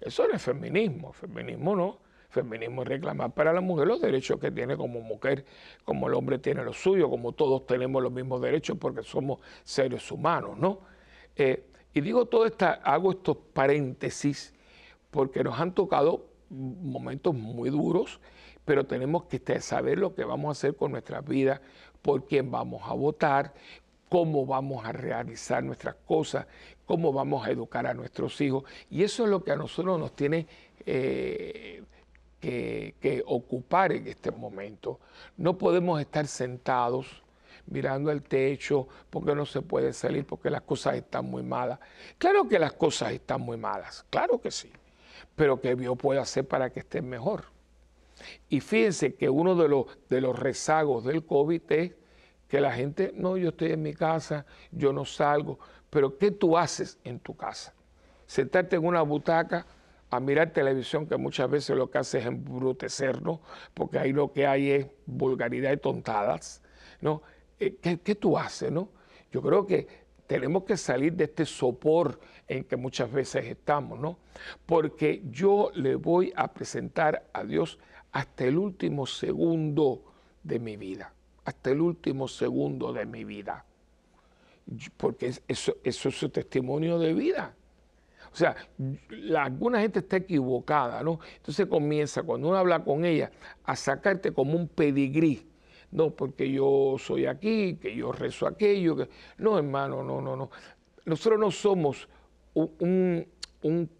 Eso 0.00 0.28
no 0.28 0.34
es 0.34 0.42
feminismo, 0.42 1.12
feminismo 1.12 1.74
no 1.74 2.11
feminismo 2.32 2.82
reclamar 2.82 3.32
para 3.32 3.52
la 3.52 3.60
mujer 3.60 3.86
los 3.86 4.00
derechos 4.00 4.40
que 4.40 4.50
tiene 4.50 4.76
como 4.76 5.00
mujer, 5.00 5.44
como 5.84 6.08
el 6.08 6.14
hombre 6.14 6.38
tiene 6.38 6.64
los 6.64 6.82
suyos, 6.82 7.08
como 7.08 7.32
todos 7.32 7.66
tenemos 7.66 8.02
los 8.02 8.10
mismos 8.10 8.40
derechos 8.40 8.78
porque 8.80 9.02
somos 9.02 9.38
seres 9.62 10.10
humanos, 10.10 10.58
¿no? 10.58 10.80
Eh, 11.36 11.64
y 11.94 12.00
digo 12.00 12.26
todo 12.26 12.46
esta, 12.46 12.72
hago 12.72 13.12
estos 13.12 13.36
paréntesis 13.52 14.54
porque 15.10 15.44
nos 15.44 15.60
han 15.60 15.74
tocado 15.74 16.26
momentos 16.48 17.34
muy 17.34 17.68
duros, 17.68 18.18
pero 18.64 18.84
tenemos 18.86 19.24
que 19.24 19.60
saber 19.60 19.98
lo 19.98 20.14
que 20.14 20.24
vamos 20.24 20.48
a 20.48 20.52
hacer 20.52 20.76
con 20.76 20.92
nuestras 20.92 21.24
vidas, 21.26 21.60
por 22.00 22.26
quién 22.26 22.50
vamos 22.50 22.82
a 22.84 22.94
votar, 22.94 23.52
cómo 24.08 24.46
vamos 24.46 24.84
a 24.84 24.92
realizar 24.92 25.62
nuestras 25.62 25.96
cosas, 26.06 26.46
cómo 26.86 27.12
vamos 27.12 27.46
a 27.46 27.50
educar 27.50 27.86
a 27.86 27.94
nuestros 27.94 28.40
hijos. 28.40 28.64
Y 28.90 29.02
eso 29.02 29.24
es 29.24 29.30
lo 29.30 29.44
que 29.44 29.52
a 29.52 29.56
nosotros 29.56 29.98
nos 29.98 30.14
tiene 30.14 30.46
eh, 30.84 31.82
que, 32.42 33.22
ocupar 33.26 33.92
en 33.92 34.08
este 34.08 34.30
momento. 34.30 34.98
No 35.36 35.56
podemos 35.56 36.00
estar 36.00 36.26
sentados 36.26 37.22
mirando 37.66 38.10
el 38.10 38.22
techo 38.22 38.88
porque 39.08 39.34
no 39.34 39.46
se 39.46 39.62
puede 39.62 39.92
salir, 39.92 40.26
porque 40.26 40.50
las 40.50 40.62
cosas 40.62 40.96
están 40.96 41.26
muy 41.26 41.44
malas. 41.44 41.78
Claro 42.18 42.48
que 42.48 42.58
las 42.58 42.72
cosas 42.72 43.12
están 43.12 43.40
muy 43.40 43.56
malas, 43.56 44.04
claro 44.10 44.40
que 44.40 44.50
sí, 44.50 44.70
pero 45.36 45.60
¿qué 45.60 45.76
Dios 45.76 45.96
puede 45.96 46.18
hacer 46.18 46.46
para 46.46 46.70
que 46.70 46.80
estén 46.80 47.08
mejor? 47.08 47.44
Y 48.48 48.60
fíjense 48.60 49.14
que 49.14 49.30
uno 49.30 49.54
de 49.54 49.68
los, 49.68 49.86
de 50.08 50.20
los 50.20 50.36
rezagos 50.38 51.04
del 51.04 51.24
COVID 51.24 51.62
es 51.68 51.92
que 52.48 52.60
la 52.60 52.72
gente, 52.72 53.12
no, 53.14 53.36
yo 53.36 53.50
estoy 53.50 53.72
en 53.72 53.82
mi 53.82 53.94
casa, 53.94 54.44
yo 54.72 54.92
no 54.92 55.04
salgo, 55.04 55.58
pero 55.88 56.18
¿qué 56.18 56.32
tú 56.32 56.58
haces 56.58 56.98
en 57.04 57.20
tu 57.20 57.36
casa? 57.36 57.72
Sentarte 58.26 58.76
en 58.76 58.84
una 58.84 59.02
butaca 59.02 59.64
a 60.12 60.20
mirar 60.20 60.52
televisión, 60.52 61.06
que 61.06 61.16
muchas 61.16 61.50
veces 61.50 61.74
lo 61.74 61.90
que 61.90 61.96
hace 61.96 62.18
es 62.18 62.26
embrutecernos, 62.26 63.40
porque 63.72 63.98
ahí 63.98 64.12
lo 64.12 64.30
que 64.30 64.46
hay 64.46 64.70
es 64.70 64.86
vulgaridad 65.06 65.72
y 65.72 65.78
tontadas, 65.78 66.62
¿no? 67.00 67.22
Eh, 67.58 67.76
¿Qué, 67.80 68.14
tú 68.14 68.36
haces, 68.36 68.70
no? 68.70 68.90
Yo 69.32 69.40
creo 69.40 69.66
que 69.66 69.88
tenemos 70.26 70.64
que 70.64 70.76
salir 70.76 71.14
de 71.14 71.24
este 71.24 71.46
sopor 71.46 72.20
en 72.46 72.64
que 72.64 72.76
muchas 72.76 73.10
veces 73.10 73.46
estamos, 73.46 73.98
¿no? 73.98 74.18
Porque 74.66 75.22
yo 75.30 75.70
le 75.74 75.94
voy 75.94 76.30
a 76.36 76.52
presentar 76.52 77.30
a 77.32 77.42
Dios 77.42 77.78
hasta 78.12 78.44
el 78.44 78.58
último 78.58 79.06
segundo 79.06 80.12
de 80.42 80.58
mi 80.58 80.76
vida, 80.76 81.14
hasta 81.46 81.70
el 81.70 81.80
último 81.80 82.28
segundo 82.28 82.92
de 82.92 83.06
mi 83.06 83.24
vida, 83.24 83.64
porque 84.98 85.32
eso, 85.48 85.76
eso 85.82 86.08
es 86.10 86.14
su 86.14 86.28
testimonio 86.28 86.98
de 86.98 87.14
vida. 87.14 87.54
O 88.32 88.36
sea, 88.36 88.56
alguna 89.38 89.80
gente 89.80 89.98
está 89.98 90.16
equivocada, 90.16 91.02
¿no? 91.02 91.20
Entonces 91.36 91.66
comienza, 91.66 92.22
cuando 92.22 92.48
uno 92.48 92.56
habla 92.56 92.82
con 92.82 93.04
ella, 93.04 93.30
a 93.64 93.76
sacarte 93.76 94.32
como 94.32 94.54
un 94.54 94.68
pedigrí. 94.68 95.46
No, 95.90 96.10
porque 96.10 96.50
yo 96.50 96.96
soy 96.98 97.26
aquí, 97.26 97.76
que 97.76 97.94
yo 97.94 98.10
rezo 98.10 98.46
aquello. 98.46 98.96
Que... 98.96 99.08
No, 99.36 99.58
hermano, 99.58 100.02
no, 100.02 100.22
no, 100.22 100.34
no. 100.34 100.50
Nosotros 101.04 101.38
no 101.38 101.50
somos 101.50 102.08
un, 102.54 103.26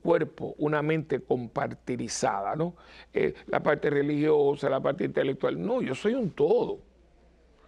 cuerpo, 0.03 0.55
una 0.57 0.80
mente 0.80 1.20
compartirizada, 1.20 2.57
¿no? 2.57 2.74
Eh, 3.12 3.35
la 3.49 3.62
parte 3.62 3.91
religiosa, 3.91 4.70
la 4.70 4.80
parte 4.80 5.05
intelectual. 5.05 5.61
No, 5.61 5.83
yo 5.83 5.95
soy 5.95 6.14
un 6.14 6.30
todo. 6.30 6.78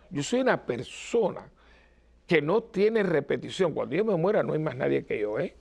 Yo 0.08 0.22
soy 0.22 0.40
una 0.40 0.64
persona 0.64 1.46
que 2.26 2.40
no 2.40 2.62
tiene 2.62 3.02
repetición. 3.02 3.74
Cuando 3.74 3.94
yo 3.94 4.04
me 4.06 4.16
muera 4.16 4.42
no 4.42 4.54
hay 4.54 4.58
más 4.58 4.76
nadie 4.76 5.04
que 5.04 5.20
yo, 5.20 5.38
¿eh? 5.38 5.54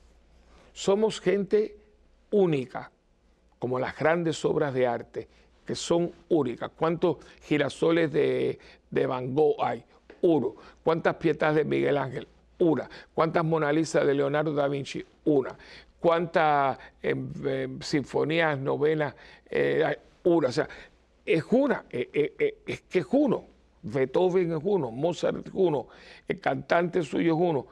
Somos 0.74 1.20
gente 1.20 1.76
única, 2.32 2.90
como 3.60 3.78
las 3.78 3.96
grandes 3.96 4.44
obras 4.44 4.74
de 4.74 4.88
arte, 4.88 5.28
que 5.64 5.76
son 5.76 6.10
únicas. 6.28 6.72
¿Cuántos 6.76 7.18
girasoles 7.42 8.12
de, 8.12 8.58
Van 8.90 9.32
Gogh 9.32 9.54
hay? 9.62 9.84
Uno. 10.22 10.56
¿Cuántas 10.82 11.14
pietas 11.14 11.54
de 11.54 11.64
Miguel 11.64 11.96
Ángel? 11.96 12.26
Una. 12.58 12.90
¿Cuántas 13.14 13.44
Mona 13.44 13.72
Lisa 13.72 14.04
de 14.04 14.14
Leonardo 14.14 14.52
da 14.52 14.66
Vinci? 14.66 15.04
Una. 15.26 15.56
¿Cuántas 16.00 16.76
em, 17.00 17.30
em, 17.46 17.80
sinfonías, 17.80 18.58
novenas? 18.58 19.14
Eh, 19.48 19.96
una. 20.24 20.48
O 20.48 20.52
sea, 20.52 20.68
es 21.24 21.44
una, 21.52 21.84
eh, 21.88 22.34
eh, 22.36 22.62
es 22.66 22.80
que 22.82 22.98
es 22.98 23.06
uno. 23.12 23.44
Beethoven 23.80 24.50
es 24.50 24.60
uno, 24.64 24.90
Mozart 24.90 25.46
es 25.46 25.52
uno, 25.54 25.86
el 26.26 26.40
cantante 26.40 27.02
suyo 27.02 27.34
es 27.34 27.40
uno 27.40 27.66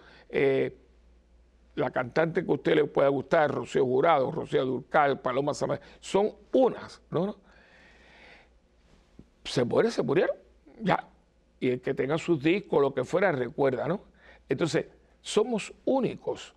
la 1.75 1.91
cantante 1.91 2.45
que 2.45 2.51
a 2.51 2.55
usted 2.55 2.75
le 2.75 2.85
pueda 2.85 3.09
gustar, 3.09 3.51
Rocío 3.51 3.85
Jurado, 3.85 4.31
Rocío 4.31 4.65
Durcal, 4.65 5.21
Paloma 5.21 5.55
Samar, 5.55 5.81
son 6.01 6.33
unas, 6.53 7.03
¿no? 7.11 7.37
Se 9.45 9.65
muere, 9.65 9.91
se 9.91 10.03
murieron, 10.03 10.37
ya. 10.81 11.09
y 11.59 11.71
el 11.71 11.81
que 11.81 11.95
tenga 11.95 12.19
sus 12.19 12.43
discos, 12.43 12.81
lo 12.81 12.95
que 12.95 13.05
fuera, 13.05 13.33
recuerda, 13.33 13.89
¿no? 13.89 14.03
Entonces, 14.49 14.87
somos 15.21 15.73
únicos 15.85 16.55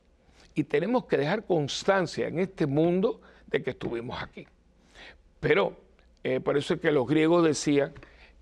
y 0.54 0.64
tenemos 0.64 1.06
que 1.06 1.18
dejar 1.18 1.46
constancia 1.46 2.28
en 2.28 2.40
este 2.40 2.66
mundo 2.66 3.22
de 3.48 3.64
que 3.64 3.72
estuvimos 3.72 4.22
aquí. 4.22 4.48
Pero 5.40 5.78
eh, 6.24 6.40
por 6.40 6.58
eso 6.58 6.74
es 6.74 6.80
que 6.80 6.92
los 6.92 7.08
griegos 7.08 7.46
decían 7.46 7.94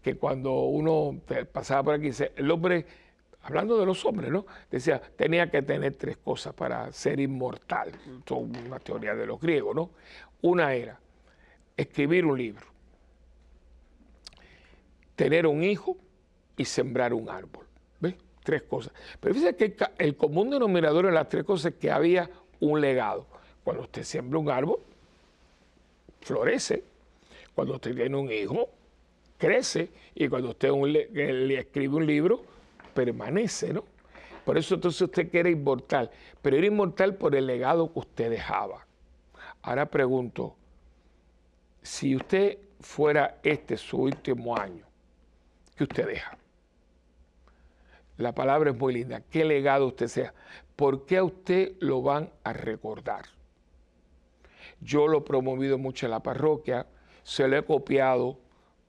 que 0.02 0.16
cuando 0.16 0.54
uno 0.54 1.20
pasaba 1.52 1.84
por 1.84 1.94
aquí, 1.96 2.10
el 2.36 2.52
hombre, 2.52 2.86
hablando 3.44 3.78
de 3.78 3.86
los 3.86 4.04
hombres, 4.06 4.32
¿no? 4.32 4.46
Decía, 4.72 5.02
tenía 5.16 5.50
que 5.52 5.62
tener 5.62 5.96
tres 5.96 6.18
cosas 6.18 6.54
para 6.54 6.92
ser 6.92 7.20
inmortal. 7.20 7.90
Esto 8.20 8.36
es 8.36 8.66
una 8.66 8.80
teoría 8.80 9.14
de 9.14 9.26
los 9.26 9.40
griegos, 9.40 9.76
¿no? 9.76 9.92
Una 10.42 10.74
era 10.74 11.00
escribir 11.76 12.26
un 12.26 12.38
libro, 12.38 12.66
tener 15.16 15.46
un 15.48 15.64
hijo 15.64 15.98
y 16.58 16.66
sembrar 16.66 17.14
un 17.14 17.30
árbol. 17.30 17.66
¿Ves? 18.00 18.16
Tres 18.44 18.64
cosas. 18.64 18.94
Pero 19.20 19.34
fíjese 19.36 19.56
que 19.56 19.76
el 19.98 20.16
común 20.16 20.50
denominador 20.50 21.06
de 21.06 21.12
las 21.12 21.30
tres 21.30 21.44
cosas 21.44 21.74
es 21.74 21.80
que 21.80 21.92
había 21.92 22.30
un 22.60 22.80
legado. 22.80 23.28
Cuando 23.64 23.84
usted 23.84 24.04
siembra 24.04 24.40
un 24.40 24.50
árbol, 24.50 24.80
florece. 26.22 26.84
Cuando 27.56 27.76
usted 27.76 27.96
tiene 27.96 28.18
un 28.18 28.32
hijo, 28.32 28.70
crece. 29.38 29.90
Y 30.16 30.28
cuando 30.28 30.50
usted 30.50 30.72
le, 30.72 31.60
escribe 31.60 31.96
un 31.96 32.06
libro, 32.06 32.44
permanece, 32.94 33.74
¿no? 33.74 33.84
Por 34.46 34.58
eso 34.58 34.76
entonces 34.76 35.02
usted 35.02 35.30
quiere 35.30 35.52
inmortal. 35.52 36.12
Pero 36.42 36.58
era 36.58 36.68
inmortal 36.68 37.16
por 37.16 37.36
el 37.36 37.48
legado 37.48 37.92
que 37.92 38.00
usted 38.00 38.30
dejaba. 38.30 38.86
Ahora 39.62 39.86
pregunto, 39.86 40.56
si 41.82 42.16
usted 42.16 42.58
fuera 42.80 43.40
este 43.44 43.78
su 43.78 43.98
último 43.98 44.58
año, 44.58 44.86
¿qué 45.76 45.84
usted 45.84 46.08
deja? 46.08 46.38
La 48.18 48.34
palabra 48.34 48.72
es 48.72 48.78
muy 48.78 48.94
linda. 48.94 49.22
¿Qué 49.22 49.46
legado 49.46 49.88
usted 49.88 50.08
sea? 50.08 50.34
¿Por 50.76 51.06
qué 51.06 51.18
a 51.18 51.24
usted 51.24 51.74
lo 51.80 52.02
van 52.02 52.30
a 52.44 52.54
recordar? 52.54 53.26
Yo 54.82 55.08
lo 55.08 55.20
he 55.20 55.22
promovido 55.22 55.78
mucho 55.78 56.06
en 56.06 56.12
la 56.12 56.22
parroquia, 56.22 56.86
se 57.24 57.48
lo 57.48 57.58
he 57.58 57.64
copiado 57.64 58.38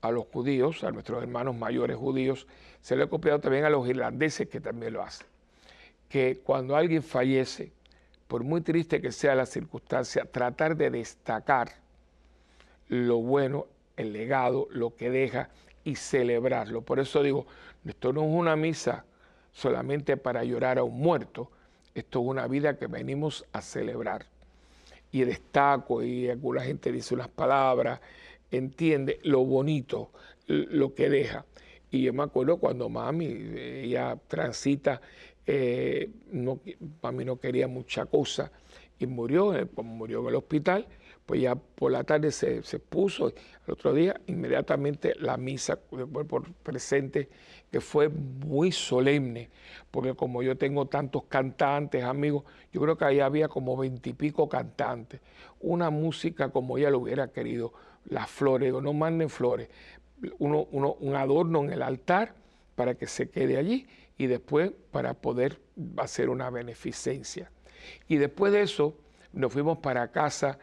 a 0.00 0.10
los 0.10 0.26
judíos, 0.26 0.82
a 0.84 0.90
nuestros 0.90 1.22
hermanos 1.22 1.56
mayores 1.56 1.96
judíos, 1.96 2.46
se 2.84 2.96
lo 2.96 3.04
he 3.04 3.08
copiado 3.08 3.40
también 3.40 3.64
a 3.64 3.70
los 3.70 3.88
irlandeses 3.88 4.46
que 4.46 4.60
también 4.60 4.92
lo 4.92 5.02
hacen. 5.02 5.26
Que 6.06 6.40
cuando 6.44 6.76
alguien 6.76 7.02
fallece, 7.02 7.72
por 8.28 8.44
muy 8.44 8.60
triste 8.60 9.00
que 9.00 9.10
sea 9.10 9.34
la 9.34 9.46
circunstancia, 9.46 10.26
tratar 10.30 10.76
de 10.76 10.90
destacar 10.90 11.72
lo 12.88 13.16
bueno, 13.16 13.64
el 13.96 14.12
legado, 14.12 14.68
lo 14.70 14.94
que 14.94 15.08
deja 15.08 15.48
y 15.82 15.96
celebrarlo. 15.96 16.82
Por 16.82 17.00
eso 17.00 17.22
digo, 17.22 17.46
esto 17.86 18.12
no 18.12 18.20
es 18.20 18.28
una 18.30 18.54
misa 18.54 19.06
solamente 19.50 20.18
para 20.18 20.44
llorar 20.44 20.76
a 20.76 20.82
un 20.82 20.98
muerto, 20.98 21.50
esto 21.94 22.20
es 22.20 22.26
una 22.26 22.46
vida 22.48 22.76
que 22.76 22.86
venimos 22.86 23.46
a 23.54 23.62
celebrar. 23.62 24.26
Y 25.10 25.24
destaco, 25.24 26.02
y 26.02 26.28
alguna 26.28 26.60
gente 26.60 26.92
dice 26.92 27.14
unas 27.14 27.28
palabras, 27.28 27.98
entiende 28.50 29.20
lo 29.22 29.42
bonito, 29.42 30.10
lo 30.46 30.94
que 30.94 31.08
deja. 31.08 31.46
Y 31.94 32.02
yo 32.02 32.12
me 32.12 32.24
acuerdo 32.24 32.56
cuando 32.56 32.88
mami, 32.88 33.26
ella 33.26 34.18
transita, 34.26 35.00
eh, 35.46 36.10
no, 36.32 36.58
mami 37.00 37.24
no 37.24 37.36
quería 37.38 37.68
mucha 37.68 38.04
cosa 38.06 38.50
y 38.98 39.06
murió, 39.06 39.54
eh, 39.54 39.68
murió 39.76 40.22
en 40.22 40.26
el 40.26 40.34
hospital, 40.34 40.88
pues 41.24 41.42
ya 41.42 41.54
por 41.54 41.92
la 41.92 42.02
tarde 42.02 42.32
se, 42.32 42.62
puso, 42.80 43.28
el 43.28 43.72
otro 43.72 43.92
día 43.92 44.20
inmediatamente 44.26 45.14
la 45.20 45.36
misa 45.36 45.76
por 45.76 46.52
presente, 46.64 47.28
que 47.70 47.80
fue 47.80 48.08
muy 48.08 48.72
solemne, 48.72 49.50
porque 49.92 50.14
como 50.14 50.42
yo 50.42 50.56
tengo 50.56 50.86
tantos 50.86 51.22
cantantes, 51.28 52.02
amigos, 52.02 52.42
yo 52.72 52.80
creo 52.80 52.98
que 52.98 53.04
ahí 53.04 53.20
había 53.20 53.46
como 53.46 53.76
veintipico 53.76 54.48
cantantes, 54.48 55.20
una 55.60 55.90
música 55.90 56.48
como 56.48 56.76
ella 56.76 56.90
lo 56.90 56.98
hubiera 56.98 57.28
querido, 57.28 57.72
las 58.06 58.28
flores, 58.28 58.72
no 58.72 58.92
manden 58.92 59.30
flores, 59.30 59.68
uno, 60.38 60.66
un 60.70 61.14
adorno 61.14 61.64
en 61.64 61.72
el 61.72 61.82
altar 61.82 62.34
para 62.74 62.94
que 62.94 63.06
se 63.06 63.30
quede 63.30 63.56
allí 63.56 63.86
y 64.18 64.26
después 64.26 64.72
para 64.90 65.14
poder 65.14 65.60
hacer 65.96 66.28
una 66.28 66.50
beneficencia. 66.50 67.50
Y 68.08 68.16
después 68.16 68.52
de 68.52 68.62
eso 68.62 68.96
nos 69.32 69.52
fuimos 69.52 69.78
para 69.78 70.10
casa 70.10 70.58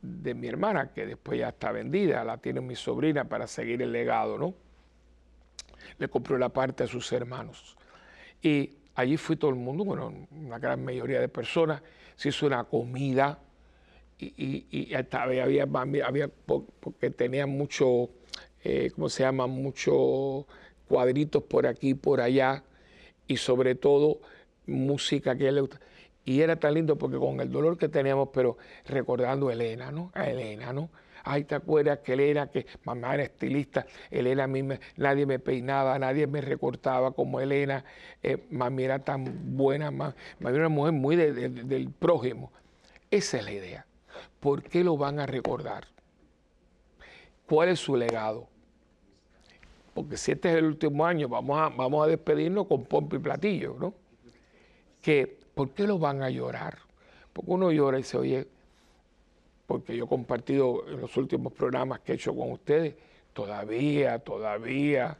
de 0.00 0.34
mi 0.34 0.48
hermana, 0.48 0.92
que 0.92 1.06
después 1.06 1.38
ya 1.38 1.48
está 1.48 1.72
vendida, 1.72 2.24
la 2.24 2.38
tiene 2.38 2.60
mi 2.60 2.76
sobrina 2.76 3.24
para 3.24 3.46
seguir 3.46 3.80
el 3.82 3.92
legado, 3.92 4.38
¿no? 4.38 4.54
Le 5.98 6.08
compró 6.08 6.36
la 6.36 6.50
parte 6.50 6.84
a 6.84 6.86
sus 6.86 7.10
hermanos. 7.12 7.76
Y 8.42 8.76
allí 8.94 9.16
fue 9.16 9.36
todo 9.36 9.50
el 9.50 9.56
mundo, 9.56 9.84
bueno, 9.84 10.12
una 10.30 10.58
gran 10.58 10.84
mayoría 10.84 11.20
de 11.20 11.28
personas, 11.28 11.82
se 12.16 12.28
hizo 12.28 12.46
una 12.46 12.64
comida 12.64 13.38
y, 14.18 14.66
y, 14.70 14.94
había, 14.94 15.44
había, 15.44 16.28
porque 16.46 17.10
tenía 17.10 17.46
mucho, 17.46 18.10
eh, 18.64 18.90
¿cómo 18.94 19.08
se 19.08 19.22
llama? 19.22 19.46
Muchos 19.46 20.46
cuadritos 20.88 21.42
por 21.44 21.66
aquí, 21.66 21.94
por 21.94 22.20
allá, 22.20 22.64
y 23.26 23.36
sobre 23.36 23.74
todo 23.74 24.20
música 24.66 25.36
que 25.36 25.48
él 25.48 25.56
le 25.56 25.60
gusta. 25.62 25.80
Y 26.24 26.40
era 26.40 26.56
tan 26.56 26.74
lindo 26.74 26.96
porque 26.96 27.18
con 27.18 27.40
el 27.40 27.52
dolor 27.52 27.76
que 27.76 27.88
teníamos, 27.88 28.30
pero 28.32 28.56
recordando 28.86 29.48
a 29.48 29.52
Elena, 29.52 29.92
¿no? 29.92 30.10
A 30.14 30.28
Elena, 30.30 30.72
¿no? 30.72 30.90
Ay, 31.22 31.44
¿te 31.44 31.54
acuerdas 31.54 32.00
que 32.00 32.12
Elena, 32.12 32.50
que 32.50 32.66
mamá 32.84 33.14
era 33.14 33.22
estilista, 33.22 33.86
Elena 34.10 34.44
a 34.44 34.46
mí 34.46 34.62
nadie 34.96 35.24
me 35.24 35.38
peinaba, 35.38 35.98
nadie 35.98 36.26
me 36.26 36.42
recortaba 36.42 37.12
como 37.12 37.40
Elena, 37.40 37.84
eh, 38.22 38.46
mami 38.50 38.84
era 38.84 38.98
tan 38.98 39.56
buena, 39.56 39.90
mami, 39.90 40.14
era 40.40 40.58
una 40.58 40.68
mujer 40.68 40.92
muy 40.92 41.16
del 41.16 41.90
prójimo. 41.90 42.52
Esa 43.10 43.38
es 43.38 43.44
la 43.44 43.52
idea. 43.52 43.86
¿Por 44.40 44.62
qué 44.62 44.84
lo 44.84 44.98
van 44.98 45.18
a 45.18 45.26
recordar? 45.26 45.86
¿Cuál 47.46 47.70
es 47.70 47.80
su 47.80 47.96
legado? 47.96 48.48
Porque 49.94 50.16
si 50.16 50.32
este 50.32 50.50
es 50.50 50.56
el 50.56 50.64
último 50.64 51.06
año, 51.06 51.28
vamos 51.28 51.58
a, 51.58 51.68
vamos 51.68 52.04
a 52.04 52.08
despedirnos 52.08 52.66
con 52.66 52.84
pompa 52.84 53.16
y 53.16 53.20
platillo, 53.20 53.76
¿no? 53.78 53.94
Que 55.00 55.38
¿Por 55.54 55.70
qué 55.70 55.86
lo 55.86 55.98
van 55.98 56.22
a 56.22 56.30
llorar? 56.30 56.78
Porque 57.32 57.50
uno 57.50 57.70
llora 57.70 57.98
y 57.98 58.02
se 58.02 58.18
oye, 58.18 58.48
porque 59.66 59.96
yo 59.96 60.04
he 60.04 60.08
compartido 60.08 60.86
en 60.88 61.00
los 61.00 61.16
últimos 61.16 61.52
programas 61.52 62.00
que 62.00 62.12
he 62.12 62.14
hecho 62.16 62.34
con 62.34 62.50
ustedes, 62.50 62.94
todavía, 63.32 64.18
todavía 64.18 65.16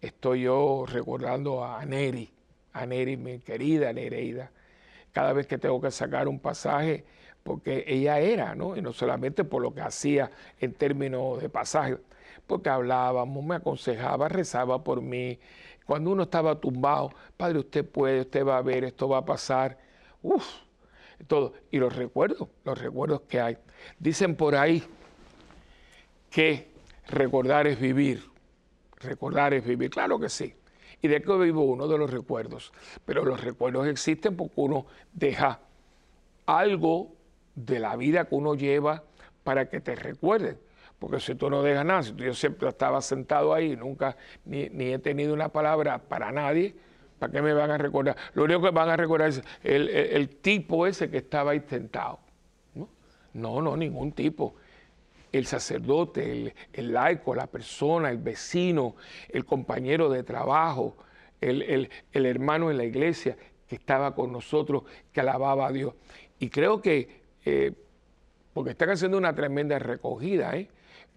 estoy 0.00 0.42
yo 0.42 0.84
recordando 0.86 1.64
a 1.64 1.84
Neri, 1.84 2.30
a 2.74 2.86
Neri, 2.86 3.16
mi 3.16 3.38
querida 3.38 3.92
Nereida, 3.92 4.50
cada 5.12 5.32
vez 5.32 5.46
que 5.46 5.56
tengo 5.56 5.80
que 5.80 5.90
sacar 5.90 6.28
un 6.28 6.38
pasaje, 6.38 7.04
porque 7.42 7.84
ella 7.86 8.20
era, 8.20 8.54
¿no? 8.54 8.76
Y 8.76 8.82
no 8.82 8.92
solamente 8.92 9.42
por 9.42 9.62
lo 9.62 9.74
que 9.74 9.80
hacía 9.80 10.30
en 10.60 10.74
términos 10.74 11.40
de 11.40 11.48
pasaje, 11.48 11.96
porque 12.46 12.68
hablábamos, 12.68 13.44
me 13.44 13.56
aconsejaba, 13.56 14.28
rezaba 14.28 14.82
por 14.82 15.00
mí, 15.00 15.38
cuando 15.88 16.10
uno 16.10 16.24
estaba 16.24 16.60
tumbado, 16.60 17.12
Padre, 17.34 17.60
usted 17.60 17.82
puede, 17.82 18.20
usted 18.20 18.44
va 18.44 18.58
a 18.58 18.62
ver, 18.62 18.84
esto 18.84 19.08
va 19.08 19.18
a 19.18 19.24
pasar. 19.24 19.78
Uf, 20.22 20.46
todo. 21.26 21.54
Y 21.70 21.78
los 21.78 21.96
recuerdos, 21.96 22.46
los 22.62 22.78
recuerdos 22.78 23.22
que 23.22 23.40
hay. 23.40 23.56
Dicen 23.98 24.36
por 24.36 24.54
ahí 24.54 24.84
que 26.30 26.68
recordar 27.06 27.66
es 27.66 27.80
vivir. 27.80 28.22
Recordar 28.96 29.54
es 29.54 29.64
vivir, 29.64 29.88
claro 29.88 30.18
que 30.18 30.28
sí. 30.28 30.54
¿Y 31.00 31.08
de 31.08 31.22
qué 31.22 31.32
vivo 31.38 31.62
uno? 31.62 31.88
De 31.88 31.96
los 31.96 32.10
recuerdos. 32.10 32.70
Pero 33.06 33.24
los 33.24 33.42
recuerdos 33.42 33.86
existen 33.86 34.36
porque 34.36 34.54
uno 34.56 34.84
deja 35.14 35.60
algo 36.44 37.16
de 37.54 37.78
la 37.78 37.96
vida 37.96 38.26
que 38.26 38.34
uno 38.34 38.54
lleva 38.54 39.04
para 39.42 39.70
que 39.70 39.80
te 39.80 39.94
recuerden. 39.94 40.58
Porque 40.98 41.20
si 41.20 41.34
tú 41.34 41.48
no 41.48 41.62
dejas 41.62 41.84
nada, 41.84 42.02
si 42.02 42.14
yo 42.16 42.34
siempre 42.34 42.68
estaba 42.68 43.00
sentado 43.00 43.54
ahí, 43.54 43.76
nunca 43.76 44.16
ni, 44.44 44.64
he 44.64 44.98
tenido 44.98 45.32
una 45.32 45.48
palabra 45.48 45.98
para 45.98 46.32
nadie, 46.32 46.74
¿para 47.18 47.32
qué 47.32 47.40
me 47.40 47.52
van 47.52 47.70
a 47.70 47.78
recordar? 47.78 48.16
Lo 48.34 48.44
único 48.44 48.62
que 48.62 48.70
van 48.70 48.88
a 48.88 48.96
recordar 48.96 49.28
es 49.28 49.42
el, 49.62 50.28
tipo 50.42 50.86
ese 50.86 51.08
que 51.08 51.18
estaba 51.18 51.52
ahí 51.52 51.62
sentado. 51.68 52.18
¿no? 53.32 53.62
no, 53.62 53.76
ningún 53.76 54.12
tipo. 54.12 54.56
El 55.30 55.46
sacerdote, 55.46 56.54
el, 56.72 56.92
laico, 56.92 57.34
la 57.34 57.46
persona, 57.46 58.10
el 58.10 58.18
vecino, 58.18 58.96
el 59.28 59.44
compañero 59.44 60.08
de 60.08 60.24
trabajo, 60.24 60.96
el, 61.40 61.90
hermano 62.12 62.72
en 62.72 62.78
la 62.78 62.84
iglesia 62.84 63.36
que 63.68 63.76
estaba 63.76 64.14
con 64.16 64.32
nosotros, 64.32 64.82
que 65.12 65.20
alababa 65.20 65.68
a 65.68 65.72
Dios. 65.72 65.94
Y 66.40 66.48
creo 66.48 66.80
que, 66.80 67.20
eh, 67.44 67.72
porque 68.52 68.70
están 68.70 68.90
haciendo 68.90 69.18
una 69.18 69.34
tremenda 69.34 69.78
recogida, 69.78 70.56
¿eh? 70.56 70.68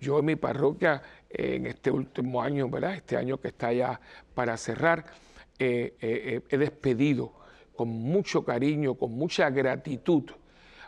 Yo 0.01 0.19
en 0.19 0.25
mi 0.25 0.35
parroquia, 0.35 1.01
en 1.29 1.67
este 1.67 1.91
último 1.91 2.41
año, 2.41 2.67
¿verdad? 2.69 2.95
Este 2.95 3.15
año 3.15 3.39
que 3.39 3.49
está 3.49 3.71
ya 3.71 4.01
para 4.33 4.57
cerrar, 4.57 5.05
eh, 5.59 5.95
eh, 6.01 6.41
he 6.49 6.57
despedido 6.57 7.33
con 7.75 7.87
mucho 7.87 8.43
cariño, 8.43 8.95
con 8.95 9.11
mucha 9.11 9.49
gratitud 9.51 10.23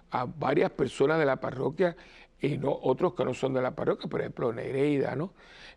a 0.09 0.25
varias 0.25 0.71
personas 0.71 1.19
de 1.19 1.25
la 1.25 1.37
parroquia 1.37 1.95
y 2.41 2.57
no, 2.57 2.77
otros 2.81 3.13
que 3.13 3.23
no 3.23 3.33
son 3.33 3.53
de 3.53 3.61
la 3.61 3.71
parroquia, 3.71 4.09
por 4.09 4.19
ejemplo 4.19 4.51
Nereida, 4.51 5.15
¿no? 5.15 5.33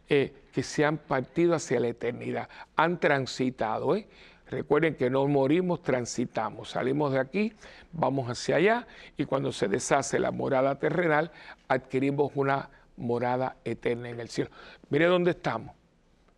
Eh, 0.08 0.34
que 0.52 0.62
se 0.62 0.84
han 0.84 0.98
partido 0.98 1.54
hacia 1.54 1.78
la 1.78 1.88
eternidad, 1.88 2.48
han 2.74 2.98
transitado. 2.98 3.96
¿eh? 3.96 4.08
Recuerden 4.48 4.94
que 4.94 5.10
no 5.10 5.26
morimos, 5.28 5.82
transitamos, 5.82 6.70
salimos 6.70 7.12
de 7.12 7.18
aquí, 7.18 7.52
vamos 7.92 8.30
hacia 8.30 8.56
allá 8.56 8.86
y 9.16 9.26
cuando 9.26 9.52
se 9.52 9.68
deshace 9.68 10.18
la 10.18 10.30
morada 10.30 10.78
terrenal, 10.78 11.32
adquirimos 11.68 12.32
una 12.34 12.70
morada 12.96 13.56
eterna 13.64 14.08
en 14.08 14.20
el 14.20 14.28
cielo. 14.28 14.50
Mire 14.90 15.06
dónde 15.06 15.32
estamos. 15.32 15.74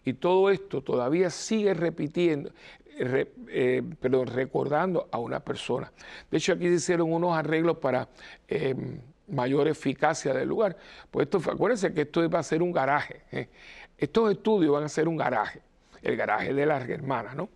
Y 0.05 0.15
todo 0.15 0.51
esto 0.51 0.83
todavía 0.83 1.29
sigue 1.29 1.75
repitiendo, 1.75 2.51
eh, 2.99 3.83
perdón, 4.01 4.29
recordando 4.29 5.09
a 5.11 5.19
una 5.19 5.41
persona. 5.41 5.93
De 6.31 6.39
hecho, 6.39 6.55
aquí 6.55 6.65
se 6.69 6.75
hicieron 6.75 7.13
unos 7.13 7.37
arreglos 7.37 7.79
para 7.79 8.09
em, 8.47 9.01
mayor 9.29 9.69
eficacia 9.69 10.33
del 10.33 10.49
lugar. 10.49 10.77
Pues 11.11 11.27
esto, 11.27 11.39
acuérdense 11.51 11.93
que 11.93 12.03
esto 12.03 12.29
va 12.31 12.39
a 12.39 12.43
ser 12.43 12.63
un 12.63 12.73
garaje. 12.73 13.23
¿eh? 13.33 13.49
Estos 13.97 14.31
estudios 14.31 14.73
van 14.73 14.85
a 14.85 14.89
ser 14.89 15.09
un 15.09 15.17
garaje, 15.17 15.61
el 16.03 16.17
garaje 16.17 16.55
de 16.55 16.67
las 16.67 16.89
hermanas, 16.89 17.37
¿no? 17.37 17.49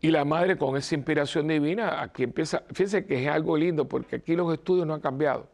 Y 0.00 0.10
la 0.10 0.24
madre 0.24 0.56
con 0.56 0.76
esa 0.76 0.94
inspiración 0.94 1.48
divina, 1.48 2.02
aquí 2.02 2.22
empieza, 2.22 2.62
fíjense 2.68 3.04
que 3.04 3.22
es 3.22 3.28
algo 3.28 3.56
lindo 3.56 3.88
porque 3.88 4.16
aquí 4.16 4.36
los 4.36 4.52
estudios 4.52 4.86
no 4.86 4.94
han 4.94 5.00
cambiado, 5.00 5.48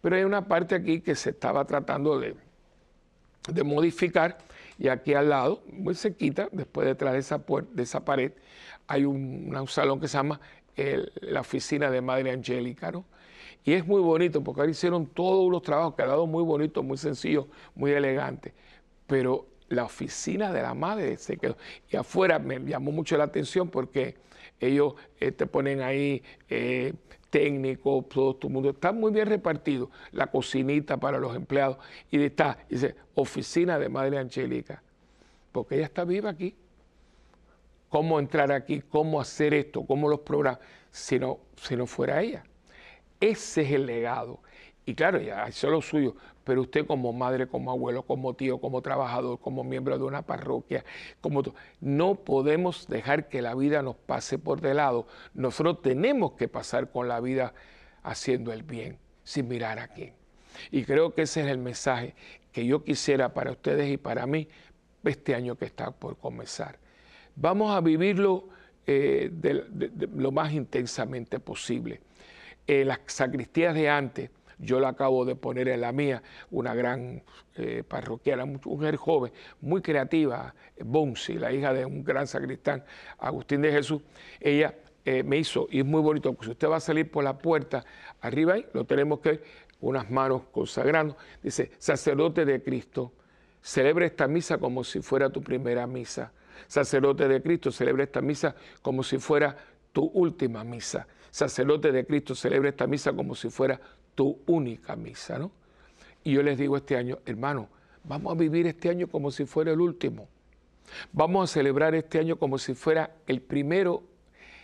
pero 0.00 0.16
hay 0.16 0.24
una 0.24 0.46
parte 0.46 0.74
aquí 0.74 1.00
que 1.00 1.14
se 1.14 1.30
estaba 1.30 1.64
tratando 1.64 2.18
de, 2.18 2.36
de 3.48 3.64
modificar 3.64 4.38
y 4.78 4.88
aquí 4.88 5.14
al 5.14 5.30
lado, 5.30 5.62
muy 5.72 5.94
cerquita, 5.94 6.48
después 6.52 6.86
detrás 6.86 7.14
de 7.14 7.20
esa, 7.20 7.42
de 7.72 7.82
esa 7.82 8.04
pared, 8.04 8.32
hay 8.86 9.04
un, 9.04 9.52
salón 9.68 10.00
que 10.00 10.08
se 10.08 10.18
llama 10.18 10.40
la 11.22 11.40
oficina 11.40 11.90
de 11.90 12.02
Madre 12.02 12.30
Angélica. 12.30 12.92
Y 13.64 13.72
es 13.72 13.86
muy 13.86 14.00
bonito 14.00 14.44
porque 14.44 14.60
ahora 14.60 14.70
hicieron 14.70 15.06
todos 15.06 15.50
los 15.50 15.62
trabajos, 15.62 15.94
quedado 15.94 16.26
muy 16.26 16.44
bonito, 16.44 16.82
muy 16.82 16.98
sencillo, 16.98 17.48
muy 17.74 17.92
elegante. 17.92 18.52
Pero 19.06 19.46
la 19.68 19.84
oficina 19.84 20.52
de 20.52 20.62
la 20.62 20.74
madre 20.74 21.16
se 21.16 21.38
quedó. 21.38 21.56
Y 21.90 21.96
afuera 21.96 22.38
me 22.38 22.60
llamó 22.60 22.92
mucho 22.92 23.16
la 23.16 23.24
atención 23.24 23.68
porque 23.68 24.16
ellos 24.60 24.94
eh, 25.20 25.32
te 25.32 25.46
ponen 25.46 25.82
ahí 25.82 26.22
eh, 26.48 26.94
técnicos, 27.30 28.08
todo 28.08 28.38
el 28.42 28.50
mundo. 28.50 28.70
Está 28.70 28.92
muy 28.92 29.12
bien 29.12 29.26
repartido. 29.26 29.90
La 30.12 30.28
cocinita 30.28 30.96
para 30.96 31.18
los 31.18 31.34
empleados. 31.36 31.78
Y 32.10 32.22
está, 32.22 32.58
dice, 32.68 32.94
oficina 33.14 33.78
de 33.78 33.88
Madre 33.88 34.18
Angélica. 34.18 34.82
Porque 35.52 35.76
ella 35.76 35.84
está 35.84 36.04
viva 36.04 36.30
aquí. 36.30 36.54
¿Cómo 37.88 38.18
entrar 38.18 38.52
aquí? 38.52 38.82
¿Cómo 38.82 39.20
hacer 39.20 39.54
esto? 39.54 39.84
¿Cómo 39.84 40.08
los 40.08 40.20
programas? 40.20 40.60
Si 40.90 41.18
no, 41.18 41.38
si 41.56 41.76
no 41.76 41.86
fuera 41.86 42.22
ella. 42.22 42.44
Ese 43.20 43.62
es 43.62 43.72
el 43.72 43.86
legado. 43.86 44.40
Y 44.84 44.94
claro, 44.94 45.20
ya 45.20 45.44
es 45.46 45.62
lo 45.64 45.82
suyo, 45.82 46.14
pero 46.46 46.60
usted 46.60 46.86
como 46.86 47.12
madre, 47.12 47.48
como 47.48 47.72
abuelo, 47.72 48.04
como 48.04 48.34
tío, 48.34 48.60
como 48.60 48.80
trabajador, 48.80 49.40
como 49.40 49.64
miembro 49.64 49.98
de 49.98 50.04
una 50.04 50.22
parroquia, 50.22 50.84
como 51.20 51.42
no 51.80 52.14
podemos 52.14 52.86
dejar 52.86 53.28
que 53.28 53.42
la 53.42 53.56
vida 53.56 53.82
nos 53.82 53.96
pase 53.96 54.38
por 54.38 54.60
de 54.60 54.72
lado. 54.72 55.08
Nosotros 55.34 55.82
tenemos 55.82 56.34
que 56.34 56.46
pasar 56.46 56.92
con 56.92 57.08
la 57.08 57.18
vida 57.18 57.52
haciendo 58.04 58.52
el 58.52 58.62
bien, 58.62 58.96
sin 59.24 59.48
mirar 59.48 59.80
a 59.80 59.88
quién. 59.88 60.14
Y 60.70 60.84
creo 60.84 61.12
que 61.14 61.22
ese 61.22 61.40
es 61.40 61.48
el 61.48 61.58
mensaje 61.58 62.14
que 62.52 62.64
yo 62.64 62.84
quisiera 62.84 63.34
para 63.34 63.50
ustedes 63.50 63.90
y 63.90 63.96
para 63.96 64.24
mí 64.24 64.46
este 65.02 65.34
año 65.34 65.56
que 65.56 65.64
está 65.64 65.90
por 65.90 66.16
comenzar. 66.16 66.78
Vamos 67.34 67.74
a 67.74 67.80
vivirlo 67.80 68.48
eh, 68.86 69.32
lo 70.14 70.30
más 70.30 70.52
intensamente 70.52 71.40
posible 71.40 72.00
en 72.68 72.86
las 72.86 73.00
sacristías 73.06 73.74
de 73.74 73.88
antes, 73.88 74.30
yo 74.58 74.80
la 74.80 74.88
acabo 74.88 75.24
de 75.24 75.36
poner 75.36 75.68
en 75.68 75.80
la 75.80 75.92
mía, 75.92 76.22
una 76.50 76.74
gran 76.74 77.22
eh, 77.56 77.82
parroquiana, 77.86 78.44
mujer 78.44 78.96
joven, 78.96 79.32
muy 79.60 79.82
creativa, 79.82 80.54
Bonsi, 80.84 81.34
la 81.34 81.52
hija 81.52 81.72
de 81.72 81.84
un 81.84 82.04
gran 82.04 82.26
sacristán, 82.26 82.84
Agustín 83.18 83.62
de 83.62 83.72
Jesús, 83.72 84.02
ella 84.40 84.74
eh, 85.04 85.22
me 85.22 85.38
hizo, 85.38 85.68
y 85.70 85.80
es 85.80 85.86
muy 85.86 86.00
bonito, 86.00 86.36
si 86.40 86.50
usted 86.50 86.68
va 86.68 86.76
a 86.76 86.80
salir 86.80 87.10
por 87.10 87.24
la 87.24 87.38
puerta, 87.38 87.84
arriba 88.20 88.54
ahí, 88.54 88.66
lo 88.72 88.84
tenemos 88.84 89.20
que 89.20 89.40
unas 89.80 90.10
manos 90.10 90.42
consagrando, 90.50 91.16
dice, 91.42 91.70
sacerdote 91.78 92.44
de 92.44 92.62
Cristo, 92.62 93.12
celebra 93.60 94.06
esta 94.06 94.26
misa 94.26 94.58
como 94.58 94.84
si 94.84 95.00
fuera 95.00 95.30
tu 95.30 95.42
primera 95.42 95.86
misa. 95.86 96.32
Sacerdote 96.68 97.28
de 97.28 97.42
Cristo, 97.42 97.70
celebra 97.70 98.04
esta 98.04 98.20
misa 98.20 98.56
como 98.80 99.02
si 99.02 99.18
fuera 99.18 99.56
tu 99.92 100.04
última 100.14 100.64
misa. 100.64 101.06
Sacerdote 101.30 101.92
de 101.92 102.06
Cristo 102.06 102.34
celebra 102.34 102.70
esta 102.70 102.86
misa 102.86 103.12
como 103.12 103.34
si 103.34 103.50
fuera 103.50 103.80
tu 104.16 104.40
única 104.46 104.96
misa, 104.96 105.38
¿no? 105.38 105.52
Y 106.24 106.32
yo 106.32 106.42
les 106.42 106.58
digo 106.58 106.76
este 106.76 106.96
año, 106.96 107.20
hermano, 107.24 107.68
vamos 108.02 108.32
a 108.32 108.36
vivir 108.36 108.66
este 108.66 108.88
año 108.88 109.06
como 109.06 109.30
si 109.30 109.46
fuera 109.46 109.70
el 109.70 109.80
último. 109.80 110.26
Vamos 111.12 111.48
a 111.48 111.52
celebrar 111.52 111.94
este 111.94 112.18
año 112.18 112.36
como 112.36 112.58
si 112.58 112.74
fuera 112.74 113.14
el 113.28 113.40
primero 113.40 114.02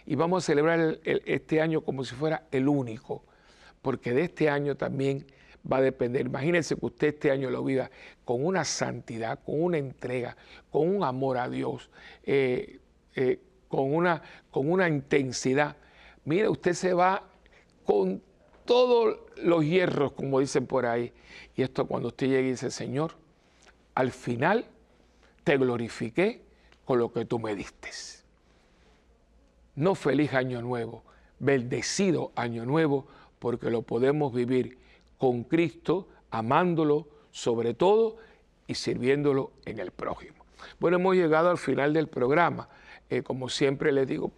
y 0.05 0.17
vamos 0.17 0.43
a 0.43 0.47
celebrar 0.47 0.99
este 1.05 1.61
año 1.61 1.83
como 1.83 2.05
si 2.05 2.17
fuera 2.17 2.49
el 2.51 2.67
único, 2.67 3.23
porque 3.81 4.13
de 4.13 4.23
este 4.23 4.49
año 4.49 4.77
también 4.77 5.25
va 5.71 5.77
a 5.77 5.81
depender. 5.83 6.27
Imagínense 6.27 6.75
que 6.75 6.87
usted 6.87 7.09
este 7.09 7.31
año 7.31 7.49
lo 7.49 7.63
viva 7.63 7.89
con 8.25 8.45
una 8.45 8.65
santidad, 8.65 9.39
con 9.45 9.63
una 9.63 9.79
entrega, 9.79 10.37
con 10.71 10.89
un 10.89 11.05
amor 11.05 11.39
a 11.39 11.49
Dios, 11.49 11.89
eh, 12.25 12.81
eh, 13.15 13.39
con, 13.69 13.95
una, 13.95 14.21
con 14.51 14.69
una 14.69 14.89
intensidad 14.89 15.77
Mire, 16.25 16.49
usted 16.49 16.75
se 16.75 16.95
va 16.95 17.25
con 17.85 18.23
todos 18.65 19.19
los 19.37 19.65
hierros, 19.65 20.13
como 20.13 20.41
dicen 20.41 20.67
por 20.67 20.87
ahí. 20.87 21.13
Y 21.57 21.63
esto 21.63 21.87
cuando 21.87 22.09
usted 22.09 22.29
llegue 22.29 22.49
y 22.49 22.51
dice, 22.53 22.71
Señor, 22.71 23.13
al 23.95 24.11
final 24.11 24.67
te 25.45 25.57
glorifiqué 25.57 26.43
con 26.85 26.99
lo 26.99 27.13
que 27.13 27.25
tú 27.25 27.39
me 27.39 27.55
diste. 27.55 27.91
No 29.75 29.95
feliz 29.95 30.35
año 30.35 30.61
nuevo, 30.63 31.03
bendecido 31.39 32.33
año 32.37 32.67
nuevo, 32.67 33.07
porque 33.39 33.71
lo 33.71 33.83
podemos 33.83 34.33
vivir 34.33 34.79
con 35.19 35.45
Cristo, 35.45 36.09
amándolo 36.31 37.09
sobre 37.31 37.75
todo 37.75 38.17
y 38.67 38.75
sirviéndolo 38.75 39.53
en 39.65 39.79
el 39.79 39.91
prójimo. 39.91 40.45
Bueno, 40.79 40.99
hemos 40.99 41.17
llegado 41.17 41.51
al 41.51 41.59
final 41.59 41.93
del 41.93 42.09
programa. 42.09 42.69
Eh, 43.11 43.23
como 43.23 43.49
siempre 43.49 43.93
les 43.93 44.07
digo, 44.07 44.31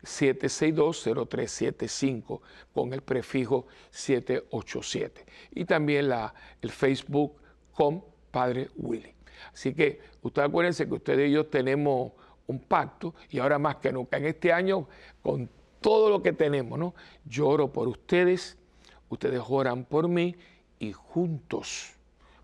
762-0375 0.03 2.41
con 2.73 2.93
el 2.93 3.01
prefijo 3.01 3.67
787 3.91 5.25
y 5.51 5.65
también 5.65 6.09
la, 6.09 6.33
el 6.61 6.71
Facebook 6.71 7.35
con 7.73 8.03
Padre 8.31 8.69
Willy. 8.75 9.13
Así 9.53 9.73
que 9.73 9.99
ustedes 10.21 10.49
acuérdense 10.49 10.87
que 10.87 10.93
ustedes 10.93 11.29
y 11.29 11.33
yo 11.33 11.47
tenemos 11.47 12.11
un 12.47 12.59
pacto 12.59 13.13
y 13.29 13.39
ahora 13.39 13.59
más 13.59 13.77
que 13.77 13.91
nunca 13.91 14.17
en 14.17 14.25
este 14.25 14.51
año 14.51 14.87
con 15.21 15.49
todo 15.81 16.09
lo 16.09 16.23
que 16.23 16.33
tenemos, 16.33 16.79
¿no? 16.79 16.95
Yo 17.25 17.47
oro 17.47 17.71
por 17.71 17.87
ustedes, 17.87 18.57
ustedes 19.09 19.41
oran 19.47 19.85
por 19.85 20.07
mí 20.07 20.35
y 20.79 20.91
juntos 20.91 21.93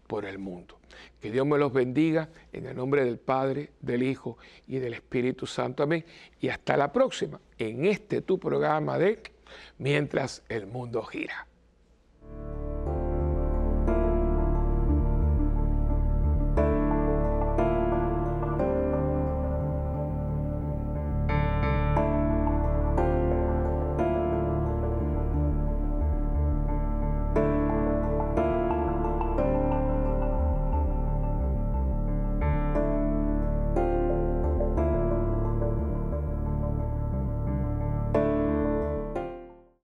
por 0.07 0.25
el 0.25 0.37
mundo. 0.37 0.77
Que 1.21 1.31
Dios 1.31 1.45
me 1.45 1.57
los 1.57 1.73
bendiga 1.73 2.29
en 2.51 2.65
el 2.65 2.75
nombre 2.75 3.03
del 3.05 3.17
Padre, 3.17 3.71
del 3.79 4.03
Hijo 4.03 4.37
y 4.67 4.79
del 4.79 4.93
Espíritu 4.93 5.45
Santo. 5.45 5.83
Amén. 5.83 6.05
Y 6.39 6.49
hasta 6.49 6.77
la 6.77 6.91
próxima 6.91 7.39
en 7.57 7.85
este 7.85 8.21
tu 8.21 8.39
programa 8.39 8.97
de 8.97 9.21
Mientras 9.77 10.43
el 10.49 10.65
mundo 10.65 11.03
gira. 11.03 11.47